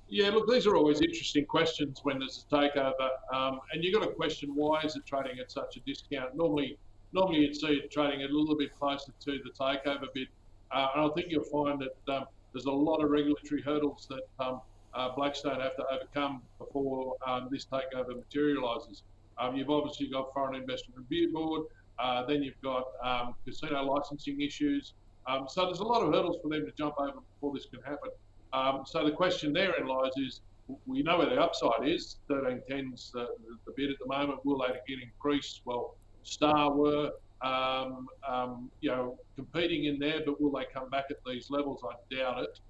Yeah, 0.09 0.31
look, 0.31 0.49
these 0.51 0.67
are 0.67 0.77
always 0.77 1.01
interesting 1.01 1.47
questions 1.47 2.01
when 2.03 2.19
there's 2.19 2.45
a 2.51 2.55
takeover, 2.55 3.09
um, 3.33 3.61
and 3.73 3.83
you've 3.83 3.95
got 3.95 4.07
to 4.07 4.13
question 4.13 4.55
why 4.55 4.83
is 4.83 4.97
it 4.97 5.07
trading 5.07 5.39
at 5.39 5.51
such 5.51 5.77
a 5.77 5.81
discount. 5.81 6.37
Normally, 6.37 6.77
normally 7.13 7.41
you'd 7.41 7.57
see 7.57 7.69
it 7.69 7.91
trading 7.91 8.23
a 8.23 8.29
little 8.29 8.57
bit 8.57 8.79
closer 8.79 9.13
to 9.21 9.39
the 9.43 9.51
takeover 9.59 10.07
bid. 10.13 10.29
Uh, 10.71 10.89
and 10.95 11.11
I 11.11 11.15
think 11.15 11.29
you'll 11.31 11.45
find 11.45 11.81
that 11.81 12.15
um, 12.15 12.25
there's 12.53 12.67
a 12.67 12.71
lot 12.71 13.03
of 13.03 13.11
regulatory 13.11 13.63
hurdles 13.63 14.07
that 14.11 14.45
um, 14.45 14.61
uh, 14.95 15.15
Blackstone 15.15 15.61
have 15.61 15.77
to 15.77 15.85
overcome 15.93 16.43
before 16.59 17.17
um, 17.27 17.49
this 17.51 17.67
takeover 17.67 18.17
materialises. 18.17 19.03
Um, 19.39 19.57
you've 19.57 19.71
obviously 19.71 20.09
got 20.09 20.33
Foreign 20.33 20.55
Investment 20.55 20.99
Review 20.99 21.33
Board, 21.33 21.63
uh, 21.99 22.25
then 22.27 22.43
you've 22.43 22.61
got 22.63 22.85
um, 23.03 23.35
casino 23.45 23.83
licensing 23.83 24.41
issues. 24.41 24.95
Um, 25.27 25.47
so 25.49 25.65
there's 25.65 25.81
a 25.81 25.85
lot 25.85 26.03
of 26.03 26.13
hurdles 26.13 26.39
for 26.43 26.49
them 26.49 26.65
to 26.67 26.73
jump 26.73 26.95
over 26.99 27.13
before 27.35 27.55
this 27.55 27.67
can 27.67 27.81
happen. 27.83 28.11
Um, 28.53 28.83
so 28.87 29.05
the 29.05 29.11
question 29.11 29.53
therein 29.53 29.87
lies 29.87 30.13
is, 30.17 30.41
we 30.87 31.03
know 31.03 31.19
where 31.19 31.29
the 31.29 31.41
upside 31.41 31.87
is. 31.87 32.17
1310's 32.31 33.11
the, 33.13 33.29
the 33.67 33.73
bid 33.77 33.91
at 33.91 33.97
the 33.99 34.07
moment. 34.07 34.45
Will 34.45 34.59
they 34.59 34.67
again 34.67 35.03
increase? 35.03 35.61
Well, 35.65 35.97
Star 36.23 36.73
were, 36.73 37.11
um, 37.43 38.07
um, 38.27 38.71
you 38.81 38.91
know, 38.91 39.19
competing 39.37 39.85
in 39.85 39.99
there, 39.99 40.21
but 40.25 40.41
will 40.41 40.53
they 40.53 40.65
come 40.73 40.89
back 40.89 41.07
at 41.11 41.19
these 41.27 41.51
levels? 41.51 41.83
I 41.85 42.15
doubt 42.15 42.45
it. 42.45 42.61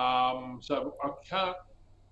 Um, 0.00 0.60
so 0.62 0.94
I 1.04 1.10
can't 1.28 1.56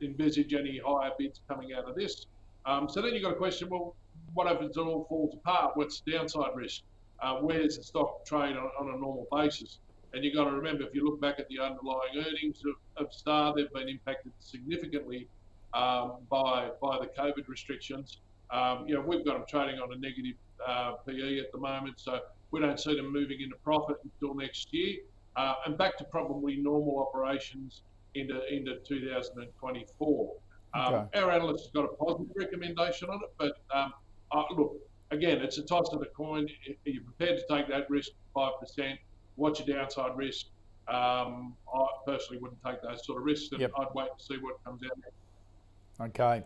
envisage 0.03 0.55
any 0.55 0.81
higher 0.85 1.11
bids 1.19 1.41
coming 1.49 1.73
out 1.73 1.89
of 1.89 1.95
this. 1.95 2.27
Um, 2.67 2.89
so 2.89 3.01
then 3.01 3.15
you've 3.15 3.23
got 3.23 3.33
a 3.33 3.37
question, 3.37 3.69
well, 3.69 3.95
what 4.35 4.47
happens 4.47 4.77
if 4.77 4.83
it 4.83 4.87
all 4.87 5.05
falls 5.09 5.35
apart? 5.35 5.77
What's 5.77 6.01
the 6.01 6.13
downside 6.13 6.55
risk? 6.55 6.83
Uh, 7.23 7.37
where's 7.37 7.77
the 7.77 7.85
stock 7.85 8.25
trade 8.25 8.57
on, 8.57 8.71
on, 8.79 8.95
a 8.95 8.99
normal 8.99 9.27
basis? 9.31 9.79
And 10.13 10.25
you've 10.25 10.35
got 10.35 10.45
to 10.45 10.53
remember, 10.53 10.85
if 10.85 10.95
you 10.95 11.05
look 11.05 11.21
back 11.21 11.39
at 11.39 11.49
the 11.49 11.59
underlying 11.59 12.17
earnings 12.17 12.63
of, 12.65 13.05
of 13.05 13.13
Star, 13.13 13.55
they've 13.55 13.73
been 13.73 13.89
impacted 13.89 14.33
significantly 14.41 15.29
um, 15.75 16.15
by 16.29 16.71
by 16.81 16.99
the 16.99 17.07
COVID 17.07 17.47
restrictions. 17.49 18.19
Um, 18.51 18.85
you 18.89 18.95
know, 18.95 19.01
we've 19.01 19.25
got 19.25 19.35
them 19.35 19.45
trading 19.49 19.79
on 19.79 19.93
a 19.93 19.97
negative 19.97 20.35
uh, 20.67 20.95
PE 21.07 21.39
at 21.39 21.53
the 21.53 21.59
moment, 21.59 22.01
so 22.01 22.19
we 22.51 22.61
don't 22.61 22.81
see 22.81 22.97
them 22.97 23.13
moving 23.13 23.41
into 23.41 23.57
profit 23.63 23.99
until 24.03 24.35
next 24.35 24.73
year, 24.75 24.97
uh, 25.37 25.55
and 25.67 25.79
back 25.79 25.97
to 25.99 26.05
probably 26.05 26.57
normal 26.57 26.99
operations 26.99 27.83
into 28.15 28.41
into 28.53 28.79
2024. 28.87 30.33
Um, 30.73 30.95
okay. 30.95 31.21
Our 31.21 31.31
analyst 31.31 31.65
has 31.65 31.73
got 31.73 31.85
a 31.85 32.05
positive 32.05 32.33
recommendation 32.37 33.09
on 33.09 33.21
it, 33.23 33.33
but 33.39 33.53
um, 33.77 33.93
uh, 34.33 34.45
look, 34.57 34.77
again, 35.11 35.39
it's 35.39 35.59
a 35.59 35.63
toss 35.63 35.93
of 35.93 36.01
the 36.01 36.07
coin. 36.07 36.47
Are 36.69 36.91
you 36.91 37.01
prepared 37.01 37.39
to 37.39 37.57
take 37.57 37.69
that 37.69 37.91
risk, 37.91 38.13
five 38.35 38.53
percent? 38.61 38.99
What's 39.37 39.65
your 39.65 39.77
downside 39.77 40.17
risk? 40.17 40.47
Um, 40.89 41.55
I 41.73 41.87
personally 42.07 42.41
wouldn't 42.41 42.63
take 42.65 42.83
those 42.83 43.05
sort 43.05 43.19
of 43.19 43.25
risks, 43.25 43.53
and 43.53 43.61
yep. 43.61 43.73
I'd 43.79 43.87
wait 43.95 44.09
to 44.17 44.25
see 44.25 44.37
what 44.39 44.63
comes 44.65 44.83
out. 44.85 46.09
Okay. 46.09 46.43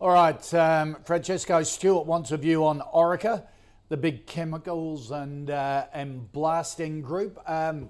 All 0.00 0.10
right, 0.10 0.54
um, 0.54 0.96
Francesco 1.04 1.62
Stewart 1.62 2.06
wants 2.06 2.32
a 2.32 2.36
view 2.36 2.64
on 2.66 2.80
Orica, 2.80 3.46
the 3.88 3.96
big 3.96 4.26
chemicals 4.26 5.12
and 5.12 5.50
uh, 5.50 5.86
and 5.92 6.30
blasting 6.32 7.00
group. 7.00 7.38
Um, 7.48 7.88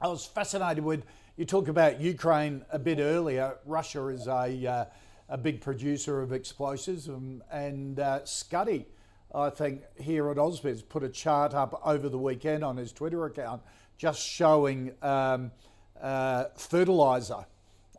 I 0.00 0.08
was 0.08 0.24
fascinated 0.24 0.84
with 0.84 1.04
you 1.36 1.44
talk 1.44 1.68
about 1.68 2.00
Ukraine 2.00 2.64
a 2.70 2.78
bit 2.78 2.98
earlier. 2.98 3.56
Russia 3.64 4.08
is 4.08 4.26
a 4.26 4.66
uh, 4.66 4.84
a 5.28 5.38
big 5.38 5.62
producer 5.62 6.20
of 6.20 6.30
explosives, 6.30 7.08
and, 7.08 7.40
and 7.50 7.98
uh, 7.98 8.20
Scuddy, 8.20 8.84
I 9.34 9.48
think 9.48 9.82
here 9.98 10.28
at 10.30 10.36
Ausbiz, 10.36 10.86
put 10.86 11.02
a 11.02 11.08
chart 11.08 11.54
up 11.54 11.80
over 11.86 12.10
the 12.10 12.18
weekend 12.18 12.62
on 12.62 12.76
his 12.76 12.92
Twitter 12.92 13.24
account, 13.24 13.62
just 13.96 14.20
showing 14.20 14.92
um, 15.00 15.50
uh, 16.02 16.44
fertilizer 16.54 17.46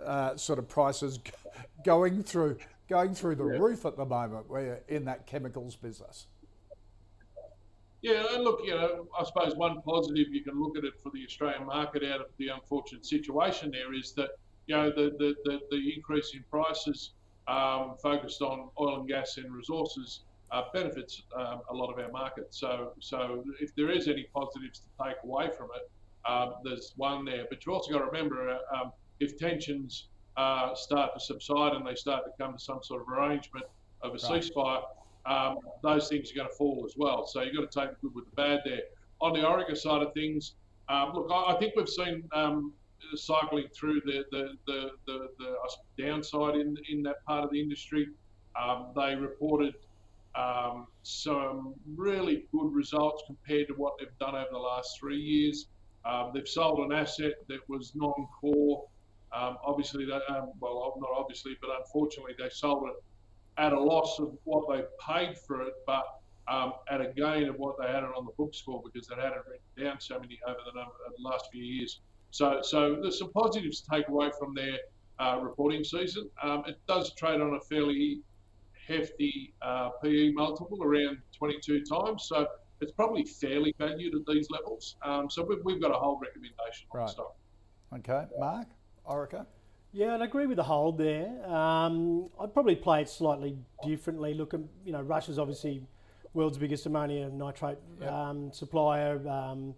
uh, 0.05 0.35
sort 0.35 0.59
of 0.59 0.69
prices 0.69 1.19
going 1.83 2.21
through 2.21 2.57
going 2.87 3.15
through 3.15 3.35
the 3.35 3.45
yeah. 3.45 3.57
roof 3.57 3.85
at 3.85 3.97
the 3.97 4.05
moment. 4.05 4.47
We're 4.47 4.79
in 4.87 5.05
that 5.05 5.25
chemicals 5.25 5.75
business. 5.75 6.27
Yeah, 8.03 8.25
and 8.33 8.43
look, 8.43 8.59
you 8.65 8.75
know, 8.75 9.07
I 9.17 9.23
suppose 9.23 9.55
one 9.55 9.81
positive 9.81 10.27
you 10.29 10.43
can 10.43 10.61
look 10.61 10.77
at 10.77 10.83
it 10.83 10.99
for 11.01 11.09
the 11.11 11.23
Australian 11.25 11.65
market 11.65 12.03
out 12.03 12.19
of 12.19 12.27
the 12.37 12.49
unfortunate 12.49 13.05
situation 13.05 13.71
there 13.71 13.93
is 13.93 14.11
that, 14.13 14.31
you 14.67 14.75
know, 14.75 14.89
the, 14.89 15.15
the, 15.17 15.33
the, 15.45 15.59
the 15.71 15.93
increase 15.95 16.33
in 16.35 16.43
prices 16.51 17.11
um, 17.47 17.95
focused 18.03 18.41
on 18.41 18.69
oil 18.77 18.99
and 18.99 19.07
gas 19.07 19.37
and 19.37 19.53
resources 19.53 20.25
uh, 20.51 20.63
benefits 20.73 21.23
um, 21.37 21.61
a 21.69 21.73
lot 21.73 21.91
of 21.91 21.97
our 21.97 22.11
market. 22.11 22.53
So, 22.53 22.91
so 22.99 23.45
if 23.61 23.73
there 23.75 23.89
is 23.89 24.09
any 24.09 24.27
positives 24.35 24.79
to 24.79 25.05
take 25.05 25.15
away 25.23 25.49
from 25.57 25.69
it, 25.73 25.89
um, 26.29 26.55
there's 26.61 26.93
one 26.97 27.23
there. 27.23 27.45
But 27.49 27.65
you 27.65 27.73
also 27.73 27.89
got 27.89 27.99
to 27.99 28.05
remember 28.05 28.49
uh, 28.49 28.75
um, 28.75 28.91
if 29.21 29.37
tensions 29.37 30.09
uh, 30.35 30.75
start 30.75 31.13
to 31.13 31.21
subside 31.21 31.71
and 31.71 31.87
they 31.87 31.95
start 31.95 32.25
to 32.25 32.31
come 32.37 32.57
to 32.57 32.59
some 32.59 32.79
sort 32.83 33.01
of 33.01 33.07
arrangement 33.07 33.65
of 34.01 34.11
a 34.11 34.13
right. 34.13 34.43
ceasefire, 34.43 34.81
um, 35.25 35.57
those 35.81 36.09
things 36.09 36.31
are 36.31 36.35
going 36.35 36.49
to 36.49 36.55
fall 36.55 36.83
as 36.85 36.95
well. 36.97 37.25
So 37.25 37.41
you've 37.41 37.55
got 37.55 37.71
to 37.71 37.79
take 37.79 37.89
the 37.91 37.95
good 38.01 38.15
with 38.15 38.25
the 38.25 38.35
bad 38.35 38.61
there. 38.65 38.81
On 39.21 39.33
the 39.33 39.39
Orica 39.39 39.77
side 39.77 40.01
of 40.01 40.13
things, 40.13 40.53
um, 40.89 41.13
look, 41.13 41.29
I, 41.31 41.53
I, 41.53 41.59
think 41.59 41.73
we've 41.77 41.87
seen 41.87 42.23
um, 42.33 42.73
cycling 43.15 43.67
through 43.73 44.01
the 44.05 44.25
the, 44.31 44.57
the, 44.67 44.89
the, 45.07 45.27
the, 45.39 46.03
downside 46.03 46.55
in, 46.55 46.75
in 46.89 47.03
that 47.03 47.23
part 47.25 47.43
of 47.43 47.51
the 47.51 47.61
industry. 47.61 48.09
Um, 48.61 48.87
they 48.95 49.15
reported 49.15 49.75
um, 50.35 50.87
some 51.03 51.73
really 51.95 52.45
good 52.51 52.73
results 52.73 53.23
compared 53.25 53.67
to 53.69 53.73
what 53.75 53.97
they've 53.97 54.17
done 54.19 54.35
over 54.35 54.49
the 54.51 54.57
last 54.57 54.99
three 54.99 55.19
years. 55.19 55.67
Um, 56.05 56.31
they've 56.33 56.47
sold 56.47 56.79
an 56.79 56.91
asset 56.91 57.33
that 57.47 57.59
was 57.69 57.93
non-core. 57.95 58.85
Obviously, 59.31 60.05
they, 60.05 60.19
well, 60.59 60.93
not 60.99 61.09
obviously, 61.15 61.57
but 61.61 61.69
unfortunately, 61.79 62.33
they 62.37 62.49
sold 62.49 62.89
it 62.89 63.03
at 63.57 63.73
a 63.73 63.79
loss 63.79 64.19
of 64.19 64.35
what 64.43 64.67
they 64.69 64.83
paid 64.99 65.37
for 65.37 65.61
it, 65.61 65.73
but 65.85 66.03
um, 66.47 66.73
at 66.89 67.01
a 67.01 67.07
gain 67.13 67.47
of 67.47 67.55
what 67.57 67.77
they 67.79 67.87
had 67.87 68.03
it 68.03 68.09
on 68.17 68.25
the 68.25 68.31
books 68.37 68.59
for 68.59 68.81
because 68.83 69.07
they 69.07 69.15
had 69.15 69.31
it 69.33 69.43
written 69.47 69.85
down 69.85 69.99
so 69.99 70.19
many 70.19 70.39
over 70.47 70.57
the, 70.65 70.77
number, 70.77 70.93
the 71.15 71.23
last 71.23 71.45
few 71.51 71.63
years. 71.63 72.01
So, 72.31 72.59
so 72.61 72.97
there's 73.01 73.19
some 73.19 73.31
positives 73.31 73.81
to 73.81 73.89
take 73.91 74.07
away 74.07 74.31
from 74.37 74.53
their 74.53 74.77
uh, 75.19 75.39
reporting 75.41 75.83
season. 75.83 76.29
Um, 76.41 76.63
it 76.67 76.79
does 76.87 77.13
trade 77.13 77.39
on 77.39 77.53
a 77.53 77.59
fairly 77.61 78.21
hefty 78.87 79.53
uh, 79.61 79.89
PE 80.03 80.31
multiple, 80.31 80.83
around 80.83 81.19
22 81.37 81.83
times. 81.85 82.25
So 82.27 82.47
it's 82.81 82.91
probably 82.91 83.23
fairly 83.23 83.73
valued 83.77 84.15
at 84.15 84.21
these 84.27 84.49
levels. 84.49 84.95
Um, 85.03 85.29
so 85.29 85.45
we've, 85.45 85.59
we've, 85.63 85.81
got 85.81 85.91
a 85.91 85.97
hold 85.97 86.21
recommendation 86.21 86.87
on 86.91 86.99
right. 86.99 87.07
the 87.07 87.11
stock. 87.11 87.35
Okay, 87.95 88.25
Mark, 88.39 88.67
Orica. 89.07 89.45
Yeah, 89.93 90.15
and 90.15 90.23
I 90.23 90.25
agree 90.25 90.47
with 90.47 90.57
the 90.57 90.63
hold 90.63 90.97
there. 90.97 91.29
Um, 91.47 92.29
I'd 92.41 92.51
probably 92.51 92.75
play 92.75 93.01
it 93.01 93.09
slightly 93.09 93.55
differently. 93.85 94.33
Look, 94.33 94.53
you 94.83 94.91
know, 94.91 95.01
Russia's 95.01 95.37
obviously 95.37 95.83
world's 96.33 96.57
biggest 96.57 96.85
ammonia 96.87 97.29
nitrate 97.29 97.77
yep. 98.01 98.11
um, 98.11 98.51
supplier. 98.51 99.25
Um, 99.27 99.75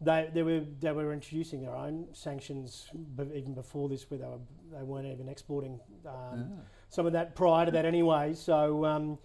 they, 0.00 0.30
they 0.32 0.42
were 0.42 0.62
they 0.80 0.92
were 0.92 1.12
introducing 1.12 1.60
their 1.60 1.76
own 1.76 2.06
sanctions, 2.12 2.88
even 3.34 3.52
before 3.52 3.88
this, 3.90 4.10
where 4.10 4.18
they 4.18 4.26
were 4.26 4.38
they 4.72 4.82
weren't 4.82 5.06
even 5.06 5.28
exporting 5.28 5.78
um, 6.06 6.14
yeah. 6.38 6.44
some 6.88 7.04
of 7.04 7.12
that 7.12 7.34
prior 7.34 7.66
to 7.66 7.72
that 7.72 7.84
anyway. 7.84 8.32
So 8.34 8.86
um, 8.86 9.18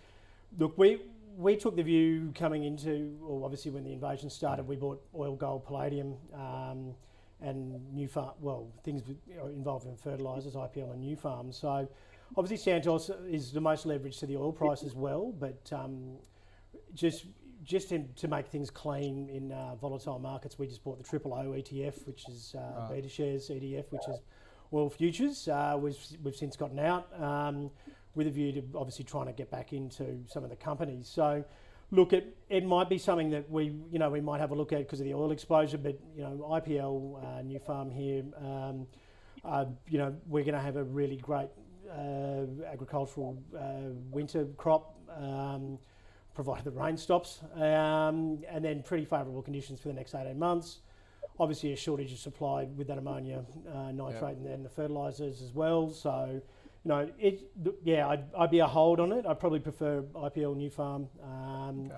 look, 0.58 0.78
we 0.78 1.04
we 1.38 1.56
took 1.56 1.76
the 1.76 1.84
view 1.84 2.34
coming 2.36 2.64
into, 2.64 3.18
or 3.26 3.46
obviously 3.46 3.72
when 3.72 3.84
the 3.84 3.94
invasion 3.94 4.30
started, 4.30 4.68
we 4.68 4.76
bought 4.76 5.02
oil, 5.16 5.36
gold, 5.36 5.66
palladium, 5.66 6.16
um, 6.34 6.96
and 7.44 7.80
Nufarm, 7.94 8.34
Well, 8.40 8.72
things 8.84 9.04
involved 9.54 9.86
in 9.86 9.96
fertilisers, 9.96 10.56
IPL, 10.56 10.94
and 10.94 11.04
Nufarm. 11.04 11.54
So 11.54 11.88
obviously 12.38 12.58
Santos 12.58 13.10
is 13.30 13.52
the 13.52 13.62
most 13.62 13.86
leveraged 13.86 14.20
to 14.20 14.26
the 14.26 14.38
oil 14.38 14.52
price 14.52 14.84
as 14.84 14.96
well, 14.96 15.34
but 15.38 15.72
um, 15.72 16.18
just 16.94 17.26
just 17.64 17.90
to, 17.90 18.04
to, 18.18 18.28
make 18.28 18.48
things 18.48 18.70
clean 18.70 19.30
in 19.30 19.54
uh, 19.54 19.76
volatile 19.76 20.20
markets, 20.20 20.60
we 20.60 20.68
just 20.68 20.84
bought 20.84 20.98
the 20.98 21.04
Triple 21.04 21.34
O 21.34 21.52
ETF, 21.52 22.06
which 22.06 22.28
is 22.28 22.56
uh, 22.58 22.90
right. 22.92 23.02
BetaShares 23.02 23.50
ETF, 23.50 23.86
which 23.90 24.08
is 24.10 24.20
oil 24.74 24.90
futures. 24.90 25.48
Uh, 25.48 25.78
we've, 25.80 25.98
we've 26.22 26.36
since 26.36 26.58
gotten 26.58 26.80
out 26.80 27.08
um, 27.22 27.72
with 28.16 28.28
a 28.28 28.30
view 28.30 28.52
to 28.52 28.64
obviously 28.76 29.06
trying 29.06 29.28
to 29.28 29.32
get 29.32 29.50
back 29.50 29.72
into 29.72 30.20
some 30.28 30.44
of 30.44 30.50
the 30.50 30.58
companies. 30.58 31.08
So, 31.08 31.46
look, 31.94 32.12
it, 32.12 32.36
it 32.50 32.66
might 32.66 32.90
be 32.90 32.98
something 32.98 33.30
that 33.30 33.50
we, 33.50 33.76
you 33.92 34.00
know, 34.00 34.10
we 34.10 34.20
might 34.20 34.40
have 34.40 34.52
a 34.52 34.56
look 34.56 34.74
at 34.74 34.80
because 34.80 35.00
of 35.00 35.06
the 35.06 35.14
oil 35.14 35.32
exposure, 35.32 35.78
but, 35.78 35.98
you 36.16 36.24
know, 36.24 36.48
IPL, 36.52 37.56
uh, 37.56 37.60
Farm 37.60 37.92
here, 37.92 38.24
um, 38.38 38.88
uh, 39.46 39.66
you 39.88 40.00
know, 40.00 40.16
we're 40.28 40.44
going 40.44 40.56
to 40.56 40.62
have 40.62 40.76
a 40.76 40.84
really 40.84 41.18
great 41.18 41.50
uh, 41.92 42.46
agricultural 42.72 43.38
uh, 43.56 43.94
winter 44.12 44.46
crop. 44.58 44.96
Um, 45.16 45.78
provided 46.34 46.66
the 46.66 46.72
rain 46.72 46.98
stops, 46.98 47.42
um, 47.56 48.40
and 48.50 48.66
then 48.66 48.82
pretty 48.82 49.06
favourable 49.06 49.44
conditions 49.44 49.80
for 49.80 49.90
the 49.90 49.94
next 49.94 50.16
18 50.16 50.38
months. 50.38 50.80
Obviously, 51.40 51.74
a 51.74 51.76
shortage 51.76 52.12
of 52.12 52.18
supply 52.18 52.64
with 52.76 52.88
that 52.88 52.98
ammonia 52.98 53.44
uh, 53.72 53.92
nitrate 53.92 54.22
yep. 54.22 54.38
and, 54.38 54.46
then 54.46 54.64
the 54.64 54.70
fertilisers 54.70 55.42
as 55.44 55.52
well. 55.54 55.90
So, 55.90 56.42
you 56.84 56.90
know, 56.90 57.10
it 57.18 57.52
yeah, 57.84 58.08
I'd, 58.08 58.24
I'd 58.38 58.52
be 58.52 58.60
a 58.60 58.68
hold 58.68 59.00
on 59.00 59.12
it. 59.12 59.26
I'd 59.26 59.40
probably 59.40 59.60
prefer 59.60 60.02
IPL 60.14 60.56
Nufarm. 60.58 61.08
Um, 61.24 61.86
okay. 61.86 61.96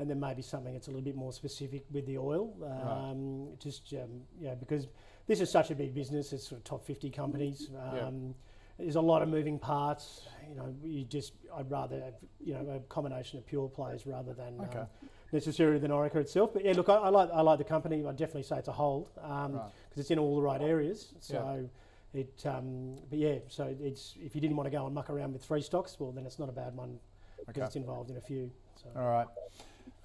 And 0.00 0.08
then 0.08 0.20
maybe 0.20 0.42
something 0.42 0.72
that's 0.72 0.86
a 0.86 0.90
little 0.90 1.04
bit 1.04 1.16
more 1.16 1.32
specific 1.32 1.84
with 1.90 2.06
the 2.06 2.18
oil, 2.18 2.54
um, 2.62 3.46
right. 3.48 3.58
just 3.58 3.92
um, 3.94 4.20
yeah, 4.40 4.54
because 4.54 4.86
this 5.26 5.40
is 5.40 5.50
such 5.50 5.72
a 5.72 5.74
big 5.74 5.92
business. 5.92 6.32
It's 6.32 6.46
sort 6.46 6.60
of 6.60 6.64
top 6.64 6.84
50 6.84 7.10
companies. 7.10 7.68
Um, 7.76 7.96
yep 7.96 8.34
there's 8.78 8.96
a 8.96 9.00
lot 9.00 9.22
of 9.22 9.28
moving 9.28 9.58
parts. 9.58 10.22
You 10.48 10.54
know, 10.54 10.74
you 10.82 11.04
just 11.04 11.32
I'd 11.54 11.70
rather 11.70 12.00
have, 12.00 12.14
you 12.40 12.54
know 12.54 12.70
a 12.70 12.80
combination 12.88 13.38
of 13.38 13.46
pure 13.46 13.68
plays 13.68 14.06
rather 14.06 14.32
than 14.32 14.60
Okay. 14.60 14.78
um, 14.78 14.86
necessarily 15.32 15.78
the 15.78 15.88
Orica 15.88 16.16
itself. 16.16 16.52
But 16.54 16.64
yeah, 16.64 16.72
look, 16.72 16.88
I, 16.88 16.94
I 16.94 17.08
like 17.08 17.30
I 17.32 17.40
like 17.42 17.58
the 17.58 17.64
company. 17.64 18.04
I 18.06 18.12
definitely 18.12 18.44
say 18.44 18.58
it's 18.58 18.68
a 18.68 18.72
hold 18.72 19.08
because 19.14 19.52
Right. 19.52 19.70
it's 19.96 20.10
in 20.10 20.18
all 20.18 20.36
the 20.36 20.42
right 20.42 20.62
areas. 20.62 21.12
So. 21.20 21.68
It, 22.14 22.42
um, 22.46 22.96
but 23.10 23.18
yeah, 23.18 23.36
so 23.48 23.74
it's 23.80 24.14
if 24.18 24.34
you 24.34 24.40
didn't 24.40 24.56
want 24.56 24.66
to 24.66 24.70
go 24.70 24.86
and 24.86 24.94
muck 24.94 25.10
around 25.10 25.32
with 25.32 25.44
three 25.44 25.60
stocks, 25.60 25.96
well, 25.98 26.10
then 26.10 26.24
it's 26.24 26.38
not 26.38 26.48
a 26.48 26.52
bad 26.52 26.74
one 26.74 26.98
because 27.40 27.56
Okay. 27.60 27.66
it's 27.66 27.76
involved 27.76 28.10
in 28.10 28.16
a 28.16 28.20
few. 28.20 28.50
So. 28.82 28.88
All 28.96 29.08
right. 29.08 29.26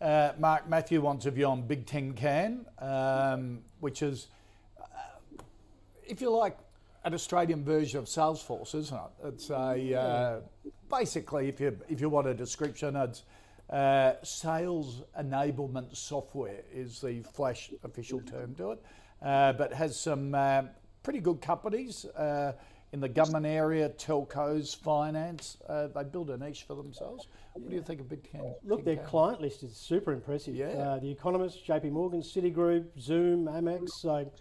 Uh, 0.02 0.34
Mark 0.38 0.68
Matthew 0.68 1.00
wants 1.02 1.26
a 1.26 1.32
view 1.32 1.46
on 1.46 1.62
Big 1.66 1.86
Tin 1.86 2.14
Can, 2.14 2.66
um, 2.80 3.62
which 3.80 4.02
is, 4.02 4.28
uh, 4.78 4.84
if 6.06 6.20
you 6.20 6.30
like, 6.30 6.58
an 7.06 7.14
Australian 7.14 7.64
version 7.64 8.00
of 8.00 8.06
Salesforce, 8.06 8.76
isn't 8.76 8.98
it? 8.98 9.28
It's 9.28 9.50
a 9.50 9.94
uh, 9.94 10.40
basically, 10.90 11.48
if 11.48 11.60
you 11.60 11.78
if 11.90 12.02
you 12.02 12.10
want 12.10 12.28
a 12.28 12.34
description, 12.34 12.96
it's 12.96 13.24
uh, 13.70 14.14
sales 14.24 15.04
enablement 15.20 15.96
software 15.96 16.64
is 16.74 17.00
the 17.02 17.22
flash 17.34 17.72
official 17.84 18.20
term 18.22 18.56
to 18.56 18.72
it, 18.72 18.84
uh, 19.22 19.54
but 19.54 19.74
has 19.74 20.00
some 20.00 20.34
uh, 20.36 20.64
pretty 21.04 21.20
good 21.20 21.42
companies. 21.42 22.06
Uh, 22.06 22.54
in 22.94 23.00
the 23.00 23.10
government 23.10 23.48
area, 23.48 23.90
telcos, 23.90 24.78
finance, 24.78 25.58
uh, 25.68 25.88
they 25.88 26.04
build 26.04 26.30
a 26.30 26.38
niche 26.38 26.64
for 26.68 26.76
themselves. 26.76 27.28
What 27.54 27.68
do 27.68 27.76
you 27.76 27.82
think 27.82 28.00
of 28.00 28.08
Big 28.08 28.32
Tin? 28.32 28.54
Look, 28.64 28.86
their 28.86 28.98
client 28.98 29.42
list 29.42 29.64
is 29.64 29.76
super 29.76 30.14
impressive. 30.14 30.56
Yeah. 30.56 30.68
Uh, 30.68 31.00
the 31.00 31.10
Economist, 31.10 31.66
JP 31.66 31.92
Morgan, 31.92 32.22
Citigroup, 32.22 32.86
Zoom, 33.00 33.46
Amex. 33.46 33.90
So 33.90 34.32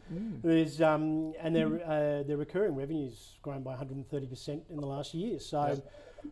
there's 0.43 0.83
um, 0.83 1.33
and 1.41 1.57
their 1.57 1.83
uh, 1.83 2.25
their 2.25 2.37
recurring 2.37 2.75
revenues 2.75 3.39
grown 3.41 3.63
by 3.63 3.71
130 3.71 4.27
percent 4.27 4.63
in 4.69 4.77
the 4.77 4.87
last 4.87 5.15
year. 5.15 5.39
So 5.41 5.83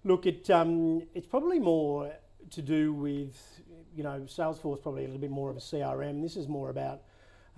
look, 0.05 0.27
it 0.27 0.51
um, 0.51 1.03
it's 1.15 1.27
probably 1.27 1.59
more 1.59 2.13
to 2.51 2.61
do 2.61 2.93
with 2.93 3.63
you 3.97 4.03
know 4.03 4.21
Salesforce 4.27 4.83
probably 4.83 5.05
a 5.05 5.07
little 5.07 5.21
bit 5.21 5.31
more 5.31 5.49
of 5.49 5.57
a 5.57 5.61
CRM. 5.61 6.21
This 6.21 6.37
is 6.37 6.49
more 6.49 6.69
about 6.69 7.01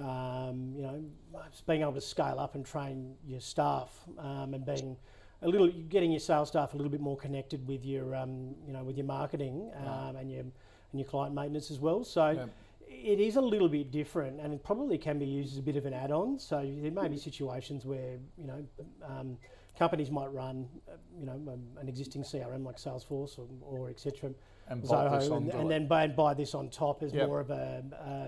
um, 0.03 0.73
you 0.77 0.83
know 0.83 1.03
just 1.51 1.67
being 1.67 1.83
able 1.83 1.93
to 1.93 2.01
scale 2.01 2.37
up 2.39 2.55
and 2.55 2.65
train 2.67 3.15
your 3.27 3.41
staff 3.41 3.91
um, 4.19 4.55
and 4.55 4.65
being 4.65 4.97
a 5.43 5.49
little 5.49 5.69
getting 5.89 6.11
your 6.11 6.21
sales 6.21 6.49
staff 6.49 6.75
a 6.75 6.77
little 6.77 6.91
bit 6.91 7.01
more 7.01 7.17
connected 7.17 7.67
with 7.67 7.85
your 7.85 8.15
um, 8.15 8.55
you 8.67 8.73
know 8.73 8.83
with 8.85 8.97
your 8.97 9.07
marketing 9.07 9.71
um, 9.87 10.17
and 10.17 10.31
your 10.31 10.41
and 10.41 11.01
your 11.01 11.09
client 11.09 11.35
maintenance 11.35 11.71
as 11.71 11.79
well. 11.79 12.05
So 12.05 12.31
Yeah. 12.31 12.47
it 12.87 13.19
is 13.21 13.37
a 13.37 13.41
little 13.41 13.69
bit 13.69 13.91
different, 13.91 14.41
and 14.41 14.53
it 14.53 14.63
probably 14.63 14.99
can 14.99 15.19
be 15.19 15.25
used 15.25 15.53
as 15.53 15.59
a 15.59 15.63
bit 15.63 15.77
of 15.77 15.87
an 15.87 15.95
add-on. 15.95 16.39
So 16.39 16.57
there 16.83 16.91
may 16.91 17.09
be 17.09 17.17
situations 17.17 17.87
where 17.87 18.19
you 18.37 18.47
know 18.47 18.65
um, 19.05 19.39
companies 19.79 20.11
might 20.11 20.33
run 20.33 20.69
uh, 20.89 20.93
you 21.19 21.27
know 21.27 21.33
um, 21.33 21.63
an 21.81 21.89
existing 21.89 22.23
CRM 22.23 22.65
like 22.65 22.77
Salesforce 22.77 23.39
or, 23.39 23.47
or 23.63 23.89
etc. 23.91 24.33
And 24.73 24.83
Zoho, 24.85 25.37
and, 25.37 25.51
and 25.53 25.71
then 25.71 25.87
buy, 25.87 26.07
buy 26.09 26.35
this 26.35 26.55
on 26.55 26.69
top 26.71 27.03
as 27.03 27.13
Yep. 27.13 27.29
more 27.29 27.41
of 27.41 27.51
a, 27.51 27.83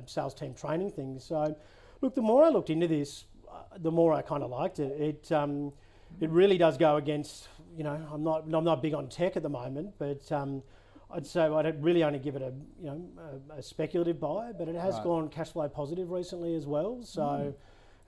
a 0.05 0.09
sales 0.09 0.35
team 0.35 0.55
training 0.55 0.91
thing. 0.91 1.19
So, 1.19 1.57
look, 2.01 2.15
the 2.15 2.23
more 2.23 2.45
I 2.45 2.49
looked 2.51 2.71
into 2.71 2.87
this, 2.87 3.25
uh, 3.51 3.63
the 3.79 3.91
more 3.91 4.13
I 4.13 4.23
kind 4.23 4.43
of 4.43 4.51
liked 4.51 4.79
it. 4.79 4.93
It 5.01 5.33
um, 5.33 5.73
it 6.21 6.31
really 6.31 6.59
does 6.59 6.77
go 6.79 6.97
against. 6.97 7.49
You 7.77 7.85
know, 7.85 7.99
I'm 8.13 8.23
not 8.23 8.45
I'm 8.53 8.65
not 8.65 8.83
big 8.83 8.95
on 8.95 9.09
tech 9.09 9.37
at 9.37 9.43
the 9.43 9.49
moment, 9.49 9.95
but 9.99 10.31
um, 10.33 10.63
I'd 11.11 11.27
say 11.27 11.43
I'd 11.43 11.83
really 11.83 12.05
only 12.05 12.19
give 12.19 12.37
it 12.37 12.43
a 12.43 12.53
you 12.81 12.87
know 12.87 13.09
a, 13.51 13.59
a 13.59 13.63
speculative 13.63 14.21
buy, 14.21 14.53
but 14.53 14.69
it 14.69 14.77
has 14.77 14.97
Right. 14.97 15.05
gone 15.05 15.29
cash 15.29 15.51
flow 15.53 15.69
positive 15.69 16.11
recently 16.11 16.55
as 16.57 16.67
well. 16.67 17.03
So 17.03 17.23
Mm. 17.23 17.55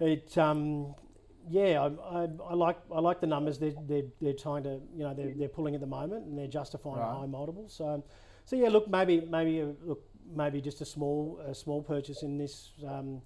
it 0.01 0.37
um, 0.39 0.95
yeah, 1.49 1.81
I, 1.81 2.23
I, 2.23 2.29
I 2.51 2.55
like 2.55 2.79
I 2.95 3.01
like 3.01 3.21
the 3.21 3.27
numbers 3.29 3.59
they're, 3.59 3.73
they're, 3.87 4.03
they're 4.21 4.33
trying 4.35 4.65
to 4.65 4.81
you 4.95 5.05
know 5.05 5.15
they're, 5.15 5.33
they're 5.37 5.49
pulling 5.49 5.75
at 5.75 5.81
the 5.81 5.87
moment 5.87 6.27
and 6.27 6.37
they're 6.39 6.49
justifying 6.49 6.99
Right. 7.03 7.21
high 7.21 7.27
multiples. 7.27 7.73
So 7.73 8.03
so 8.47 8.57
yeah, 8.57 8.69
look 8.71 8.89
maybe 8.89 9.21
maybe 9.31 9.61
uh, 9.61 9.67
look 9.85 10.03
maybe 10.35 10.61
just 10.63 10.81
a 10.81 10.85
small 10.87 11.39
a 11.47 11.55
small 11.55 11.83
purchase 11.83 12.23
in 12.23 12.39
this 12.39 12.71
um, 12.89 13.21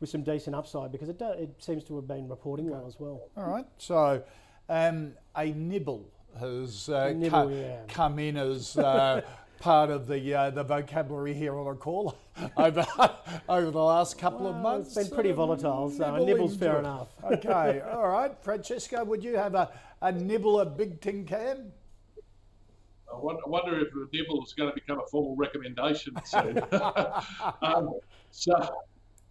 with 0.00 0.08
some 0.08 0.22
decent 0.22 0.56
upside 0.56 0.90
because 0.90 1.08
it 1.10 1.18
do, 1.18 1.28
it 1.32 1.50
seems 1.58 1.84
to 1.84 1.96
have 1.96 2.08
been 2.08 2.26
reporting 2.28 2.70
well 2.70 2.86
as 2.86 2.98
well. 2.98 3.20
All 3.36 3.50
right. 3.50 3.66
So, 3.76 4.22
um, 4.70 5.12
a 5.36 5.46
nibble 5.52 6.08
has 6.38 6.88
uh, 6.88 7.12
Nibble, 7.14 7.28
co- 7.30 7.48
yeah. 7.50 7.80
come 7.88 8.18
in 8.18 8.36
as 8.38 8.78
uh, 8.78 9.20
part 9.60 9.90
of 9.90 10.06
the 10.06 10.34
uh, 10.34 10.50
the 10.50 10.62
vocabulary 10.64 11.34
here 11.34 11.54
on 11.58 11.66
a 11.66 11.76
call 11.76 12.16
over 12.56 12.86
over 13.48 13.70
the 13.70 13.78
last 13.82 14.16
couple 14.18 14.46
of 14.46 14.56
months. 14.56 14.96
it's 14.96 15.08
been 15.08 15.14
pretty 15.14 15.30
Um, 15.30 15.36
volatile, 15.36 15.90
so 15.90 16.04
a 16.04 16.12
nibble 16.12 16.26
nibble's 16.26 16.56
fair 16.56 16.76
it. 16.76 16.78
enough. 16.80 17.08
okay. 17.24 17.82
All 17.92 18.08
right. 18.08 18.32
Francesco, 18.42 19.04
would 19.04 19.22
you 19.22 19.36
have 19.36 19.54
a, 19.54 19.70
a 20.00 20.10
nibble 20.12 20.60
at 20.60 20.76
Big 20.78 21.00
Tin 21.00 21.26
Can? 21.26 21.72
I 23.12 23.18
wonder, 23.18 23.80
if 23.80 23.92
the 23.92 24.08
nibble 24.12 24.44
is 24.44 24.52
going 24.52 24.70
to 24.70 24.74
become 24.74 25.00
a 25.00 25.06
formal 25.06 25.36
recommendation 25.36 26.14
soon. 26.24 26.58
um, 27.62 27.94
so, 28.30 28.74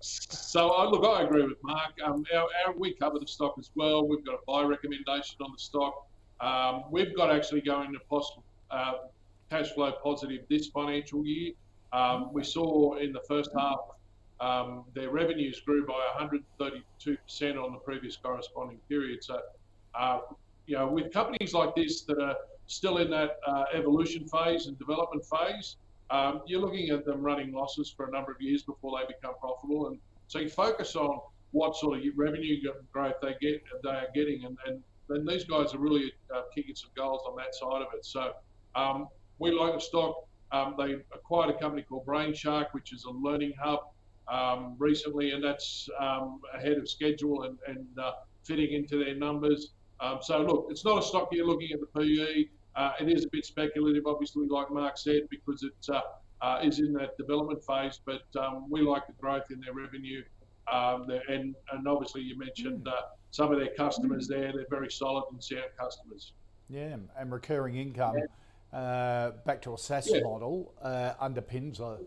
so 0.02 0.70
I, 0.70 0.86
look, 0.86 1.06
I 1.06 1.24
agree 1.24 1.44
with 1.44 1.58
Mark. 1.64 1.94
Um, 2.04 2.26
our, 2.34 2.48
our, 2.66 2.74
we 2.78 2.94
cover 2.94 3.20
the 3.20 3.28
stock 3.28 3.56
as 3.60 3.72
well. 3.76 4.08
We've 4.08 4.26
got 4.26 4.36
a 4.36 4.40
buy 4.48 4.64
recommendation 4.64 5.38
on 5.42 5.52
the 5.52 5.60
stock. 5.60 6.08
Um, 6.42 6.84
we've 6.92 7.16
got 7.16 7.32
actually 7.32 7.62
going 7.62 7.94
to 7.94 8.00
possible 8.10 8.44
uh, 8.72 8.94
cash 9.50 9.72
flow 9.72 9.92
positive 10.04 10.42
this 10.50 10.68
financial 10.68 11.26
year. 11.26 11.52
Um, 11.92 12.32
we 12.34 12.44
saw 12.44 12.98
in 12.98 13.12
the 13.12 13.22
first 13.28 13.50
half 13.58 13.80
um, 14.40 14.86
their 14.94 15.10
revenues 15.10 15.60
grew 15.62 15.86
by 15.86 16.00
132% 16.20 17.64
on 17.64 17.74
the 17.74 17.80
previous 17.80 18.16
corresponding 18.16 18.80
period. 18.88 19.24
So, 19.24 19.40
uh, 19.96 20.20
you 20.66 20.78
know, 20.78 20.88
with 20.88 21.12
companies 21.12 21.54
like 21.54 21.76
this 21.76 22.02
that 22.04 22.20
are 22.20 22.36
still 22.70 22.98
in 22.98 23.10
that 23.10 23.40
uh, 23.48 23.66
evolution 23.74 24.26
phase 24.28 24.68
and 24.68 24.78
development 24.78 25.26
phase, 25.26 25.76
um, 26.12 26.42
you're 26.46 26.62
looking 26.62 26.90
at 26.90 27.04
them 27.04 27.22
running 27.22 27.52
losses 27.52 27.94
for 27.96 28.08
a 28.08 28.12
number 28.12 28.32
of 28.32 28.40
years 28.40 28.64
before 28.64 29.00
they 29.00 29.14
become 29.14 29.34
profitable. 29.40 29.88
And 29.88 30.00
so 30.28 30.40
you 30.40 30.50
focus 30.50 30.96
on 30.96 31.20
what 31.52 31.76
sort 31.76 31.98
of 31.98 32.04
revenue 32.16 32.58
growth 32.94 33.16
they 33.22 33.36
get, 33.42 33.64
they 33.84 33.90
are 33.90 34.08
getting, 34.14 34.46
and, 34.46 34.58
and 34.68 34.84
then 35.08 35.26
these 35.26 35.44
guys 35.44 35.74
are 35.74 35.80
really 35.80 36.14
uh, 36.34 36.44
kicking 36.54 36.76
some 36.76 36.92
goals 36.96 37.22
on 37.28 37.36
that 37.38 37.56
side 37.56 37.82
of 37.82 37.88
it. 37.96 38.06
So 38.06 38.34
um, 38.76 39.08
we 39.40 39.52
like 39.52 39.74
the 39.74 39.82
stock. 39.82 40.28
Um, 40.52 40.76
they 40.78 40.94
acquired 41.14 41.56
a 41.56 41.60
company 41.60 41.84
called 41.84 42.06
Brainshark, 42.06 42.68
which 42.74 42.94
is 42.94 43.06
a 43.06 43.12
learning 43.12 43.54
hub 43.60 43.80
um, 44.28 44.76
recently, 44.78 45.32
and 45.32 45.44
that's 45.44 45.90
um, 46.00 46.40
ahead 46.56 46.78
of 46.78 46.88
schedule 46.88 47.44
and, 47.44 47.58
and 47.68 47.88
uh, 48.00 48.12
fitting 48.44 48.74
into 48.74 49.04
their 49.04 49.16
numbers. 49.16 49.72
Um, 50.00 50.20
so 50.22 50.40
look, 50.42 50.68
it's 50.70 50.86
not 50.86 51.00
a 51.00 51.02
stock 51.02 51.30
you're 51.32 51.48
looking 51.48 51.72
at 51.72 51.80
the 51.80 51.88
PE. 52.00 52.46
Uh, 52.80 52.94
it 53.02 53.10
is 53.10 53.26
a 53.26 53.28
bit 53.30 53.46
speculative, 53.46 54.04
obviously, 54.06 54.48
like 54.48 54.72
Mark 54.72 54.98
said, 54.98 55.24
because 55.30 55.64
it 55.64 55.94
uh, 55.94 56.00
uh, 56.42 56.60
is 56.64 56.80
in 56.80 56.94
that 56.94 57.18
development 57.18 57.62
phase. 57.66 58.00
But 58.06 58.24
um, 58.42 58.68
we 58.70 58.82
like 58.82 59.06
the 59.06 59.14
growth 59.14 59.44
in 59.52 59.60
their 59.60 59.74
revenue, 59.74 60.24
um, 60.72 61.06
and 61.28 61.56
and 61.74 61.88
obviously 61.88 62.22
you 62.22 62.38
mentioned 62.38 62.88
uh, 62.88 62.94
some 63.32 63.52
of 63.52 63.60
their 63.60 63.76
customers 63.76 64.30
there. 64.30 64.54
They're 64.54 64.66
very 64.70 64.90
solid 64.90 65.26
and 65.34 65.44
sound 65.44 65.66
customers. 65.78 66.32
Yeah, 66.70 66.96
and 67.18 67.32
recurring 67.34 67.76
income 67.76 68.16
uh, 68.72 69.32
back 69.46 69.62
to 69.64 69.74
a 69.74 69.78
SaaS 69.78 70.10
Yeah. 70.14 70.22
model 70.22 70.74
uh, 70.82 71.16
underpins 71.22 71.82
uh, 71.82 71.98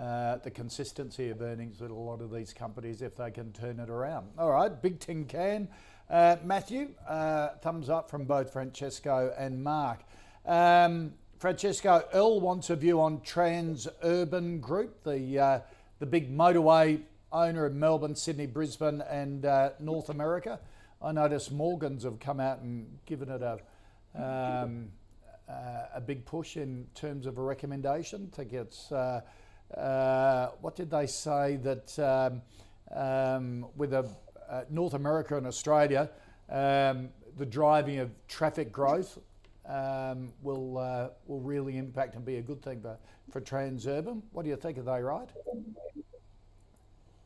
uh, 0.00 0.36
the 0.36 0.52
consistency 0.52 1.30
of 1.30 1.42
earnings 1.42 1.82
at 1.82 1.90
a 1.90 1.94
lot 1.94 2.20
of 2.20 2.30
these 2.30 2.52
companies 2.52 3.02
if 3.02 3.16
they 3.16 3.32
can 3.32 3.52
turn 3.52 3.80
it 3.80 3.90
around. 3.90 4.28
All 4.38 4.52
right, 4.52 4.70
big 4.80 5.00
tin 5.00 5.24
can. 5.24 5.68
Uh, 6.10 6.36
Matthew, 6.44 6.90
uh, 7.08 7.50
thumbs 7.62 7.88
up 7.88 8.10
from 8.10 8.24
both 8.24 8.52
Francesco 8.52 9.32
and 9.38 9.62
Mark. 9.62 10.00
Um, 10.44 11.14
Francesco, 11.38 12.04
Earl 12.12 12.40
wants 12.40 12.70
a 12.70 12.76
view 12.76 13.00
on 13.00 13.18
Transurban 13.20 14.60
Group, 14.60 15.02
the 15.04 15.38
uh, 15.38 15.60
the 15.98 16.06
big 16.06 16.36
motorway 16.36 17.00
owner 17.32 17.66
in 17.66 17.78
Melbourne, 17.78 18.14
Sydney, 18.14 18.46
Brisbane, 18.46 19.02
and 19.02 19.44
uh, 19.44 19.70
North 19.80 20.08
America. 20.08 20.60
I 21.00 21.12
notice 21.12 21.50
Morgans 21.50 22.04
have 22.04 22.20
come 22.20 22.40
out 22.40 22.58
and 22.58 22.86
given 23.06 23.28
it 23.28 23.42
a 23.42 23.58
um, 24.14 24.88
uh, 25.48 25.86
a 25.94 26.00
big 26.00 26.24
push 26.24 26.56
in 26.56 26.86
terms 26.94 27.26
of 27.26 27.38
a 27.38 27.42
recommendation. 27.42 28.28
Think 28.28 28.52
it's 28.52 28.92
uh, 28.92 29.22
uh, 29.76 30.48
what 30.60 30.76
did 30.76 30.90
they 30.90 31.06
say 31.06 31.56
that 31.56 31.98
um, 31.98 32.42
um, 32.94 33.66
with 33.76 33.94
a, 33.94 34.08
uh, 34.52 34.62
North 34.70 34.94
America 34.94 35.36
and 35.36 35.46
Australia, 35.46 36.10
um, 36.50 37.08
the 37.38 37.46
driving 37.46 37.98
of 37.98 38.10
traffic 38.28 38.70
growth 38.70 39.18
um, 39.66 40.32
will 40.42 40.78
uh, 40.78 41.08
will 41.26 41.40
really 41.40 41.78
impact 41.78 42.14
and 42.14 42.24
be 42.24 42.36
a 42.36 42.42
good 42.42 42.62
thing 42.62 42.80
for, 42.82 42.98
for 43.30 43.40
Transurban. 43.40 44.20
What 44.32 44.42
do 44.42 44.50
you 44.50 44.56
think? 44.56 44.78
Are 44.78 44.82
they 44.82 45.00
right? 45.00 45.28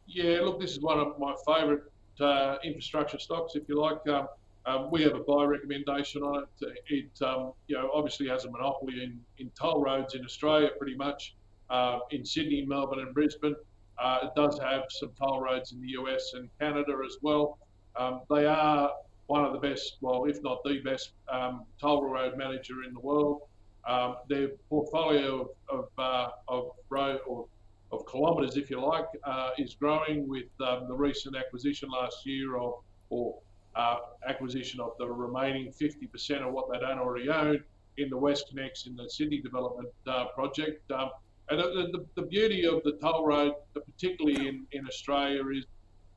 Yeah, 0.07 0.41
look, 0.43 0.61
this 0.61 0.71
is 0.71 0.81
one 0.81 1.01
of 1.01 1.19
my 1.19 1.35
favourite 1.47 1.83
uh, 2.21 2.57
infrastructure 2.63 3.19
stocks, 3.19 3.57
if 3.57 3.69
you 3.69 3.81
like. 3.81 4.07
Um, 4.07 4.29
um, 4.67 4.91
we 4.91 5.03
have 5.03 5.15
a 5.15 5.21
buy 5.21 5.45
recommendation 5.45 6.23
on 6.23 6.45
it. 6.61 6.83
It, 6.89 7.23
um, 7.23 7.53
you 7.69 7.77
know, 7.77 7.91
obviously 7.93 8.29
has 8.29 8.45
a 8.45 8.51
monopoly 8.51 9.03
in, 9.03 9.21
in 9.39 9.51
toll 9.59 9.83
roads 9.83 10.15
in 10.15 10.25
Australia, 10.25 10.71
pretty 10.79 10.97
much. 10.97 11.35
Uh, 11.71 11.99
in 12.11 12.25
Sydney, 12.25 12.65
Melbourne, 12.65 13.01
and 13.01 13.13
Brisbane, 13.13 13.57
uh, 13.99 14.19
it 14.25 14.31
does 14.37 14.59
have 14.59 14.85
some 14.91 15.11
toll 15.19 15.41
roads 15.41 15.73
in 15.73 15.81
the 15.81 15.89
US 16.01 16.33
and 16.35 16.49
Canada 16.61 16.93
as 17.05 17.17
well. 17.23 17.59
Um, 17.97 18.21
they 18.31 18.47
are 18.47 18.93
one 19.27 19.45
of 19.45 19.53
the 19.53 19.59
best, 19.59 19.97
well, 20.01 20.25
if 20.25 20.43
not 20.43 20.63
the 20.65 20.81
best, 20.81 21.13
um, 21.29 21.65
toll 21.81 22.05
road 22.05 22.37
manager 22.37 22.85
in 22.87 22.93
the 22.93 23.01
world. 23.01 23.43
Um, 23.87 24.17
their 24.29 24.49
portfolio 24.69 25.43
of 25.43 25.49
of, 25.69 25.89
uh, 25.99 26.29
of 26.49 26.71
road 26.91 27.21
or 27.27 27.47
of 27.93 28.05
kilometres, 28.11 28.57
if 28.57 28.69
you 28.71 28.85
like, 28.85 29.07
uh, 29.25 29.51
is 29.59 29.75
growing 29.75 30.29
with 30.29 30.49
um, 30.61 30.89
the 30.89 30.95
recent 30.95 31.37
acquisition 31.37 31.89
last 31.89 32.27
year 32.27 32.57
of 32.57 32.75
or 33.11 33.39
uh, 33.77 33.99
acquisition 34.27 34.81
of 34.81 34.93
the 34.99 35.07
remaining 35.07 35.71
50% 35.71 36.47
of 36.47 36.53
what 36.53 36.71
they 36.73 36.79
don't 36.79 36.99
already 36.99 37.29
own 37.29 37.63
in 37.99 38.11
the 38.11 38.17
WestConnex 38.17 38.87
in 38.87 38.97
the 38.97 39.09
Sydney 39.09 39.41
development 39.41 39.89
uh, 40.07 40.27
project. 40.35 40.91
Um, 40.91 41.11
and 41.49 41.61
the, 41.61 41.89
the, 41.93 42.07
the, 42.21 42.27
beauty 42.27 42.67
of 42.67 42.83
the 42.83 42.93
toll 42.93 43.27
road, 43.27 43.53
particularly 43.73 44.49
in, 44.49 44.67
in 44.73 44.87
Australia, 44.87 45.43
is 45.51 45.65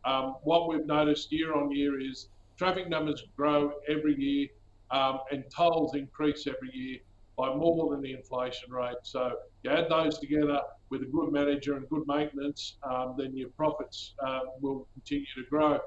um, 0.06 0.36
what 0.44 0.68
we've 0.68 0.86
noticed 0.86 1.32
year 1.32 1.56
on 1.56 1.72
year 1.72 2.00
is 2.00 2.30
traffic 2.58 2.90
numbers 2.90 3.24
grow 3.38 3.74
every 3.88 4.16
year 4.20 4.48
um, 4.92 5.20
and 5.32 5.44
tolls 5.56 5.96
increase 5.96 6.48
every 6.48 6.72
year 6.74 6.98
by 7.38 7.54
more 7.54 7.92
than 7.92 8.02
the 8.02 8.12
inflation 8.12 8.72
rate. 8.72 8.98
So 9.04 9.34
you 9.64 9.72
add 9.72 9.88
those 9.90 10.18
together 10.20 10.60
with 10.90 11.04
a 11.04 11.06
good 11.06 11.32
manager 11.32 11.76
and 11.76 11.88
good 11.90 12.04
maintenance, 12.08 12.76
um, 12.84 13.16
then 13.18 13.36
your 13.38 13.50
profits 13.50 14.16
uh, 14.26 14.42
will 14.60 14.88
continue 14.94 15.26
to 15.36 15.44
grow. 15.50 15.80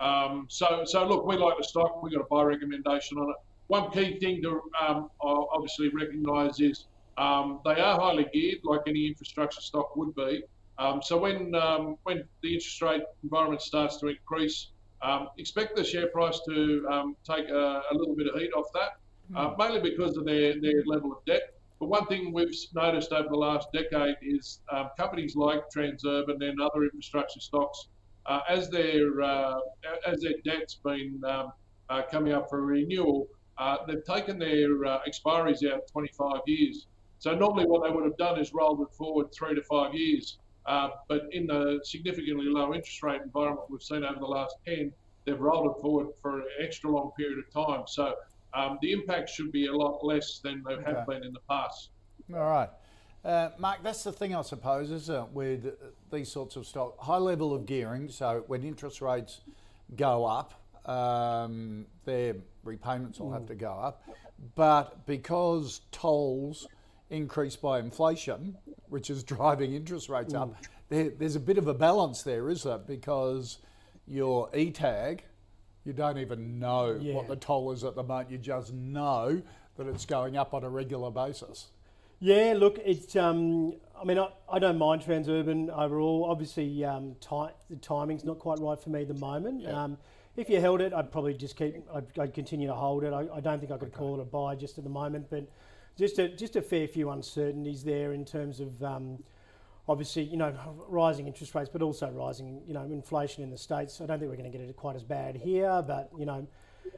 Um, 0.00 0.46
so, 0.48 0.82
so 0.84 1.06
look, 1.06 1.26
we 1.26 1.36
like 1.36 1.58
the 1.58 1.64
stock. 1.64 2.02
We've 2.02 2.12
got 2.12 2.22
a 2.22 2.28
buy 2.28 2.42
recommendation 2.42 3.18
on 3.18 3.30
it. 3.30 3.36
One 3.68 3.90
key 3.90 4.18
thing 4.18 4.42
to 4.42 4.62
um, 4.80 5.10
obviously 5.20 5.90
recognise 5.90 6.60
is 6.60 6.86
um, 7.18 7.60
they 7.64 7.80
are 7.80 7.98
highly 7.98 8.26
geared, 8.32 8.58
like 8.64 8.82
any 8.86 9.06
infrastructure 9.06 9.60
stock 9.60 9.96
would 9.96 10.14
be. 10.14 10.42
Um, 10.78 11.00
so 11.02 11.16
when 11.16 11.54
um, 11.54 11.96
when 12.02 12.24
the 12.42 12.54
interest 12.54 12.82
rate 12.82 13.02
environment 13.22 13.62
starts 13.62 13.96
to 13.98 14.08
increase, 14.08 14.68
um, 15.02 15.28
expect 15.38 15.76
the 15.76 15.84
share 15.84 16.08
price 16.08 16.40
to 16.48 16.86
um, 16.90 17.16
take 17.24 17.48
a, 17.48 17.82
a, 17.90 17.94
little 17.94 18.14
bit 18.14 18.26
of 18.28 18.40
heat 18.40 18.52
off 18.52 18.66
that, 18.74 18.98
uh, 19.34 19.50
hmm. 19.50 19.62
mainly 19.62 19.90
because 19.90 20.16
of 20.16 20.24
their, 20.24 20.60
their 20.60 20.82
level 20.86 21.12
of 21.12 21.24
debt. 21.26 21.54
But 21.78 21.88
one 21.88 22.06
thing 22.06 22.32
we've 22.32 22.54
noticed 22.74 23.12
over 23.12 23.28
the 23.28 23.36
last 23.36 23.68
decade 23.72 24.16
is 24.22 24.60
um, 24.72 24.90
companies 24.96 25.36
like 25.36 25.62
Transurban 25.74 26.42
and 26.42 26.60
other 26.60 26.84
infrastructure 26.84 27.40
stocks, 27.40 27.88
uh, 28.24 28.40
as 28.48 28.70
their 28.70 29.22
uh, 29.22 29.56
as 30.06 30.20
their 30.20 30.34
debt's 30.44 30.76
been 30.76 31.20
um, 31.26 31.52
uh, 31.90 32.02
coming 32.10 32.32
up 32.32 32.48
for 32.48 32.62
renewal, 32.62 33.28
uh, 33.58 33.76
they've 33.86 34.04
taken 34.04 34.38
their 34.38 34.84
uh, 34.84 35.00
expiries 35.06 35.70
out 35.70 35.86
25 35.92 36.40
years. 36.46 36.86
So 37.18 37.34
normally 37.34 37.66
what 37.66 37.82
they 37.82 37.90
would 37.90 38.04
have 38.04 38.16
done 38.16 38.38
is 38.38 38.52
rolled 38.52 38.80
it 38.80 38.94
forward 38.94 39.32
three 39.32 39.54
to 39.54 39.62
five 39.62 39.94
years. 39.94 40.38
Uh, 40.66 40.88
but 41.08 41.22
in 41.32 41.46
the 41.46 41.80
significantly 41.84 42.46
low 42.46 42.74
interest 42.74 43.02
rate 43.02 43.22
environment 43.22 43.70
we've 43.70 43.82
seen 43.82 44.04
over 44.04 44.18
the 44.18 44.26
last 44.26 44.56
10, 44.66 44.92
they've 45.24 45.40
rolled 45.40 45.76
it 45.76 45.80
forward 45.80 46.08
for 46.20 46.40
an 46.40 46.46
extra 46.60 46.90
long 46.90 47.12
period 47.16 47.38
of 47.38 47.52
time. 47.52 47.84
So 47.86 48.14
um, 48.52 48.78
the 48.82 48.92
impact 48.92 49.30
should 49.30 49.52
be 49.52 49.66
a 49.66 49.72
lot 49.72 50.04
less 50.04 50.40
than 50.40 50.62
they 50.66 50.74
have 50.74 50.96
okay. 50.96 51.04
been 51.08 51.24
in 51.24 51.32
the 51.32 51.40
past. 51.48 51.90
All 52.34 52.40
right. 52.40 52.70
Uh, 53.24 53.50
Mark, 53.58 53.82
that's 53.82 54.04
the 54.04 54.12
thing, 54.12 54.34
I 54.34 54.42
suppose, 54.42 54.90
isn't 54.90 55.14
it, 55.14 55.28
with 55.32 55.74
these 56.12 56.30
sorts 56.30 56.56
of 56.56 56.66
stock? 56.66 56.98
High 57.00 57.16
level 57.16 57.54
of 57.54 57.66
gearing, 57.66 58.08
so 58.08 58.44
when 58.46 58.62
interest 58.62 59.02
rates 59.02 59.40
go 59.96 60.24
up, 60.24 60.54
um, 60.88 61.86
their 62.04 62.36
repayments 62.62 63.18
will 63.18 63.30
mm. 63.30 63.34
have 63.34 63.46
to 63.46 63.54
go 63.54 63.72
up. 63.72 64.04
But 64.54 65.06
because 65.06 65.80
tolls 65.90 66.68
increased 67.10 67.60
by 67.62 67.78
inflation, 67.78 68.56
which 68.88 69.10
is 69.10 69.22
driving 69.24 69.74
interest 69.74 70.08
rates 70.08 70.32
mm. 70.32 70.42
up, 70.42 70.56
there, 70.88 71.10
there's 71.10 71.36
a 71.36 71.40
bit 71.40 71.58
of 71.58 71.66
a 71.66 71.74
balance 71.74 72.22
there, 72.22 72.48
is 72.48 72.62
there? 72.62 72.78
Because 72.78 73.58
your 74.06 74.48
e-tag, 74.54 75.24
you 75.84 75.92
don't 75.92 76.18
even 76.18 76.58
know 76.58 76.98
yeah. 77.00 77.14
what 77.14 77.28
the 77.28 77.36
toll 77.36 77.72
is 77.72 77.84
at 77.84 77.94
the 77.94 78.02
moment. 78.02 78.30
You 78.30 78.38
just 78.38 78.72
know 78.72 79.42
that 79.76 79.86
it's 79.86 80.04
going 80.04 80.36
up 80.36 80.54
on 80.54 80.64
a 80.64 80.68
regular 80.68 81.10
basis. 81.10 81.68
Yeah, 82.18 82.54
look, 82.56 82.78
it's. 82.84 83.14
Um, 83.14 83.74
I 84.00 84.04
mean, 84.04 84.18
I, 84.18 84.28
I 84.50 84.58
don't 84.58 84.78
mind 84.78 85.02
Transurban 85.02 85.68
overall. 85.68 86.26
Obviously, 86.28 86.84
um, 86.84 87.14
the 87.20 87.76
timing's 87.76 88.24
not 88.24 88.38
quite 88.38 88.58
right 88.58 88.80
for 88.80 88.90
me 88.90 89.02
at 89.02 89.08
the 89.08 89.14
moment. 89.14 89.62
Yeah. 89.62 89.84
Um, 89.84 89.98
if 90.36 90.50
you 90.50 90.60
held 90.60 90.80
it, 90.80 90.92
I'd 90.92 91.12
probably 91.12 91.34
just 91.34 91.56
keep. 91.56 91.76
I'd, 91.94 92.06
I'd 92.18 92.34
continue 92.34 92.68
to 92.68 92.74
hold 92.74 93.04
it. 93.04 93.12
I, 93.12 93.26
I, 93.34 93.40
don't 93.40 93.58
think 93.58 93.70
I 93.70 93.76
could 93.76 93.88
okay. 93.88 93.98
call 93.98 94.18
it 94.18 94.22
a 94.22 94.24
buy 94.24 94.54
just 94.54 94.78
at 94.78 94.84
the 94.84 94.90
moment, 94.90 95.26
but 95.30 95.46
just 95.96 96.18
a 96.18 96.28
just 96.28 96.56
a 96.56 96.62
fair 96.62 96.86
few 96.86 97.10
uncertainties 97.10 97.82
there 97.82 98.12
in 98.12 98.24
terms 98.24 98.60
of 98.60 98.82
um, 98.82 99.22
obviously 99.88 100.22
you 100.22 100.36
know 100.36 100.54
rising 100.88 101.26
interest 101.26 101.54
rates, 101.54 101.70
but 101.72 101.82
also 101.82 102.10
rising 102.10 102.62
you 102.66 102.74
know 102.74 102.82
inflation 102.84 103.42
in 103.42 103.50
the 103.50 103.58
states. 103.58 104.00
I 104.00 104.06
don't 104.06 104.18
think 104.18 104.30
we're 104.30 104.36
going 104.36 104.50
to 104.50 104.56
get 104.56 104.66
it 104.66 104.76
quite 104.76 104.96
as 104.96 105.04
bad 105.04 105.36
here, 105.36 105.82
but 105.86 106.10
you 106.18 106.26
know 106.26 106.46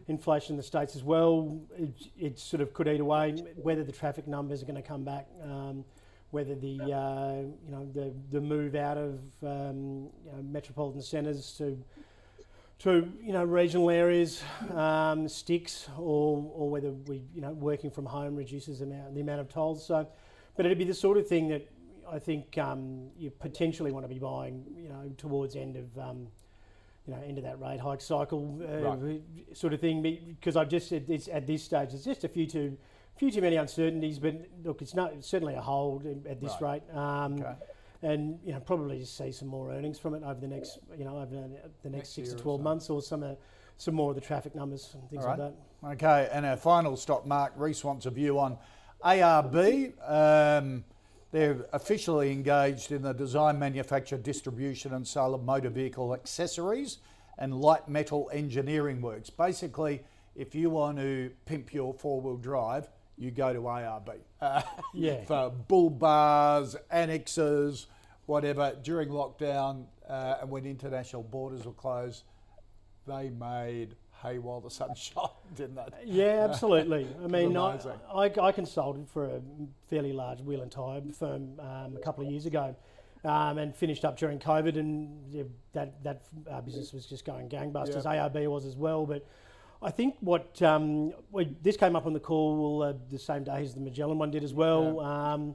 inflation 0.08 0.54
in 0.54 0.56
the 0.56 0.62
states 0.62 0.96
as 0.96 1.04
well. 1.04 1.60
It, 1.76 1.90
it 2.18 2.38
sort 2.38 2.60
of 2.60 2.72
could 2.74 2.88
eat 2.88 3.00
away 3.00 3.32
whether 3.56 3.84
the 3.84 3.92
traffic 3.92 4.26
numbers 4.26 4.62
are 4.62 4.66
going 4.66 4.82
to 4.82 4.88
come 4.88 5.04
back. 5.04 5.28
Um, 5.42 5.84
whether 6.30 6.54
the 6.54 6.78
uh, 6.82 7.36
you 7.64 7.70
know 7.70 7.88
the 7.94 8.12
the 8.30 8.40
move 8.40 8.74
out 8.74 8.98
of 8.98 9.20
um, 9.42 10.10
you 10.24 10.32
know, 10.32 10.42
metropolitan 10.42 11.00
centres 11.00 11.54
to 11.58 11.82
to 12.80 13.10
you 13.20 13.32
know 13.32 13.44
regional 13.44 13.90
areas 13.90 14.42
um, 14.74 15.28
sticks, 15.28 15.88
or 15.98 16.50
or 16.54 16.70
whether 16.70 16.90
we 16.90 17.22
you 17.34 17.40
know 17.40 17.52
working 17.52 17.90
from 17.90 18.06
home 18.06 18.36
reduces 18.36 18.78
the 18.78 18.84
amount 18.84 19.14
the 19.14 19.20
amount 19.20 19.40
of 19.40 19.48
tolls. 19.48 19.84
So, 19.84 20.08
but 20.56 20.64
it'd 20.64 20.78
be 20.78 20.84
the 20.84 20.94
sort 20.94 21.18
of 21.18 21.26
thing 21.26 21.48
that 21.48 21.68
I 22.10 22.18
think 22.18 22.56
um, 22.58 23.08
you 23.18 23.30
potentially 23.30 23.90
want 23.90 24.04
to 24.04 24.08
be 24.08 24.18
buying 24.18 24.64
you 24.76 24.88
know 24.88 25.10
towards 25.16 25.56
end 25.56 25.76
of 25.76 25.98
um, 25.98 26.28
you 27.06 27.14
know 27.14 27.20
end 27.26 27.38
of 27.38 27.44
that 27.44 27.60
rate 27.60 27.80
hike 27.80 28.00
cycle 28.00 28.60
uh, 28.62 28.78
right. 28.78 29.22
sort 29.54 29.72
of 29.72 29.80
thing. 29.80 30.02
Because 30.02 30.56
I've 30.56 30.68
just 30.68 30.88
said 30.88 31.06
it's 31.08 31.28
at 31.28 31.46
this 31.46 31.64
stage 31.64 31.92
it's 31.92 32.04
just 32.04 32.22
a 32.22 32.28
few 32.28 32.46
too 32.46 32.76
few 33.16 33.32
too 33.32 33.40
many 33.40 33.56
uncertainties. 33.56 34.20
But 34.20 34.36
look, 34.64 34.82
it's 34.82 34.94
not 34.94 35.14
it's 35.14 35.26
certainly 35.26 35.54
a 35.54 35.60
hold 35.60 36.06
at 36.06 36.40
this 36.40 36.54
right. 36.60 36.82
rate. 36.88 36.96
Um, 36.96 37.40
okay 37.40 37.56
and 38.02 38.38
you 38.44 38.52
know 38.52 38.60
probably 38.60 39.04
see 39.04 39.32
some 39.32 39.48
more 39.48 39.72
earnings 39.72 39.98
from 39.98 40.14
it 40.14 40.22
over 40.22 40.40
the 40.40 40.48
next 40.48 40.78
you 40.96 41.04
know 41.04 41.16
over 41.18 41.34
the 41.34 41.48
next, 41.48 41.84
next 41.84 42.08
six 42.10 42.30
to 42.30 42.36
twelve 42.36 42.60
or 42.60 42.62
so. 42.62 42.64
months, 42.64 42.90
or 42.90 43.02
some 43.02 43.22
uh, 43.22 43.34
some 43.76 43.94
more 43.94 44.10
of 44.10 44.14
the 44.14 44.20
traffic 44.20 44.54
numbers 44.54 44.90
and 44.94 45.08
things 45.10 45.24
right. 45.24 45.38
like 45.38 45.52
that. 45.82 45.92
Okay, 45.92 46.28
and 46.32 46.44
our 46.44 46.56
final 46.56 46.96
stock, 46.96 47.26
Mark 47.26 47.52
Reese 47.56 47.84
wants 47.84 48.06
a 48.06 48.10
view 48.10 48.38
on 48.38 48.58
ARB. 49.04 49.92
Um, 50.08 50.84
they're 51.30 51.66
officially 51.72 52.32
engaged 52.32 52.90
in 52.90 53.02
the 53.02 53.12
design, 53.12 53.58
manufacture, 53.58 54.16
distribution, 54.16 54.94
and 54.94 55.06
sale 55.06 55.34
of 55.34 55.44
motor 55.44 55.68
vehicle 55.68 56.14
accessories 56.14 56.98
and 57.38 57.60
light 57.60 57.88
metal 57.88 58.30
engineering 58.32 59.00
works. 59.00 59.30
Basically, 59.30 60.02
if 60.34 60.54
you 60.54 60.70
want 60.70 60.98
to 60.98 61.30
pimp 61.44 61.72
your 61.72 61.92
four 61.92 62.20
wheel 62.20 62.36
drive, 62.36 62.88
you 63.18 63.30
go 63.30 63.52
to 63.52 63.60
ARB. 63.60 64.18
Uh, 64.40 64.62
yeah. 64.94 65.24
For 65.24 65.50
bull 65.50 65.90
bars, 65.90 66.76
annexes, 66.90 67.86
whatever. 68.26 68.76
During 68.82 69.08
lockdown 69.08 69.86
uh, 70.08 70.36
and 70.40 70.50
when 70.50 70.64
international 70.66 71.22
borders 71.22 71.64
were 71.64 71.72
closed, 71.72 72.24
they 73.06 73.30
made 73.30 73.96
hay 74.22 74.38
while 74.38 74.60
the 74.60 74.70
sun 74.70 74.94
shone, 74.96 75.30
didn't 75.56 75.76
they? 75.76 76.04
Yeah, 76.04 76.46
absolutely. 76.48 77.08
I 77.24 77.26
mean, 77.26 77.56
I, 77.56 77.78
I, 78.12 78.30
I, 78.40 78.52
consulted 78.52 79.08
for 79.08 79.24
a 79.26 79.40
fairly 79.88 80.12
large 80.12 80.40
wheel 80.40 80.62
and 80.62 80.70
tyre 80.70 81.02
firm 81.18 81.58
um, 81.60 81.96
a 81.96 82.00
couple 82.02 82.24
of 82.24 82.30
years 82.30 82.46
ago. 82.46 82.74
Um, 83.24 83.58
and 83.58 83.74
finished 83.74 84.04
up 84.04 84.16
during 84.16 84.38
COVID, 84.38 84.78
and 84.78 85.50
that 85.72 86.00
that 86.04 86.22
uh, 86.48 86.60
business 86.60 86.92
was 86.92 87.04
just 87.04 87.24
going 87.24 87.48
gangbusters. 87.48 88.04
ARB 88.04 88.46
was 88.46 88.64
as 88.64 88.76
well, 88.76 89.06
but 89.06 89.26
I 89.80 89.90
think 89.90 90.16
what 90.20 90.60
um, 90.62 91.12
we, 91.30 91.56
this 91.62 91.76
came 91.76 91.94
up 91.94 92.06
on 92.06 92.12
the 92.12 92.20
call 92.20 92.82
uh, 92.82 92.94
the 93.10 93.18
same 93.18 93.44
day 93.44 93.62
as 93.62 93.74
the 93.74 93.80
Magellan 93.80 94.18
one 94.18 94.30
did 94.30 94.42
as 94.42 94.52
well. 94.52 94.98
Yeah. 95.00 95.32
Um, 95.32 95.54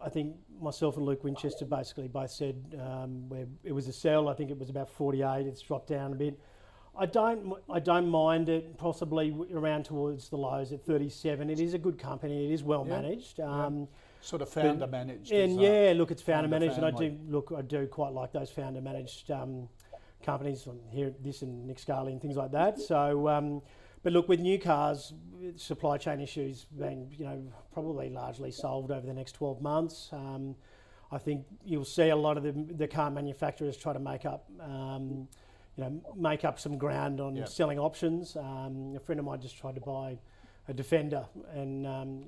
I 0.00 0.08
think 0.08 0.36
myself 0.60 0.96
and 0.96 1.06
Luke 1.06 1.24
Winchester 1.24 1.64
basically 1.64 2.08
both 2.08 2.30
said 2.30 2.56
um, 2.80 3.28
where 3.28 3.46
it 3.64 3.72
was 3.72 3.88
a 3.88 3.92
sell. 3.92 4.28
I 4.28 4.34
think 4.34 4.50
it 4.50 4.58
was 4.58 4.68
about 4.68 4.90
48. 4.90 5.46
It's 5.46 5.62
dropped 5.62 5.88
down 5.88 6.12
a 6.12 6.16
bit. 6.16 6.38
I 6.98 7.06
don't 7.06 7.54
I 7.70 7.78
don't 7.78 8.08
mind 8.08 8.48
it 8.48 8.78
possibly 8.78 9.34
around 9.52 9.84
towards 9.84 10.28
the 10.28 10.36
lows 10.36 10.72
at 10.72 10.84
37. 10.84 11.50
It 11.50 11.60
is 11.60 11.74
a 11.74 11.78
good 11.78 11.98
company. 11.98 12.46
It 12.46 12.52
is 12.52 12.62
well 12.62 12.84
yeah. 12.86 13.00
managed. 13.00 13.38
Yeah. 13.38 13.66
Um, 13.66 13.88
sort 14.20 14.42
of 14.42 14.48
founder 14.48 14.86
managed. 14.86 15.30
And 15.30 15.60
yeah, 15.60 15.92
look, 15.94 16.10
it's 16.10 16.22
founder, 16.22 16.44
founder 16.44 16.48
managed, 16.48 16.74
family. 16.76 16.88
and 16.88 16.96
I 16.96 17.26
do 17.26 17.32
look 17.32 17.52
I 17.56 17.62
do 17.62 17.86
quite 17.86 18.12
like 18.12 18.32
those 18.32 18.50
founder 18.50 18.80
managed 18.80 19.30
um, 19.30 19.68
companies 20.22 20.66
here, 20.90 21.12
this 21.20 21.42
and 21.42 21.66
Nick 21.66 21.78
Scali 21.78 22.12
and 22.12 22.20
things 22.20 22.36
like 22.36 22.52
that. 22.52 22.78
So, 22.78 23.28
um, 23.28 23.62
but 24.02 24.12
look, 24.12 24.28
with 24.28 24.40
new 24.40 24.58
cars, 24.58 25.12
supply 25.56 25.98
chain 25.98 26.20
issues 26.20 26.66
being, 26.78 27.12
you 27.18 27.24
know, 27.24 27.42
probably 27.72 28.08
largely 28.08 28.50
solved 28.50 28.90
over 28.90 29.06
the 29.06 29.14
next 29.14 29.32
12 29.32 29.60
months. 29.60 30.10
Um, 30.12 30.54
I 31.10 31.18
think 31.18 31.44
you'll 31.64 31.84
see 31.84 32.08
a 32.08 32.16
lot 32.16 32.36
of 32.36 32.42
the, 32.42 32.52
the 32.52 32.88
car 32.88 33.10
manufacturers 33.10 33.76
try 33.76 33.92
to 33.92 33.98
make 33.98 34.24
up, 34.24 34.50
um, 34.60 35.28
you 35.76 35.84
know, 35.84 36.02
make 36.16 36.44
up 36.44 36.58
some 36.58 36.78
ground 36.78 37.20
on 37.20 37.36
yep. 37.36 37.48
selling 37.48 37.78
options. 37.78 38.36
Um, 38.36 38.94
a 38.96 39.00
friend 39.00 39.18
of 39.18 39.24
mine 39.24 39.40
just 39.40 39.56
tried 39.56 39.76
to 39.76 39.80
buy 39.80 40.18
a 40.68 40.74
Defender, 40.74 41.24
and 41.52 41.86
um, 41.86 42.24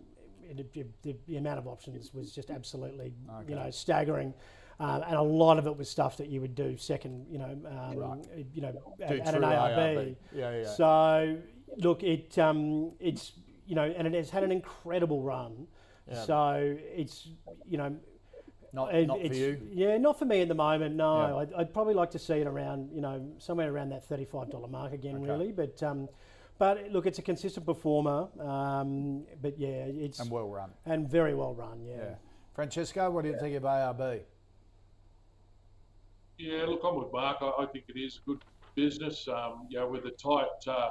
it, 0.48 0.66
it, 0.74 1.02
the, 1.02 1.16
the, 1.26 1.36
amount 1.36 1.58
of 1.58 1.66
options 1.66 2.14
was 2.14 2.32
just 2.32 2.50
absolutely, 2.50 3.12
okay. 3.28 3.50
you 3.50 3.56
know, 3.56 3.70
staggering. 3.70 4.32
Um, 4.80 5.02
and 5.02 5.16
a 5.16 5.22
lot 5.22 5.58
of 5.58 5.66
it 5.66 5.76
was 5.76 5.90
stuff 5.90 6.16
that 6.18 6.28
you 6.28 6.40
would 6.40 6.54
do 6.54 6.76
second, 6.76 7.26
you 7.28 7.38
know, 7.38 7.58
um, 7.66 7.96
Right. 7.96 8.46
you 8.54 8.62
know, 8.62 8.72
at, 9.02 9.10
at 9.10 9.34
an 9.34 9.42
ARB. 9.42 9.76
ARB. 9.76 10.16
Yeah, 10.32 10.56
yeah. 10.60 10.66
So 10.68 11.36
look, 11.78 12.02
it 12.04 12.38
um, 12.38 12.92
it's 13.00 13.32
you 13.66 13.74
know, 13.74 13.82
and 13.84 14.06
it 14.06 14.14
has 14.14 14.30
had 14.30 14.44
an 14.44 14.52
incredible 14.52 15.22
run. 15.22 15.66
Yeah. 16.08 16.22
So 16.24 16.76
it's 16.94 17.28
you 17.68 17.76
know, 17.76 17.96
Not, 18.72 18.94
it- 18.94 19.08
not 19.08 19.18
for 19.20 19.34
you. 19.34 19.60
Yeah, 19.72 19.98
not 19.98 20.16
for 20.18 20.26
me 20.26 20.42
at 20.42 20.48
the 20.48 20.54
moment. 20.54 20.94
No, 20.94 21.26
Yeah. 21.28 21.36
I'd, 21.36 21.52
I'd 21.54 21.74
probably 21.74 21.94
like 21.94 22.12
to 22.12 22.18
see 22.18 22.34
it 22.34 22.46
around 22.46 22.90
you 22.92 23.00
know 23.00 23.26
somewhere 23.38 23.72
around 23.72 23.88
that 23.90 24.04
thirty-five 24.06 24.48
dollar 24.48 24.68
mark 24.68 24.92
again, 24.92 25.16
Okay. 25.16 25.26
really. 25.26 25.50
But 25.50 25.82
um, 25.82 26.08
but 26.58 26.88
look, 26.92 27.06
it's 27.06 27.18
a 27.18 27.22
consistent 27.22 27.66
performer. 27.66 28.28
Um, 28.40 29.24
but 29.42 29.58
yeah, 29.58 29.86
it's 29.86 30.20
And 30.20 30.30
well 30.30 30.48
run. 30.48 30.70
and 30.86 31.08
very 31.10 31.34
well 31.34 31.54
run. 31.54 31.84
Yeah. 31.84 31.96
Yeah. 31.96 32.14
Francesco, 32.54 33.10
what 33.10 33.22
do 33.24 33.30
you 33.30 33.38
think 33.40 33.56
of 33.56 33.64
ARB? 33.64 34.20
Yeah, 36.38 36.66
look, 36.66 36.82
I'm 36.84 36.94
with 36.94 37.12
Mark. 37.12 37.38
I, 37.40 37.50
I 37.62 37.66
think 37.66 37.86
it 37.88 37.98
is 37.98 38.20
good 38.24 38.38
business. 38.76 39.26
Um, 39.26 39.66
you 39.68 39.78
know, 39.80 39.88
with 39.88 40.04
a 40.04 40.12
tight 40.12 40.46
uh, 40.68 40.90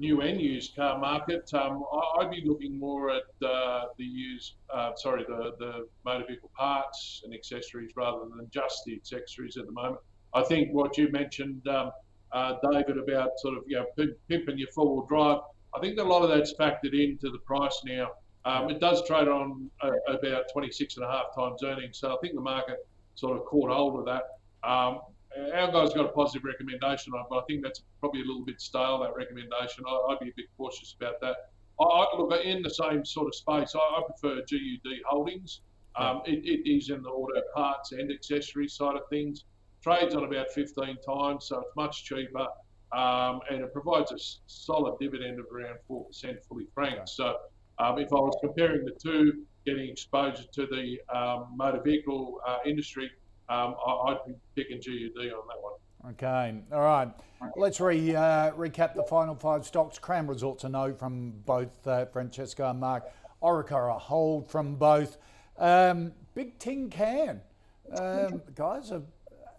new 0.00 0.20
and 0.20 0.40
used 0.40 0.74
car 0.74 0.98
market, 0.98 1.48
um, 1.54 1.84
I, 1.92 2.20
I'd 2.20 2.30
be 2.30 2.42
looking 2.44 2.76
more 2.76 3.10
at 3.10 3.46
uh, 3.46 3.84
the 3.96 4.04
used, 4.04 4.54
uh, 4.74 4.90
sorry, 4.96 5.24
the, 5.28 5.52
the 5.60 5.86
motor 6.04 6.24
vehicle 6.26 6.50
parts 6.56 7.22
and 7.24 7.32
accessories 7.32 7.92
rather 7.94 8.24
than 8.36 8.50
just 8.52 8.82
the 8.84 8.94
accessories 8.96 9.56
at 9.56 9.66
the 9.66 9.72
moment. 9.72 10.00
I 10.34 10.42
think 10.42 10.72
what 10.72 10.98
you 10.98 11.08
mentioned, 11.12 11.66
um, 11.68 11.92
uh, 12.32 12.54
David, 12.68 12.98
about 12.98 13.30
sort 13.38 13.56
of 13.56 13.62
you 13.68 13.76
know 13.76 13.86
pimp- 13.96 14.18
pimping 14.28 14.58
your 14.58 14.68
four-wheel 14.74 15.06
drive. 15.06 15.38
I 15.76 15.78
think 15.78 15.96
that 15.96 16.02
a 16.02 16.08
lot 16.08 16.22
of 16.22 16.30
that's 16.30 16.52
factored 16.54 16.94
into 17.00 17.30
the 17.30 17.38
price 17.46 17.80
now. 17.86 18.10
Um, 18.44 18.68
it 18.70 18.80
does 18.80 19.06
trade 19.06 19.28
on 19.28 19.70
uh, 19.80 19.92
about 20.08 20.46
26 20.52 20.96
and 20.96 21.06
a 21.06 21.08
half 21.08 21.34
times 21.34 21.62
earnings, 21.62 21.98
so 21.98 22.12
I 22.12 22.16
think 22.20 22.34
the 22.34 22.40
market 22.40 22.86
sort 23.14 23.38
of 23.38 23.44
caught 23.44 23.70
hold 23.70 24.00
of 24.00 24.04
that. 24.06 24.22
Um, 24.64 25.00
our 25.54 25.70
guys 25.72 25.92
got 25.92 26.06
a 26.06 26.08
positive 26.08 26.44
recommendation 26.44 27.12
on 27.12 27.26
but 27.28 27.38
I 27.38 27.42
think 27.48 27.62
that's 27.62 27.82
probably 28.00 28.20
a 28.20 28.24
little 28.24 28.44
bit 28.44 28.60
stale, 28.60 29.00
that 29.00 29.16
recommendation. 29.16 29.84
I, 29.86 30.12
I'd 30.12 30.20
be 30.20 30.28
a 30.28 30.32
bit 30.36 30.46
cautious 30.56 30.94
about 30.98 31.20
that. 31.20 31.36
I, 31.80 31.84
I 31.84 32.16
look 32.16 32.32
in 32.44 32.62
the 32.62 32.70
same 32.70 33.04
sort 33.04 33.28
of 33.28 33.34
space. 33.34 33.74
I, 33.74 33.78
I 33.78 34.02
prefer 34.06 34.40
GUD 34.42 34.92
Holdings. 35.08 35.60
Um, 35.96 36.22
it, 36.26 36.44
it 36.44 36.68
is 36.68 36.90
in 36.90 37.02
the 37.02 37.08
auto 37.08 37.40
parts 37.54 37.92
and 37.92 38.10
accessories 38.10 38.74
side 38.74 38.96
of 38.96 39.02
things. 39.10 39.44
Trades 39.82 40.14
on 40.14 40.24
about 40.24 40.50
15 40.50 40.96
times, 41.06 41.46
so 41.46 41.60
it's 41.60 41.76
much 41.76 42.04
cheaper, 42.04 42.46
um, 42.96 43.40
and 43.50 43.60
it 43.60 43.72
provides 43.72 44.12
a 44.12 44.18
solid 44.46 44.98
dividend 44.98 45.38
of 45.38 45.46
around 45.52 45.78
4% 45.90 46.42
fully 46.48 46.66
franked. 46.74 47.10
So 47.10 47.36
um, 47.78 47.98
if 47.98 48.12
I 48.12 48.16
was 48.16 48.36
comparing 48.42 48.84
the 48.84 48.92
two, 48.92 49.44
getting 49.66 49.90
exposure 49.90 50.44
to 50.52 50.66
the 50.66 50.98
um, 51.14 51.48
motor 51.54 51.80
vehicle 51.82 52.40
uh, 52.46 52.58
industry, 52.64 53.10
um, 53.48 53.74
I, 53.86 53.90
I'd 53.90 54.18
be 54.26 54.34
picking 54.54 54.78
GUD 54.78 55.32
on 55.32 55.46
that 55.48 55.60
one. 55.60 55.74
Okay, 56.10 56.62
all 56.72 56.80
right. 56.80 57.08
Let's 57.56 57.80
re, 57.80 58.14
uh, 58.14 58.52
recap 58.52 58.94
the 58.94 59.04
final 59.04 59.34
five 59.34 59.64
stocks. 59.64 59.98
Crown 59.98 60.26
Resorts 60.26 60.64
a 60.64 60.68
no 60.68 60.92
from 60.92 61.32
both 61.46 61.86
uh, 61.86 62.06
Francesco 62.06 62.68
and 62.68 62.78
Mark. 62.80 63.04
Orica 63.42 63.94
a 63.94 63.98
hold 63.98 64.50
from 64.50 64.76
both. 64.76 65.16
Um, 65.58 66.12
Big 66.34 66.58
Tin 66.58 66.90
Can. 66.90 67.40
Um, 67.98 68.42
guys 68.54 68.90
have 68.90 69.04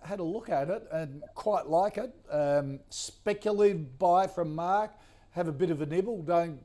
had 0.04 0.20
a 0.20 0.24
look 0.24 0.50
at 0.50 0.70
it 0.70 0.88
and 0.92 1.24
quite 1.34 1.68
like 1.68 1.98
it. 1.98 2.14
Um, 2.30 2.80
speculative 2.90 3.98
buy 3.98 4.28
from 4.28 4.54
Mark. 4.54 4.94
Have 5.32 5.48
a 5.48 5.52
bit 5.52 5.70
of 5.70 5.82
a 5.82 5.86
nibble. 5.86 6.22
Don't 6.22 6.60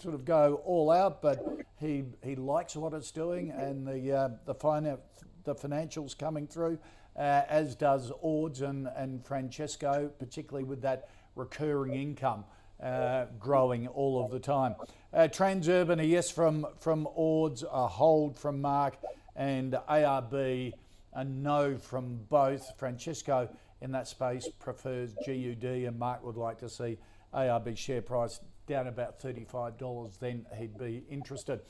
sort 0.00 0.14
of 0.14 0.24
go 0.24 0.60
all 0.64 0.90
out, 0.90 1.22
but 1.22 1.44
he 1.78 2.04
he 2.22 2.36
likes 2.36 2.76
what 2.76 2.92
it's 2.92 3.10
doing 3.10 3.50
and 3.50 3.86
the 3.86 4.12
uh, 4.12 4.28
the 4.46 4.54
finan- 4.54 4.98
the 5.44 5.54
financials 5.54 6.16
coming 6.16 6.46
through, 6.46 6.78
uh, 7.16 7.42
as 7.48 7.74
does 7.74 8.10
Ords 8.20 8.62
and, 8.62 8.88
and 8.96 9.24
Francesco, 9.24 10.10
particularly 10.18 10.64
with 10.64 10.82
that 10.82 11.08
recurring 11.36 11.94
income 11.94 12.44
uh, 12.82 13.26
growing 13.38 13.86
all 13.88 14.24
of 14.24 14.30
the 14.30 14.38
time. 14.38 14.74
Uh, 15.12 15.28
Transurban, 15.30 16.00
a 16.00 16.04
yes 16.04 16.30
from 16.30 16.66
from 16.80 17.08
Ords, 17.14 17.62
a 17.62 17.86
hold 17.86 18.38
from 18.38 18.60
Mark, 18.60 18.96
and 19.36 19.74
ARB, 19.88 20.72
a 21.12 21.24
no 21.24 21.76
from 21.76 22.20
both. 22.28 22.72
Francesco 22.78 23.48
in 23.80 23.92
that 23.92 24.08
space 24.08 24.48
prefers 24.58 25.14
GUD, 25.26 25.64
and 25.64 25.98
Mark 25.98 26.24
would 26.24 26.36
like 26.36 26.58
to 26.58 26.68
see 26.68 26.98
ARB 27.32 27.76
share 27.76 28.02
price 28.02 28.40
down 28.66 28.86
about 28.86 29.20
$35, 29.20 30.18
then 30.18 30.46
he'd 30.56 30.78
be 30.78 31.04
interested. 31.10 31.60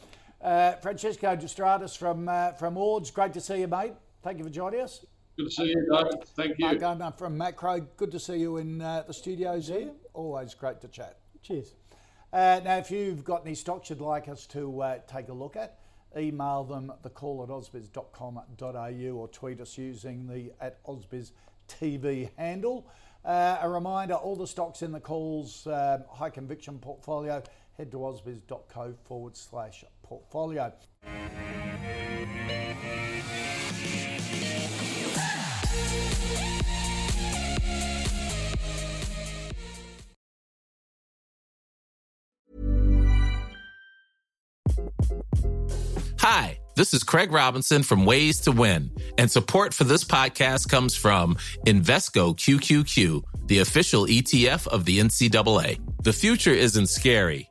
Uh, 0.44 0.76
Francesco 0.76 1.34
De 1.34 1.46
Stradis 1.46 1.96
from 1.96 2.28
uh, 2.28 2.52
from 2.52 2.76
Ords, 2.76 3.10
great 3.10 3.32
to 3.32 3.40
see 3.40 3.60
you, 3.60 3.66
mate. 3.66 3.94
Thank 4.22 4.36
you 4.36 4.44
for 4.44 4.50
joining 4.50 4.82
us. 4.82 5.06
Good 5.38 5.46
to 5.46 5.50
see 5.50 5.64
you, 5.68 5.88
David. 5.90 6.22
Thank 6.36 6.58
you. 6.58 6.66
Mark 6.66 6.80
Gardner 6.80 7.12
from 7.16 7.38
Maqro, 7.38 7.86
good 7.96 8.12
to 8.12 8.20
see 8.20 8.36
you 8.36 8.58
in 8.58 8.82
uh, 8.82 9.04
the 9.06 9.14
studios 9.14 9.68
here. 9.68 9.90
Always 10.12 10.52
great 10.52 10.82
to 10.82 10.88
chat. 10.88 11.16
Cheers. 11.42 11.72
Uh, 12.30 12.60
now, 12.62 12.76
if 12.76 12.90
you've 12.90 13.24
got 13.24 13.46
any 13.46 13.54
stocks 13.54 13.88
you'd 13.88 14.02
like 14.02 14.28
us 14.28 14.46
to 14.48 14.82
uh, 14.82 14.98
take 15.06 15.30
a 15.30 15.32
look 15.32 15.56
at, 15.56 15.78
email 16.14 16.62
them 16.62 16.92
the 17.02 17.10
call 17.10 17.42
at 17.42 17.48
ausbiz.com.au 17.48 19.16
or 19.16 19.28
tweet 19.28 19.60
us 19.62 19.78
using 19.78 20.26
the 20.26 20.52
at 20.60 20.84
ausbiz 20.84 21.32
TV 21.68 22.28
handle. 22.36 22.86
Uh, 23.24 23.56
a 23.62 23.68
reminder 23.68 24.12
all 24.12 24.36
the 24.36 24.46
stocks 24.46 24.82
in 24.82 24.92
the 24.92 25.00
calls 25.00 25.66
um, 25.68 26.04
high 26.10 26.28
conviction 26.28 26.78
portfolio, 26.78 27.42
head 27.78 27.90
to 27.90 27.96
ausbiz.co 27.96 28.94
forward 29.04 29.34
slash 29.34 29.84
portfolio. 30.04 30.72
Hi, 46.26 46.58
this 46.74 46.94
is 46.94 47.02
Craig 47.02 47.32
Robinson 47.32 47.82
from 47.82 48.06
Ways 48.06 48.40
to 48.40 48.52
Win, 48.52 48.90
and 49.18 49.30
support 49.30 49.74
for 49.74 49.84
this 49.84 50.04
podcast 50.04 50.70
comes 50.70 50.96
from 50.96 51.36
Invesco 51.66 52.34
QQQ, 52.34 53.22
the 53.46 53.58
official 53.58 54.06
ETF 54.06 54.66
of 54.68 54.86
the 54.86 55.00
NCAA. 55.00 55.80
The 56.02 56.12
future 56.14 56.52
isn't 56.52 56.88
scary, 56.88 57.50